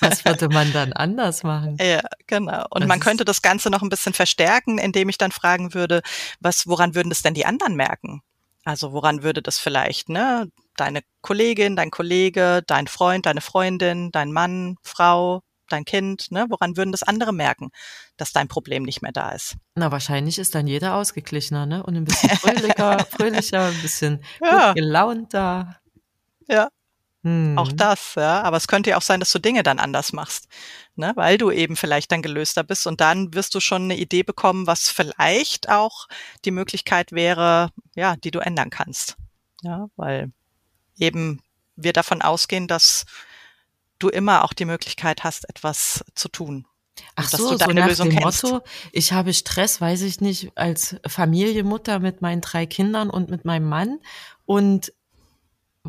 was 0.00 0.24
würde 0.24 0.48
man 0.48 0.72
dann 0.72 0.92
anders 0.92 1.42
machen? 1.42 1.76
Ja, 1.80 2.00
genau. 2.26 2.64
Und 2.70 2.82
das 2.82 2.88
man 2.88 3.00
könnte 3.00 3.24
das 3.24 3.42
Ganze 3.42 3.70
noch 3.70 3.82
ein 3.82 3.88
bisschen 3.88 4.14
verstärken, 4.14 4.78
indem 4.78 5.08
ich 5.08 5.18
dann 5.18 5.32
fragen 5.32 5.74
würde, 5.74 6.02
was, 6.40 6.66
woran 6.66 6.94
würden 6.94 7.08
das 7.08 7.22
denn 7.22 7.34
die 7.34 7.46
anderen 7.46 7.74
merken? 7.74 8.22
Also 8.64 8.92
woran 8.92 9.22
würde 9.22 9.42
das 9.42 9.58
vielleicht, 9.58 10.08
ne? 10.08 10.50
Deine 10.76 11.02
Kollegin, 11.20 11.76
dein 11.76 11.90
Kollege, 11.90 12.62
dein 12.66 12.86
Freund, 12.86 13.26
deine 13.26 13.40
Freundin, 13.40 14.10
dein 14.12 14.32
Mann, 14.32 14.76
Frau, 14.82 15.42
dein 15.68 15.84
Kind, 15.84 16.30
ne? 16.30 16.46
Woran 16.48 16.76
würden 16.76 16.92
das 16.92 17.02
andere 17.02 17.32
merken, 17.32 17.70
dass 18.16 18.32
dein 18.32 18.48
Problem 18.48 18.82
nicht 18.82 19.02
mehr 19.02 19.12
da 19.12 19.30
ist? 19.30 19.56
Na, 19.74 19.90
wahrscheinlich 19.92 20.38
ist 20.38 20.54
dann 20.54 20.66
jeder 20.66 20.94
ausgeglichener, 20.94 21.66
ne? 21.66 21.82
Und 21.82 21.96
ein 21.96 22.04
bisschen 22.04 22.30
fröhlicher, 22.30 22.98
fröhlicher, 23.10 23.66
ein 23.66 23.82
bisschen 23.82 24.24
ja. 24.42 24.68
gut 24.68 24.76
gelaunter. 24.76 25.80
Ja. 26.48 26.68
Hm. 27.24 27.58
Auch 27.58 27.72
das, 27.72 28.14
ja. 28.14 28.42
Aber 28.42 28.56
es 28.56 28.68
könnte 28.68 28.90
ja 28.90 28.96
auch 28.96 29.02
sein, 29.02 29.20
dass 29.20 29.32
du 29.32 29.38
Dinge 29.38 29.62
dann 29.62 29.78
anders 29.78 30.12
machst, 30.12 30.46
ne? 30.94 31.12
weil 31.16 31.36
du 31.36 31.50
eben 31.50 31.74
vielleicht 31.76 32.12
dann 32.12 32.22
gelöster 32.22 32.62
bist 32.62 32.86
und 32.86 33.00
dann 33.00 33.34
wirst 33.34 33.54
du 33.54 33.60
schon 33.60 33.82
eine 33.82 33.96
Idee 33.96 34.22
bekommen, 34.22 34.66
was 34.66 34.88
vielleicht 34.88 35.68
auch 35.68 36.06
die 36.44 36.52
Möglichkeit 36.52 37.12
wäre, 37.12 37.70
ja, 37.96 38.14
die 38.16 38.30
du 38.30 38.38
ändern 38.38 38.70
kannst. 38.70 39.16
Ja, 39.62 39.88
weil 39.96 40.30
eben 40.96 41.42
wir 41.74 41.92
davon 41.92 42.22
ausgehen, 42.22 42.68
dass 42.68 43.04
du 43.98 44.08
immer 44.08 44.44
auch 44.44 44.52
die 44.52 44.64
Möglichkeit 44.64 45.24
hast, 45.24 45.48
etwas 45.48 46.04
zu 46.14 46.28
tun. 46.28 46.66
Ach 47.14 47.28
so, 47.28 47.56
so 47.56 47.66
nach 47.72 47.88
Lösung 47.88 48.10
dem 48.10 48.18
kennst. 48.18 48.42
Motto, 48.42 48.60
ich 48.92 49.12
habe 49.12 49.32
Stress, 49.32 49.80
weiß 49.80 50.02
ich 50.02 50.20
nicht, 50.20 50.50
als 50.56 50.96
Familienmutter 51.06 52.00
mit 52.00 52.22
meinen 52.22 52.40
drei 52.40 52.66
Kindern 52.66 53.10
und 53.10 53.30
mit 53.30 53.44
meinem 53.44 53.68
Mann 53.68 53.98
und 54.46 54.92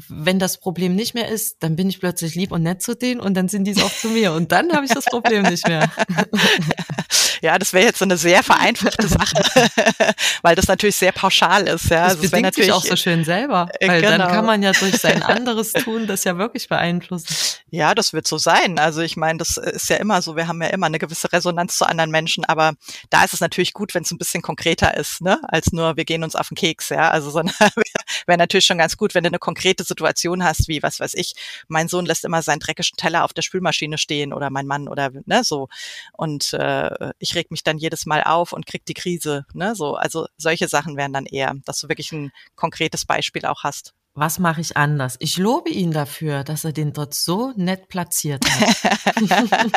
wenn 0.08 0.40
das 0.40 0.60
Problem 0.60 0.96
nicht 0.96 1.14
mehr 1.14 1.28
ist, 1.28 1.58
dann 1.62 1.76
bin 1.76 1.90
ich 1.90 2.00
plötzlich 2.00 2.36
lieb 2.36 2.52
und 2.52 2.64
nett 2.64 2.82
zu 2.82 2.96
denen 2.96 3.20
und 3.20 3.34
dann 3.34 3.50
sind 3.50 3.66
die 3.66 3.76
auch 3.82 3.92
zu 3.92 4.10
mir 4.10 4.34
und 4.34 4.52
dann 4.52 4.72
habe 4.72 4.86
ich 4.86 4.92
das 4.94 5.06
Problem 5.06 5.44
nicht 5.44 5.68
mehr. 5.68 5.92
Ja, 7.42 7.58
das 7.58 7.74
wäre 7.74 7.86
jetzt 7.86 8.00
so 8.00 8.06
eine 8.06 8.18
sehr 8.18 8.44
vereinfachte 8.44 9.08
Sache, 9.08 9.34
weil 10.42 10.56
das 10.56 10.68
natürlich 10.68 10.96
sehr 10.96 11.12
pauschal 11.12 11.68
ist. 11.68 11.90
Ja, 11.90 12.04
das 12.04 12.16
also 12.16 12.22
bedingt 12.24 12.44
natürlich 12.44 12.68
sich 12.68 12.74
auch 12.74 12.84
so 12.86 12.96
schön 12.96 13.24
selber, 13.24 13.70
äh, 13.80 13.88
weil 13.88 14.02
genau. 14.02 14.18
dann 14.18 14.32
kann 14.32 14.46
man 14.46 14.64
ja 14.64 14.72
durch 14.72 14.98
sein 14.98 15.24
anderes 15.24 15.74
Tun 15.74 16.08
das 16.08 16.24
ja 16.24 16.38
wirklich 16.38 16.68
beeinflussen. 16.68 17.28
Ja, 17.72 17.94
das 17.96 18.14
wird 18.14 18.28
so 18.28 18.38
sein. 18.38 18.80
Also 18.80 19.02
ich 19.02 19.16
meine, 19.16 19.38
das 19.38 19.58
ist 19.58 19.90
ja 19.90 19.98
immer 19.98 20.22
so. 20.22 20.36
Wir 20.36 20.48
haben 20.48 20.62
ja 20.62 20.70
immer 20.70 20.88
eine 20.88 21.00
gewisse 21.00 21.32
Resonanz 21.32 21.78
zu 21.78 21.86
anderen 21.86 22.12
Menschen, 22.12 22.46
aber 22.46 22.74
da 23.10 23.24
ist 23.24 23.34
es 23.34 23.40
natürlich 23.40 23.74
gut, 23.74 23.94
wenn 23.94 24.04
es 24.04 24.12
ein 24.12 24.18
bisschen 24.18 24.42
konkreter 24.42 24.96
ist, 24.98 25.22
ne, 25.22 25.40
als 25.48 25.72
nur 25.72 25.98
wir 25.98 26.06
gehen 26.06 26.24
uns 26.24 26.36
auf 26.36 26.50
den 26.50 26.56
Keks. 26.56 26.90
Ja, 26.90 27.10
also 27.10 27.30
sondern 27.30 27.56
wäre 28.26 28.38
natürlich 28.38 28.66
schon 28.66 28.78
ganz 28.78 28.98
gut, 28.98 29.16
wenn 29.16 29.24
du 29.24 29.30
eine 29.30 29.40
konkrete 29.40 29.84
Situation 29.84 30.44
hast, 30.44 30.68
wie 30.68 30.82
was 30.82 31.00
weiß 31.00 31.14
ich, 31.14 31.34
mein 31.68 31.88
Sohn 31.88 32.06
lässt 32.06 32.26
immer 32.26 32.42
seinen 32.42 32.60
dreckigen 32.60 32.80
Teller 32.98 33.24
auf 33.24 33.34
der 33.34 33.42
Spülmaschine 33.42 33.98
stehen 33.98 34.34
oder 34.34 34.50
mein 34.50 34.66
Mann 34.66 34.88
oder 34.88 35.12
ne 35.26 35.44
so 35.44 35.68
und 36.14 36.54
äh, 36.54 37.12
ich 37.20 37.29
ich 37.30 37.36
reg 37.36 37.52
mich 37.52 37.64
dann 37.64 37.78
jedes 37.78 38.06
Mal 38.06 38.24
auf 38.24 38.54
und 38.54 38.66
krieg 38.66 38.86
die 38.86 38.94
Krise. 38.94 39.46
Ne? 39.54 39.76
So, 39.76 39.96
also 39.96 40.28
solche 40.38 40.68
Sachen 40.68 40.98
wären 40.98 41.14
dann 41.14 41.26
eher, 41.26 41.54
dass 41.66 41.80
du 41.80 41.88
wirklich 41.88 42.12
ein 42.12 42.32
konkretes 42.56 43.06
Beispiel 43.06 43.46
auch 43.46 43.64
hast. 43.64 43.94
Was 44.16 44.40
mache 44.40 44.60
ich 44.60 44.76
anders? 44.76 45.16
Ich 45.20 45.38
lobe 45.38 45.70
ihn 45.70 45.92
dafür, 45.92 46.44
dass 46.44 46.66
er 46.66 46.74
den 46.74 46.92
dort 46.94 47.14
so 47.14 47.54
nett 47.56 47.88
platziert 47.88 48.44
hat. 48.50 48.76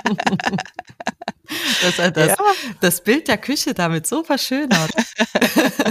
dass 1.83 1.99
er 1.99 2.11
das, 2.11 2.29
ja. 2.29 2.37
das 2.81 3.05
Bild 3.05 3.29
der 3.29 3.39
Küche 3.39 3.75
damit 3.75 4.07
so 4.07 4.25
verschönert. 4.25 4.91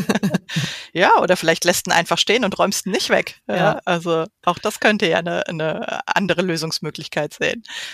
ja, 0.94 1.18
oder 1.20 1.38
vielleicht 1.38 1.64
lässt 1.66 1.88
ihn 1.88 1.94
einfach 1.94 2.18
stehen 2.18 2.44
und 2.44 2.58
räumst 2.58 2.88
ihn 2.88 2.92
nicht 2.92 3.10
weg. 3.10 3.40
Ja. 3.48 3.56
ja. 3.56 3.82
also 3.86 4.26
auch 4.44 4.58
das 4.58 4.80
könnte 4.80 5.08
ja 5.08 5.20
eine, 5.20 5.48
eine 5.48 6.02
andere 6.08 6.42
Lösungsmöglichkeit 6.42 7.38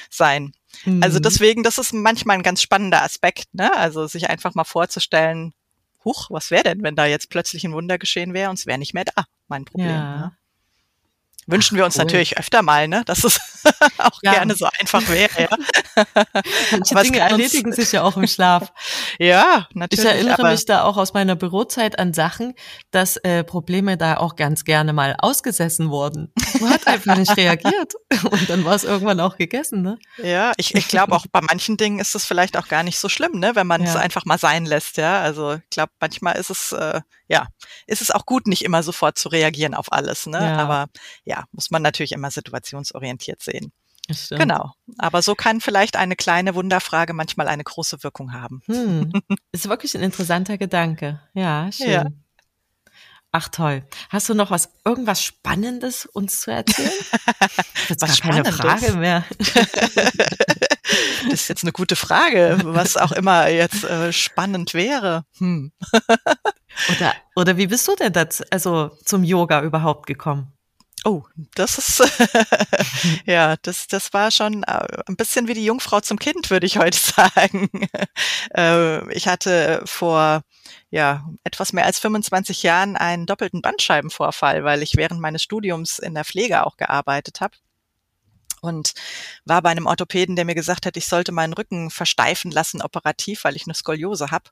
sein. 0.10 0.54
Also 1.02 1.20
mhm. 1.20 1.24
deswegen, 1.24 1.64
das 1.64 1.78
ist 1.78 1.94
manchmal 1.94 2.38
ein 2.38 2.44
ganz 2.44 2.62
spannender 2.62 3.04
Aspekt, 3.04 3.54
ne? 3.54 3.76
Also 3.76 4.06
sich 4.08 4.30
einfach 4.30 4.54
mal 4.54 4.64
vorzustellen, 4.64 5.54
huch, 6.04 6.30
was 6.30 6.52
wäre 6.52 6.64
denn, 6.64 6.84
wenn 6.84 6.96
da 6.96 7.06
jetzt 7.06 7.30
plötzlich 7.30 7.64
ein 7.64 7.74
Wunder 7.74 7.98
geschehen 7.98 8.34
wäre 8.34 8.50
und 8.50 8.60
es 8.60 8.66
wäre 8.66 8.78
nicht 8.78 8.94
mehr 8.94 9.06
da, 9.06 9.26
mein 9.48 9.66
Problem. 9.66 9.90
Ja. 9.90 10.18
Ne? 10.18 10.38
Wünschen 11.48 11.76
Ach, 11.76 11.78
wir 11.80 11.86
uns 11.86 11.96
cool. 11.96 12.04
natürlich 12.04 12.38
öfter 12.38 12.62
mal, 12.62 12.90
ne, 12.90 13.04
dass 13.06 13.24
es 13.24 13.40
auch 13.98 14.20
ja. 14.22 14.34
gerne 14.34 14.54
so 14.56 14.68
einfach 14.80 15.08
wäre. 15.08 15.44
Ja. 15.44 15.50
Manche 16.72 16.94
aber 16.94 17.04
Dinge 17.04 17.20
erledigen 17.20 17.72
sich 17.72 17.94
ja 17.94 18.04
auch 18.04 18.18
im 18.18 18.28
Schlaf. 18.28 18.74
ja, 19.20 19.68
natürlich. 19.74 20.04
Ich 20.04 20.12
erinnere 20.12 20.52
mich 20.52 20.66
da 20.66 20.84
auch 20.84 20.98
aus 20.98 21.14
meiner 21.14 21.36
Bürozeit 21.36 22.00
an 22.00 22.14
Sachen, 22.14 22.54
dass 22.92 23.16
äh, 23.18 23.46
Probleme 23.46 23.98
da 23.98 24.18
auch 24.18 24.36
ganz 24.36 24.66
gerne 24.66 24.92
mal 24.92 25.16
ausgesessen 25.20 25.90
wurden. 25.90 26.34
Man 26.60 26.70
hat 26.70 26.86
einfach 26.86 27.16
nicht 27.16 27.36
reagiert 27.38 27.94
und 28.30 28.50
dann 28.50 28.66
war 28.66 28.76
es 28.76 28.84
irgendwann 28.84 29.22
auch 29.22 29.38
gegessen, 29.38 29.82
ne? 29.82 29.98
Ja, 30.18 30.52
ich, 30.58 30.76
ich 30.76 30.90
glaube 30.90 31.14
auch 31.16 31.26
bei 31.32 31.42
manchen 31.42 31.78
Dingen 31.78 32.00
ist 32.00 32.14
es 32.14 32.26
vielleicht 32.26 32.58
auch 32.58 32.68
gar 32.68 32.84
nicht 32.84 33.00
so 33.00 33.08
schlimm, 33.08 33.40
ne, 33.40 33.56
wenn 33.56 33.68
man 33.68 33.82
es 33.82 33.96
einfach 33.96 34.26
mal 34.26 34.38
sein 34.38 34.66
lässt, 34.66 34.98
ja. 34.98 35.22
Also 35.22 35.54
ich 35.54 35.70
glaube, 35.70 35.92
manchmal 36.00 36.36
ist 36.36 36.50
es 36.50 36.74
äh, 36.74 37.02
ja, 37.28 37.48
ist 37.88 38.02
es 38.02 38.12
auch 38.12 38.26
gut, 38.26 38.48
nicht 38.48 38.64
immer 38.64 38.84
sofort 38.84 39.18
zu 39.18 39.30
reagieren 39.30 39.74
auf 39.74 39.92
alles. 39.92 40.28
Ne? 40.28 40.40
Ja. 40.40 40.58
Aber 40.58 40.88
ja, 41.26 41.37
muss 41.52 41.72
man 41.72 41.82
natürlich 41.82 42.12
immer 42.12 42.32
situationsorientiert 42.32 43.42
sehen. 43.42 43.72
Genau. 44.30 44.72
Aber 44.98 45.22
so 45.22 45.36
kann 45.36 45.60
vielleicht 45.60 45.98
eine 45.98 46.16
kleine 46.16 46.56
Wunderfrage 46.56 47.14
manchmal 47.14 47.48
eine 47.48 47.64
große 47.64 48.04
Wirkung 48.04 48.34
haben. 48.34 48.62
Hm. 48.66 49.12
Ist 49.52 49.68
wirklich 49.68 49.96
ein 49.96 50.04
interessanter 50.04 50.58
Gedanke. 50.58 51.20
Ja, 51.34 51.70
schön. 51.72 51.90
Ja. 51.90 52.06
Ach 53.34 53.50
toll. 53.50 53.84
Hast 54.10 54.30
du 54.30 54.34
noch 54.34 54.50
was, 54.50 54.70
irgendwas 54.86 55.22
Spannendes 55.22 56.06
uns 56.06 56.42
zu 56.42 56.52
erzählen? 56.52 56.92
Das 57.90 58.10
ist 58.10 58.22
gar 58.22 58.32
keine 58.32 58.52
Frage 58.52 58.94
mehr. 58.94 59.24
das 61.24 61.34
ist 61.34 61.48
jetzt 61.48 61.64
eine 61.64 61.72
gute 61.72 61.96
Frage, 61.96 62.60
was 62.64 62.98
auch 62.98 63.14
immer 63.14 63.48
jetzt 63.48 63.86
äh, 63.86 64.12
spannend 64.12 64.74
wäre. 64.74 65.24
Hm. 65.38 65.72
Oder, 66.96 67.16
oder 67.36 67.58
wie 67.58 67.68
bist 67.68 67.88
du 67.88 67.96
denn 67.96 68.14
das, 68.14 68.42
also 68.52 68.92
zum 69.04 69.24
Yoga 69.24 69.64
überhaupt 69.64 70.06
gekommen? 70.06 70.54
Oh, 71.08 71.24
das 71.56 71.78
ist 71.78 72.04
ja, 73.26 73.56
das 73.62 73.88
das 73.88 74.12
war 74.12 74.30
schon 74.30 74.64
äh, 74.64 74.86
ein 75.08 75.16
bisschen 75.16 75.48
wie 75.48 75.54
die 75.54 75.64
Jungfrau 75.64 76.02
zum 76.02 76.20
Kind, 76.20 76.50
würde 76.50 76.66
ich 76.66 76.78
heute 76.78 76.98
sagen. 77.16 77.70
Äh, 78.54 79.14
ich 79.14 79.30
hatte 79.30 79.84
vor 79.86 80.42
ja 80.90 81.26
etwas 81.46 81.72
mehr 81.72 81.86
als 81.86 82.00
25 82.00 82.62
Jahren 82.62 82.98
einen 82.98 83.26
doppelten 83.26 83.62
Bandscheibenvorfall, 83.62 84.66
weil 84.66 84.84
ich 84.84 84.98
während 84.98 85.22
meines 85.22 85.42
Studiums 85.42 85.98
in 85.98 86.14
der 86.14 86.26
Pflege 86.26 86.66
auch 86.66 86.76
gearbeitet 86.76 87.40
habe 87.40 87.56
und 88.62 88.94
war 89.46 89.62
bei 89.62 89.70
einem 89.70 89.86
Orthopäden, 89.86 90.36
der 90.36 90.46
mir 90.46 90.56
gesagt 90.56 90.86
hat, 90.86 90.98
ich 90.98 91.08
sollte 91.08 91.32
meinen 91.32 91.54
Rücken 91.54 91.90
versteifen 91.90 92.52
lassen 92.52 92.82
operativ, 92.82 93.44
weil 93.44 93.56
ich 93.56 93.66
eine 93.66 93.76
Skoliose 93.76 94.32
habe. 94.32 94.50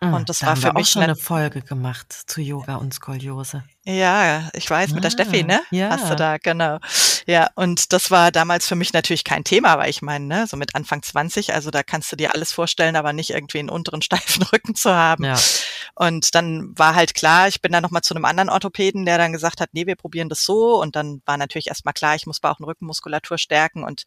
Ah, 0.00 0.16
und 0.16 0.28
das 0.28 0.40
da 0.40 0.48
war 0.48 0.56
für 0.56 0.72
mich 0.72 0.86
auch 0.86 0.92
schon 0.92 1.02
eine 1.02 1.16
Folge 1.16 1.62
gemacht 1.62 2.12
zu 2.12 2.40
Yoga 2.40 2.76
und 2.76 2.94
Skoliose. 2.94 3.64
Ja, 3.90 4.50
ich 4.52 4.68
weiß, 4.68 4.90
mit 4.90 4.98
ah, 4.98 5.00
der 5.00 5.10
Steffi, 5.10 5.44
ne? 5.44 5.62
Ja. 5.70 5.88
Hast 5.88 6.10
du 6.10 6.14
da, 6.14 6.36
genau. 6.36 6.78
Ja, 7.26 7.48
und 7.54 7.94
das 7.94 8.10
war 8.10 8.30
damals 8.30 8.68
für 8.68 8.74
mich 8.74 8.92
natürlich 8.92 9.24
kein 9.24 9.44
Thema, 9.44 9.78
weil 9.78 9.88
ich 9.88 10.02
meine, 10.02 10.26
ne, 10.26 10.46
so 10.46 10.58
mit 10.58 10.74
Anfang 10.74 11.02
20, 11.02 11.54
also 11.54 11.70
da 11.70 11.82
kannst 11.82 12.12
du 12.12 12.16
dir 12.16 12.34
alles 12.34 12.52
vorstellen, 12.52 12.96
aber 12.96 13.14
nicht 13.14 13.30
irgendwie 13.30 13.60
einen 13.60 13.70
unteren 13.70 14.02
steifen 14.02 14.42
Rücken 14.42 14.74
zu 14.74 14.94
haben. 14.94 15.24
Ja. 15.24 15.36
Und 15.94 16.34
dann 16.34 16.78
war 16.78 16.94
halt 16.94 17.14
klar, 17.14 17.48
ich 17.48 17.62
bin 17.62 17.72
dann 17.72 17.82
nochmal 17.82 18.02
zu 18.02 18.14
einem 18.14 18.26
anderen 18.26 18.50
Orthopäden, 18.50 19.06
der 19.06 19.16
dann 19.16 19.32
gesagt 19.32 19.58
hat, 19.58 19.70
nee, 19.72 19.86
wir 19.86 19.96
probieren 19.96 20.28
das 20.28 20.44
so. 20.44 20.78
Und 20.78 20.94
dann 20.94 21.22
war 21.24 21.38
natürlich 21.38 21.68
erstmal 21.68 21.94
klar, 21.94 22.14
ich 22.14 22.26
muss 22.26 22.40
Bauch- 22.40 22.60
und 22.60 22.66
Rückenmuskulatur 22.66 23.38
stärken 23.38 23.84
und 23.84 24.02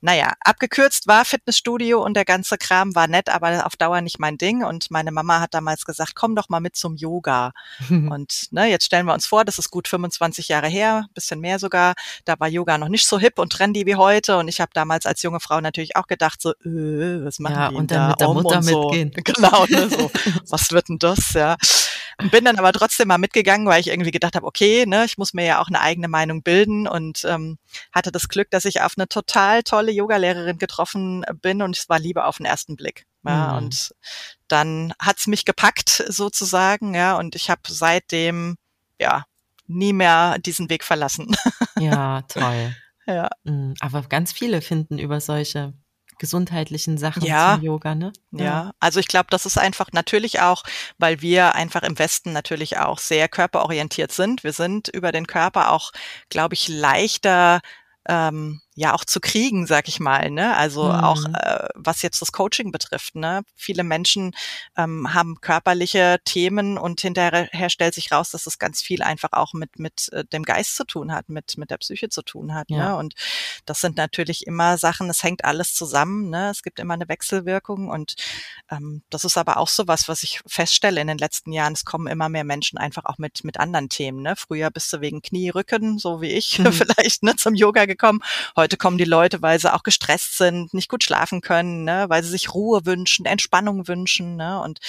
naja, 0.00 0.32
abgekürzt 0.40 1.06
war 1.06 1.24
Fitnessstudio 1.24 2.04
und 2.04 2.14
der 2.14 2.24
ganze 2.24 2.58
Kram 2.58 2.94
war 2.94 3.06
nett, 3.06 3.28
aber 3.28 3.66
auf 3.66 3.76
Dauer 3.76 4.00
nicht 4.02 4.18
mein 4.18 4.36
Ding. 4.36 4.62
Und 4.64 4.90
meine 4.90 5.10
Mama 5.10 5.40
hat 5.40 5.54
damals 5.54 5.84
gesagt, 5.84 6.14
komm 6.14 6.36
doch 6.36 6.48
mal 6.48 6.60
mit 6.60 6.76
zum 6.76 6.96
Yoga. 6.96 7.52
und 7.88 8.48
ne, 8.50 8.66
jetzt 8.66 8.84
stellen 8.84 9.06
wir 9.06 9.14
uns 9.14 9.26
vor, 9.26 9.44
das 9.44 9.58
ist 9.58 9.70
gut 9.70 9.88
25 9.88 10.48
Jahre 10.48 10.68
her, 10.68 11.06
bisschen 11.14 11.40
mehr 11.40 11.58
sogar. 11.58 11.94
Da 12.24 12.38
war 12.38 12.48
Yoga 12.48 12.78
noch 12.78 12.88
nicht 12.88 13.06
so 13.06 13.18
hip 13.18 13.38
und 13.38 13.52
trendy 13.52 13.86
wie 13.86 13.96
heute. 13.96 14.36
Und 14.36 14.48
ich 14.48 14.60
habe 14.60 14.70
damals 14.74 15.06
als 15.06 15.22
junge 15.22 15.40
Frau 15.40 15.60
natürlich 15.60 15.96
auch 15.96 16.06
gedacht, 16.06 16.42
so, 16.42 16.50
äh, 16.50 17.24
was 17.24 17.38
machen 17.38 17.56
ja, 17.56 17.68
die 17.70 17.76
und 17.76 17.90
dann 17.90 17.98
da 17.98 18.08
mit 18.08 18.20
der 18.20 18.28
um 18.28 18.42
Mutter 18.42 18.62
so. 18.62 18.90
mitgehen. 18.90 19.12
Genau, 19.26 19.66
ne, 19.66 19.88
so, 19.88 20.10
was 20.48 20.70
wird 20.70 20.88
denn 20.88 20.98
das, 20.98 21.32
ja. 21.32 21.56
Bin 22.30 22.46
dann 22.46 22.58
aber 22.58 22.72
trotzdem 22.72 23.08
mal 23.08 23.18
mitgegangen, 23.18 23.66
weil 23.66 23.80
ich 23.80 23.88
irgendwie 23.88 24.10
gedacht 24.10 24.36
habe, 24.36 24.46
okay, 24.46 24.86
ne, 24.86 25.04
ich 25.04 25.18
muss 25.18 25.34
mir 25.34 25.44
ja 25.44 25.60
auch 25.60 25.68
eine 25.68 25.80
eigene 25.80 26.08
Meinung 26.08 26.42
bilden 26.42 26.88
und 26.88 27.24
ähm, 27.26 27.58
hatte 27.92 28.10
das 28.10 28.28
Glück, 28.28 28.50
dass 28.50 28.64
ich 28.64 28.80
auf 28.80 28.94
eine 28.96 29.06
total 29.06 29.62
tolle 29.62 29.92
Yogalehrerin 29.92 30.56
getroffen 30.56 31.24
bin 31.42 31.60
und 31.60 31.76
es 31.76 31.90
war 31.90 31.98
Liebe 31.98 32.24
auf 32.24 32.38
den 32.38 32.46
ersten 32.46 32.76
Blick. 32.76 33.04
Ja, 33.24 33.52
mhm. 33.52 33.58
Und 33.58 33.94
dann 34.48 34.94
hat's 34.98 35.26
mich 35.26 35.44
gepackt 35.44 36.04
sozusagen, 36.08 36.94
ja, 36.94 37.18
und 37.18 37.34
ich 37.34 37.50
habe 37.50 37.62
seitdem 37.68 38.56
ja 38.98 39.26
nie 39.66 39.92
mehr 39.92 40.38
diesen 40.38 40.70
Weg 40.70 40.84
verlassen. 40.84 41.36
Ja, 41.78 42.22
toll. 42.28 42.74
Ja. 43.06 43.28
Mhm, 43.44 43.74
aber 43.80 44.02
ganz 44.02 44.32
viele 44.32 44.62
finden 44.62 44.98
über 44.98 45.20
solche 45.20 45.74
gesundheitlichen 46.18 46.98
Sachen 46.98 47.24
ja, 47.24 47.54
zum 47.54 47.64
Yoga, 47.64 47.94
ne? 47.94 48.12
Ja, 48.32 48.44
ja. 48.44 48.70
also 48.80 49.00
ich 49.00 49.08
glaube, 49.08 49.28
das 49.30 49.46
ist 49.46 49.58
einfach 49.58 49.88
natürlich 49.92 50.40
auch, 50.40 50.62
weil 50.98 51.20
wir 51.20 51.54
einfach 51.54 51.82
im 51.82 51.98
Westen 51.98 52.32
natürlich 52.32 52.78
auch 52.78 52.98
sehr 52.98 53.28
körperorientiert 53.28 54.12
sind. 54.12 54.44
Wir 54.44 54.52
sind 54.52 54.88
über 54.88 55.12
den 55.12 55.26
Körper 55.26 55.72
auch, 55.72 55.92
glaube 56.28 56.54
ich, 56.54 56.68
leichter 56.68 57.60
ähm, 58.08 58.60
ja 58.76 58.92
auch 58.94 59.06
zu 59.06 59.20
kriegen, 59.20 59.66
sag 59.66 59.88
ich 59.88 60.00
mal. 60.00 60.30
Ne? 60.30 60.54
Also 60.54 60.84
mhm. 60.84 60.90
auch 60.90 61.24
äh, 61.24 61.68
was 61.74 62.02
jetzt 62.02 62.20
das 62.20 62.30
Coaching 62.30 62.70
betrifft. 62.70 63.14
Ne? 63.14 63.42
Viele 63.56 63.82
Menschen 63.82 64.34
ähm, 64.76 65.14
haben 65.14 65.40
körperliche 65.40 66.18
Themen 66.24 66.76
und 66.76 67.00
hinterher 67.00 67.70
stellt 67.70 67.94
sich 67.94 68.12
raus, 68.12 68.30
dass 68.30 68.46
es 68.46 68.58
ganz 68.58 68.82
viel 68.82 69.02
einfach 69.02 69.32
auch 69.32 69.54
mit 69.54 69.78
mit 69.78 70.12
äh, 70.12 70.24
dem 70.26 70.42
Geist 70.42 70.76
zu 70.76 70.84
tun 70.84 71.12
hat, 71.12 71.30
mit 71.30 71.56
mit 71.56 71.70
der 71.70 71.78
Psyche 71.78 72.10
zu 72.10 72.20
tun 72.20 72.54
hat. 72.54 72.70
Ja. 72.70 72.90
Ne? 72.90 72.96
Und 72.96 73.14
das 73.64 73.80
sind 73.80 73.96
natürlich 73.96 74.46
immer 74.46 74.76
Sachen. 74.76 75.08
Es 75.08 75.22
hängt 75.22 75.44
alles 75.46 75.74
zusammen. 75.74 76.28
Ne? 76.28 76.50
Es 76.50 76.62
gibt 76.62 76.78
immer 76.78 76.94
eine 76.94 77.08
Wechselwirkung 77.08 77.88
und 77.88 78.14
ähm, 78.70 79.02
das 79.08 79.24
ist 79.24 79.38
aber 79.38 79.56
auch 79.56 79.68
so 79.68 79.88
was, 79.88 80.06
was 80.06 80.22
ich 80.22 80.40
feststelle 80.46 81.00
in 81.00 81.06
den 81.06 81.18
letzten 81.18 81.50
Jahren. 81.50 81.72
Es 81.72 81.86
kommen 81.86 82.08
immer 82.08 82.28
mehr 82.28 82.44
Menschen 82.44 82.76
einfach 82.78 83.06
auch 83.06 83.16
mit 83.16 83.42
mit 83.42 83.58
anderen 83.58 83.88
Themen. 83.88 84.20
Ne? 84.20 84.34
Früher 84.36 84.70
bist 84.70 84.92
du 84.92 85.00
wegen 85.00 85.22
Knie, 85.22 85.48
Rücken, 85.48 85.98
so 85.98 86.20
wie 86.20 86.32
ich 86.32 86.58
mhm. 86.58 86.72
vielleicht 86.72 87.22
ne, 87.22 87.36
zum 87.36 87.54
Yoga 87.54 87.86
gekommen. 87.86 88.20
Heute 88.54 88.65
kommen 88.76 88.98
die 88.98 89.04
Leute, 89.04 89.42
weil 89.42 89.60
sie 89.60 89.72
auch 89.72 89.84
gestresst 89.84 90.36
sind, 90.36 90.74
nicht 90.74 90.88
gut 90.88 91.04
schlafen 91.04 91.40
können, 91.40 91.84
ne? 91.84 92.06
weil 92.08 92.24
sie 92.24 92.30
sich 92.30 92.52
Ruhe 92.52 92.84
wünschen, 92.84 93.24
Entspannung 93.26 93.86
wünschen. 93.86 94.34
Ne? 94.34 94.60
Und 94.60 94.80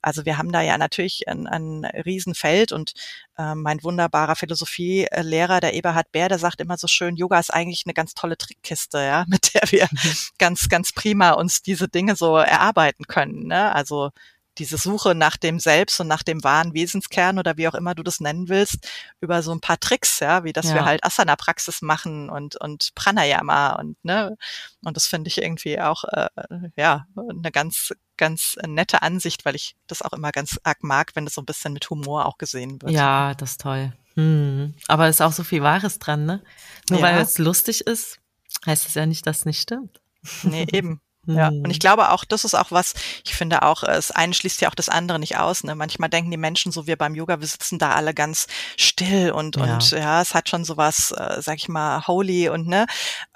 also 0.00 0.24
wir 0.24 0.38
haben 0.38 0.52
da 0.52 0.62
ja 0.62 0.78
natürlich 0.78 1.28
ein, 1.28 1.46
ein 1.46 1.84
Riesenfeld 1.84 2.72
und 2.72 2.94
äh, 3.36 3.54
mein 3.54 3.82
wunderbarer 3.82 4.36
Philosophielehrer, 4.36 5.60
der 5.60 5.74
Eberhard 5.74 6.10
Bär, 6.12 6.30
der 6.30 6.38
sagt 6.38 6.62
immer 6.62 6.78
so 6.78 6.86
schön, 6.86 7.16
Yoga 7.16 7.38
ist 7.38 7.52
eigentlich 7.52 7.82
eine 7.84 7.94
ganz 7.94 8.14
tolle 8.14 8.38
Trickkiste, 8.38 8.98
ja, 8.98 9.24
mit 9.28 9.52
der 9.54 9.70
wir 9.70 9.88
mhm. 9.90 10.10
ganz, 10.38 10.68
ganz 10.70 10.92
prima 10.92 11.32
uns 11.32 11.60
diese 11.60 11.88
Dinge 11.88 12.16
so 12.16 12.36
erarbeiten 12.36 13.06
können. 13.06 13.46
Ne? 13.48 13.74
Also 13.74 14.10
diese 14.58 14.78
Suche 14.78 15.14
nach 15.14 15.36
dem 15.36 15.58
Selbst 15.58 16.00
und 16.00 16.08
nach 16.08 16.22
dem 16.22 16.42
wahren 16.44 16.74
Wesenskern 16.74 17.38
oder 17.38 17.56
wie 17.56 17.68
auch 17.68 17.74
immer 17.74 17.94
du 17.94 18.02
das 18.02 18.20
nennen 18.20 18.48
willst, 18.48 18.88
über 19.20 19.42
so 19.42 19.52
ein 19.52 19.60
paar 19.60 19.78
Tricks, 19.78 20.20
ja, 20.20 20.44
wie 20.44 20.52
dass 20.52 20.68
ja. 20.68 20.74
wir 20.74 20.84
halt 20.84 21.04
Asana-Praxis 21.04 21.82
machen 21.82 22.30
und, 22.30 22.56
und 22.56 22.90
Pranayama 22.94 23.74
und, 23.74 24.02
ne, 24.04 24.36
und 24.82 24.96
das 24.96 25.06
finde 25.06 25.28
ich 25.28 25.38
irgendwie 25.38 25.80
auch, 25.80 26.04
äh, 26.04 26.28
ja, 26.76 27.06
eine 27.16 27.50
ganz, 27.52 27.92
ganz 28.16 28.56
nette 28.66 29.02
Ansicht, 29.02 29.44
weil 29.44 29.54
ich 29.54 29.76
das 29.86 30.02
auch 30.02 30.12
immer 30.12 30.32
ganz 30.32 30.58
arg 30.62 30.82
mag, 30.82 31.12
wenn 31.14 31.24
das 31.24 31.34
so 31.34 31.42
ein 31.42 31.46
bisschen 31.46 31.72
mit 31.72 31.88
Humor 31.90 32.26
auch 32.26 32.38
gesehen 32.38 32.80
wird. 32.82 32.92
Ja, 32.92 33.34
das 33.34 33.52
ist 33.52 33.60
toll. 33.60 33.92
Hm. 34.14 34.74
Aber 34.88 35.08
es 35.08 35.16
ist 35.16 35.20
auch 35.20 35.32
so 35.32 35.44
viel 35.44 35.62
Wahres 35.62 35.98
dran, 35.98 36.24
ne? 36.24 36.42
Nur 36.88 37.00
ja. 37.00 37.06
weil 37.06 37.20
es 37.20 37.38
lustig 37.38 37.82
ist, 37.82 38.18
heißt 38.64 38.88
es 38.88 38.94
ja 38.94 39.04
nicht, 39.04 39.26
dass 39.26 39.40
es 39.40 39.44
nicht 39.44 39.60
stimmt. 39.60 40.00
Nee, 40.42 40.66
eben. 40.72 41.00
Ja, 41.26 41.48
und 41.48 41.70
ich 41.70 41.76
hm. 41.76 41.80
glaube 41.80 42.10
auch, 42.10 42.24
das 42.24 42.44
ist 42.44 42.54
auch 42.54 42.70
was, 42.70 42.94
ich 43.24 43.34
finde 43.34 43.62
auch, 43.62 43.82
das 43.82 44.10
eine 44.10 44.34
schließt 44.34 44.60
ja 44.60 44.68
auch 44.68 44.74
das 44.74 44.88
andere 44.88 45.18
nicht 45.18 45.38
aus. 45.38 45.64
Ne? 45.64 45.74
Manchmal 45.74 46.08
denken 46.08 46.30
die 46.30 46.36
Menschen 46.36 46.72
so, 46.72 46.86
wir 46.86 46.96
beim 46.96 47.14
Yoga, 47.14 47.40
wir 47.40 47.46
sitzen 47.46 47.78
da 47.78 47.92
alle 47.92 48.14
ganz 48.14 48.46
still 48.76 49.30
und, 49.32 49.56
ja. 49.56 49.62
und 49.74 49.90
ja, 49.90 50.20
es 50.20 50.34
hat 50.34 50.48
schon 50.48 50.64
sowas, 50.64 51.12
äh, 51.12 51.42
sag 51.42 51.56
ich 51.56 51.68
mal, 51.68 52.06
holy 52.06 52.48
und 52.48 52.66
ne. 52.66 52.86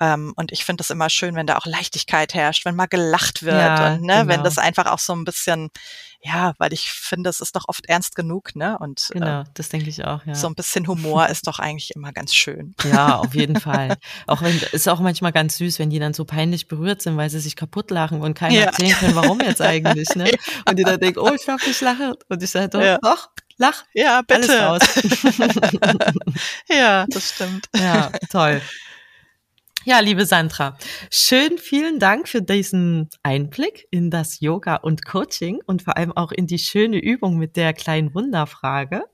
Ähm, 0.00 0.32
und 0.36 0.52
ich 0.52 0.64
finde 0.64 0.78
das 0.78 0.90
immer 0.90 1.10
schön, 1.10 1.34
wenn 1.34 1.46
da 1.46 1.56
auch 1.56 1.66
Leichtigkeit 1.66 2.34
herrscht, 2.34 2.64
wenn 2.64 2.76
mal 2.76 2.86
gelacht 2.86 3.42
wird 3.42 3.56
ja, 3.56 3.94
und 3.94 4.02
ne, 4.02 4.18
genau. 4.18 4.28
wenn 4.28 4.44
das 4.44 4.58
einfach 4.58 4.86
auch 4.86 4.98
so 4.98 5.14
ein 5.14 5.24
bisschen, 5.24 5.70
ja, 6.22 6.52
weil 6.58 6.72
ich 6.74 6.90
finde, 6.90 7.30
es 7.30 7.40
ist 7.40 7.56
doch 7.56 7.64
oft 7.66 7.86
ernst 7.86 8.14
genug, 8.14 8.54
ne? 8.54 8.78
Und 8.78 9.08
genau, 9.10 9.40
äh, 9.40 9.44
das 9.54 9.70
denke 9.70 9.88
ich 9.88 10.04
auch, 10.04 10.24
ja. 10.26 10.34
So 10.34 10.48
ein 10.48 10.54
bisschen 10.54 10.86
Humor 10.86 11.28
ist 11.28 11.46
doch 11.46 11.58
eigentlich 11.58 11.92
immer 11.94 12.12
ganz 12.12 12.34
schön. 12.34 12.74
Ja, 12.84 13.16
auf 13.16 13.34
jeden 13.34 13.58
Fall. 13.60 13.96
Auch 14.26 14.42
wenn 14.42 14.58
ist 14.72 14.88
auch 14.88 15.00
manchmal 15.00 15.32
ganz 15.32 15.56
süß, 15.56 15.78
wenn 15.78 15.88
die 15.88 15.98
dann 15.98 16.12
so 16.12 16.26
peinlich 16.26 16.68
berührt 16.68 17.00
sind, 17.00 17.16
weil 17.16 17.30
sie 17.30 17.40
sich 17.40 17.56
kaputt 17.56 17.90
lachen 17.90 18.20
und 18.20 18.34
keiner 18.34 18.54
ja. 18.54 18.64
erzählen 18.64 18.92
können, 18.92 19.14
warum 19.14 19.40
jetzt 19.40 19.62
eigentlich, 19.62 20.08
ne? 20.14 20.30
Und 20.68 20.78
die 20.78 20.84
dann 20.84 21.00
denken, 21.00 21.20
oh, 21.20 21.32
ich 21.32 21.48
hoffe, 21.48 21.70
ich 21.70 21.80
lache. 21.80 22.14
Und 22.28 22.42
ich 22.42 22.50
sage, 22.50 22.68
doch, 22.68 22.82
ja. 22.82 22.98
doch, 22.98 23.30
lach. 23.56 23.84
Ja, 23.94 24.20
bitte. 24.20 24.52
ja, 26.68 27.06
das 27.08 27.30
stimmt. 27.30 27.66
Ja, 27.74 28.10
toll. 28.30 28.60
Ja, 29.84 30.00
liebe 30.00 30.26
Sandra, 30.26 30.76
schön 31.10 31.56
vielen 31.56 31.98
Dank 31.98 32.28
für 32.28 32.42
diesen 32.42 33.08
Einblick 33.22 33.88
in 33.90 34.10
das 34.10 34.40
Yoga 34.40 34.76
und 34.76 35.06
Coaching 35.06 35.60
und 35.64 35.82
vor 35.82 35.96
allem 35.96 36.12
auch 36.12 36.32
in 36.32 36.46
die 36.46 36.58
schöne 36.58 36.98
Übung 36.98 37.38
mit 37.38 37.56
der 37.56 37.72
kleinen 37.72 38.14
Wunderfrage. 38.14 39.04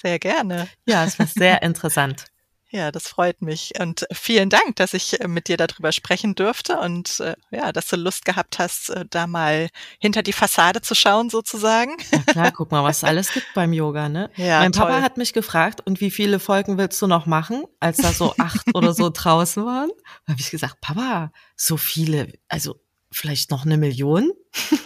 Sehr 0.00 0.18
gerne. 0.18 0.66
Ja, 0.86 1.04
es 1.04 1.18
war 1.18 1.26
sehr 1.26 1.62
interessant. 1.62 2.31
Ja, 2.72 2.90
das 2.90 3.06
freut 3.06 3.42
mich. 3.42 3.74
Und 3.78 4.06
vielen 4.12 4.48
Dank, 4.48 4.76
dass 4.76 4.94
ich 4.94 5.20
äh, 5.20 5.28
mit 5.28 5.48
dir 5.48 5.58
darüber 5.58 5.92
sprechen 5.92 6.34
durfte 6.34 6.80
und 6.80 7.20
äh, 7.20 7.34
ja, 7.50 7.70
dass 7.70 7.86
du 7.86 7.96
Lust 7.96 8.24
gehabt 8.24 8.58
hast, 8.58 8.88
äh, 8.88 9.04
da 9.10 9.26
mal 9.26 9.68
hinter 9.98 10.22
die 10.22 10.32
Fassade 10.32 10.80
zu 10.80 10.94
schauen, 10.94 11.28
sozusagen. 11.28 11.94
Ja 12.10 12.18
klar, 12.20 12.52
guck 12.56 12.70
mal, 12.70 12.82
was 12.82 12.98
es 12.98 13.04
alles 13.04 13.30
gibt 13.30 13.52
beim 13.54 13.74
Yoga, 13.74 14.08
ne? 14.08 14.30
Ja, 14.36 14.60
mein 14.60 14.72
toll. 14.72 14.86
Papa 14.86 15.02
hat 15.02 15.18
mich 15.18 15.34
gefragt, 15.34 15.82
und 15.84 16.00
wie 16.00 16.10
viele 16.10 16.38
Folgen 16.38 16.78
willst 16.78 17.00
du 17.02 17.06
noch 17.06 17.26
machen, 17.26 17.64
als 17.78 17.98
da 17.98 18.10
so 18.10 18.34
acht 18.38 18.74
oder 18.74 18.94
so 18.94 19.10
draußen 19.14 19.66
waren? 19.66 19.90
Da 20.26 20.32
habe 20.32 20.40
ich 20.40 20.50
gesagt, 20.50 20.80
Papa, 20.80 21.30
so 21.56 21.76
viele, 21.76 22.32
also 22.48 22.80
vielleicht 23.10 23.50
noch 23.50 23.66
eine 23.66 23.76
Million. 23.76 24.32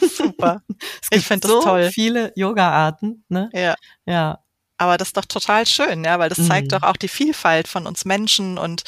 Super. 0.01 0.63
ich 1.11 1.25
finde 1.25 1.47
das 1.47 1.51
so 1.53 1.63
toll. 1.63 1.91
Viele 1.93 2.33
Yoga-Arten, 2.35 3.25
ne? 3.29 3.49
Ja. 3.53 3.77
Ja. 4.07 4.41
Aber 4.79 4.97
das 4.97 5.09
ist 5.09 5.17
doch 5.17 5.25
total 5.25 5.67
schön, 5.67 6.05
ja, 6.05 6.19
weil 6.19 6.29
das 6.29 6.39
mhm. 6.39 6.49
zeigt 6.49 6.73
doch 6.73 6.83
auch 6.83 6.97
die 6.97 7.09
Vielfalt 7.09 7.69
von 7.69 7.87
uns 7.87 8.05
Menschen 8.05 8.59
und 8.59 8.83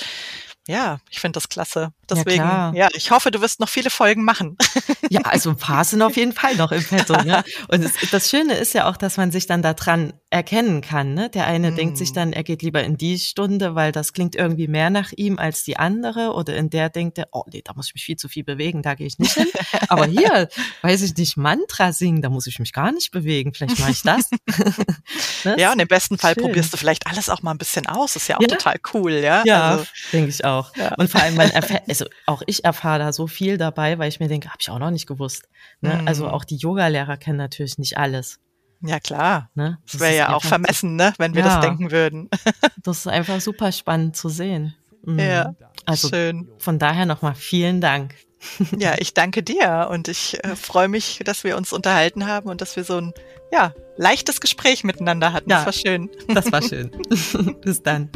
ja, 0.68 0.98
ich 1.10 1.18
finde 1.18 1.38
das 1.38 1.48
klasse. 1.48 1.92
Deswegen, 2.10 2.44
ja, 2.44 2.72
ja, 2.74 2.88
ich 2.92 3.10
hoffe, 3.10 3.30
du 3.30 3.40
wirst 3.40 3.58
noch 3.58 3.70
viele 3.70 3.90
Folgen 3.90 4.22
machen. 4.24 4.56
Ja, 5.10 5.22
also 5.22 5.48
ein 5.48 5.56
paar 5.56 5.84
sind 5.86 6.02
auf 6.02 6.16
jeden 6.16 6.34
Fall 6.34 6.54
noch 6.56 6.70
im 6.70 6.84
Petto. 6.84 7.14
Ne? 7.22 7.42
Und 7.68 7.82
es, 7.82 7.92
das 8.10 8.28
Schöne 8.28 8.52
ist 8.58 8.74
ja 8.74 8.86
auch, 8.90 8.98
dass 8.98 9.16
man 9.16 9.30
sich 9.30 9.46
dann 9.46 9.62
daran 9.62 10.12
erkennen 10.30 10.82
kann. 10.82 11.14
Ne? 11.14 11.30
Der 11.30 11.46
eine 11.46 11.70
mm. 11.70 11.76
denkt 11.76 11.96
sich 11.96 12.12
dann, 12.12 12.34
er 12.34 12.44
geht 12.44 12.60
lieber 12.60 12.84
in 12.84 12.98
die 12.98 13.18
Stunde, 13.18 13.74
weil 13.74 13.92
das 13.92 14.12
klingt 14.12 14.36
irgendwie 14.36 14.68
mehr 14.68 14.90
nach 14.90 15.12
ihm 15.16 15.38
als 15.38 15.64
die 15.64 15.78
andere. 15.78 16.34
Oder 16.34 16.56
in 16.56 16.68
der 16.68 16.90
denkt 16.90 17.16
er, 17.16 17.28
oh 17.32 17.44
nee, 17.50 17.62
da 17.64 17.72
muss 17.74 17.88
ich 17.88 17.94
mich 17.94 18.04
viel 18.04 18.16
zu 18.16 18.28
viel 18.28 18.44
bewegen, 18.44 18.82
da 18.82 18.94
gehe 18.94 19.06
ich 19.06 19.18
nicht 19.18 19.32
hin. 19.32 19.46
Aber 19.88 20.04
hier, 20.06 20.48
weiß 20.82 21.00
ich 21.02 21.16
nicht, 21.16 21.38
Mantra 21.38 21.92
singen, 21.92 22.20
da 22.20 22.28
muss 22.28 22.46
ich 22.46 22.58
mich 22.58 22.74
gar 22.74 22.92
nicht 22.92 23.10
bewegen. 23.10 23.54
Vielleicht 23.54 23.78
mache 23.78 23.92
ich 23.92 24.02
das. 24.02 24.28
das 25.44 25.58
ja, 25.58 25.72
und 25.72 25.80
im 25.80 25.88
besten 25.88 26.18
Fall 26.18 26.34
schön. 26.34 26.44
probierst 26.44 26.74
du 26.74 26.76
vielleicht 26.76 27.06
alles 27.06 27.30
auch 27.30 27.40
mal 27.40 27.52
ein 27.52 27.58
bisschen 27.58 27.86
aus. 27.86 28.12
Das 28.12 28.22
ist 28.22 28.28
ja 28.28 28.36
auch 28.36 28.42
ja? 28.42 28.48
total 28.48 28.76
cool, 28.92 29.12
ja. 29.12 29.42
Ja, 29.46 29.70
also, 29.70 29.86
denke 30.12 30.28
ich 30.28 30.44
auch. 30.44 30.76
Ja. 30.76 30.94
Und 30.96 31.08
vor 31.08 31.22
allem, 31.22 31.36
man 31.36 31.50
erfährt, 31.50 31.84
also 31.88 32.04
auch 32.26 32.42
ich 32.46 32.64
erfahre 32.64 32.98
da 32.98 33.12
so 33.14 33.28
viel 33.28 33.56
dabei, 33.56 33.98
weil 33.98 34.10
ich 34.10 34.20
mir 34.20 34.28
denke, 34.28 34.48
habe 34.48 34.58
ich 34.60 34.68
auch 34.68 34.78
noch 34.78 34.90
nicht 34.90 35.06
gewusst. 35.06 35.48
Ne? 35.80 36.00
Mhm. 36.02 36.08
Also 36.08 36.28
auch 36.28 36.44
die 36.44 36.56
Yoga-Lehrer 36.56 37.16
kennen 37.16 37.38
natürlich 37.38 37.78
nicht 37.78 37.96
alles. 37.96 38.40
Ja, 38.80 39.00
klar. 39.00 39.50
Ne? 39.54 39.78
Das, 39.82 39.92
das 39.92 40.00
wäre 40.00 40.16
ja 40.16 40.34
auch 40.34 40.44
vermessen, 40.44 40.96
ne? 40.96 41.12
wenn 41.18 41.34
wir 41.34 41.42
ja. 41.42 41.48
das 41.48 41.60
denken 41.60 41.90
würden. 41.90 42.28
das 42.82 42.98
ist 42.98 43.06
einfach 43.08 43.40
super 43.40 43.72
spannend 43.72 44.16
zu 44.16 44.28
sehen. 44.28 44.74
Mhm. 45.04 45.18
Ja, 45.18 45.54
also 45.84 46.08
schön. 46.08 46.48
Von 46.58 46.78
daher 46.78 47.06
nochmal 47.06 47.34
vielen 47.34 47.80
Dank. 47.80 48.14
Ja, 48.78 48.94
ich 48.98 49.14
danke 49.14 49.42
dir 49.42 49.88
und 49.90 50.06
ich 50.06 50.42
äh, 50.44 50.54
freue 50.54 50.86
mich, 50.86 51.20
dass 51.24 51.42
wir 51.42 51.56
uns 51.56 51.72
unterhalten 51.72 52.26
haben 52.26 52.48
und 52.48 52.60
dass 52.60 52.76
wir 52.76 52.84
so 52.84 52.98
ein 52.98 53.12
ja, 53.50 53.74
leichtes 53.96 54.40
Gespräch 54.40 54.84
miteinander 54.84 55.32
hatten. 55.32 55.50
Ja, 55.50 55.64
das 55.64 55.66
war 55.66 55.72
schön. 55.72 56.10
Das 56.28 56.52
war 56.52 56.62
schön. 56.62 56.92
Bis 57.62 57.82
dann. 57.82 58.10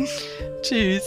Tschüss. 0.62 1.02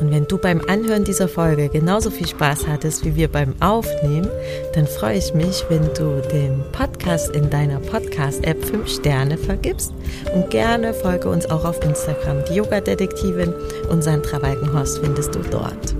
Und 0.00 0.10
wenn 0.10 0.26
du 0.26 0.38
beim 0.38 0.60
Anhören 0.68 1.04
dieser 1.04 1.28
Folge 1.28 1.68
genauso 1.68 2.10
viel 2.10 2.26
Spaß 2.26 2.66
hattest 2.66 3.04
wie 3.04 3.16
wir 3.16 3.28
beim 3.28 3.54
Aufnehmen, 3.60 4.28
dann 4.74 4.86
freue 4.86 5.18
ich 5.18 5.34
mich, 5.34 5.64
wenn 5.68 5.82
du 5.94 6.20
dem 6.32 6.62
Podcast 6.72 7.34
in 7.34 7.48
deiner 7.50 7.80
Podcast-App 7.80 8.64
5 8.64 8.88
Sterne 8.88 9.38
vergibst. 9.38 9.92
Und 10.34 10.50
gerne 10.50 10.92
folge 10.94 11.28
uns 11.28 11.46
auch 11.46 11.64
auf 11.64 11.82
Instagram. 11.82 12.44
Die 12.48 12.54
Yoga-Detektivin 12.54 13.52
und 13.90 14.02
Sandra 14.02 14.40
Walkenhorst 14.42 14.98
findest 14.98 15.34
du 15.34 15.40
dort. 15.50 15.94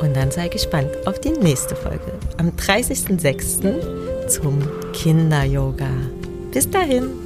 Und 0.00 0.14
dann 0.14 0.30
sei 0.30 0.48
gespannt 0.48 0.90
auf 1.06 1.20
die 1.20 1.30
nächste 1.30 1.76
Folge 1.76 2.12
am 2.36 2.50
30.06. 2.50 4.28
zum 4.28 4.60
Kinder-Yoga. 4.92 5.88
Bis 6.52 6.68
dahin! 6.68 7.23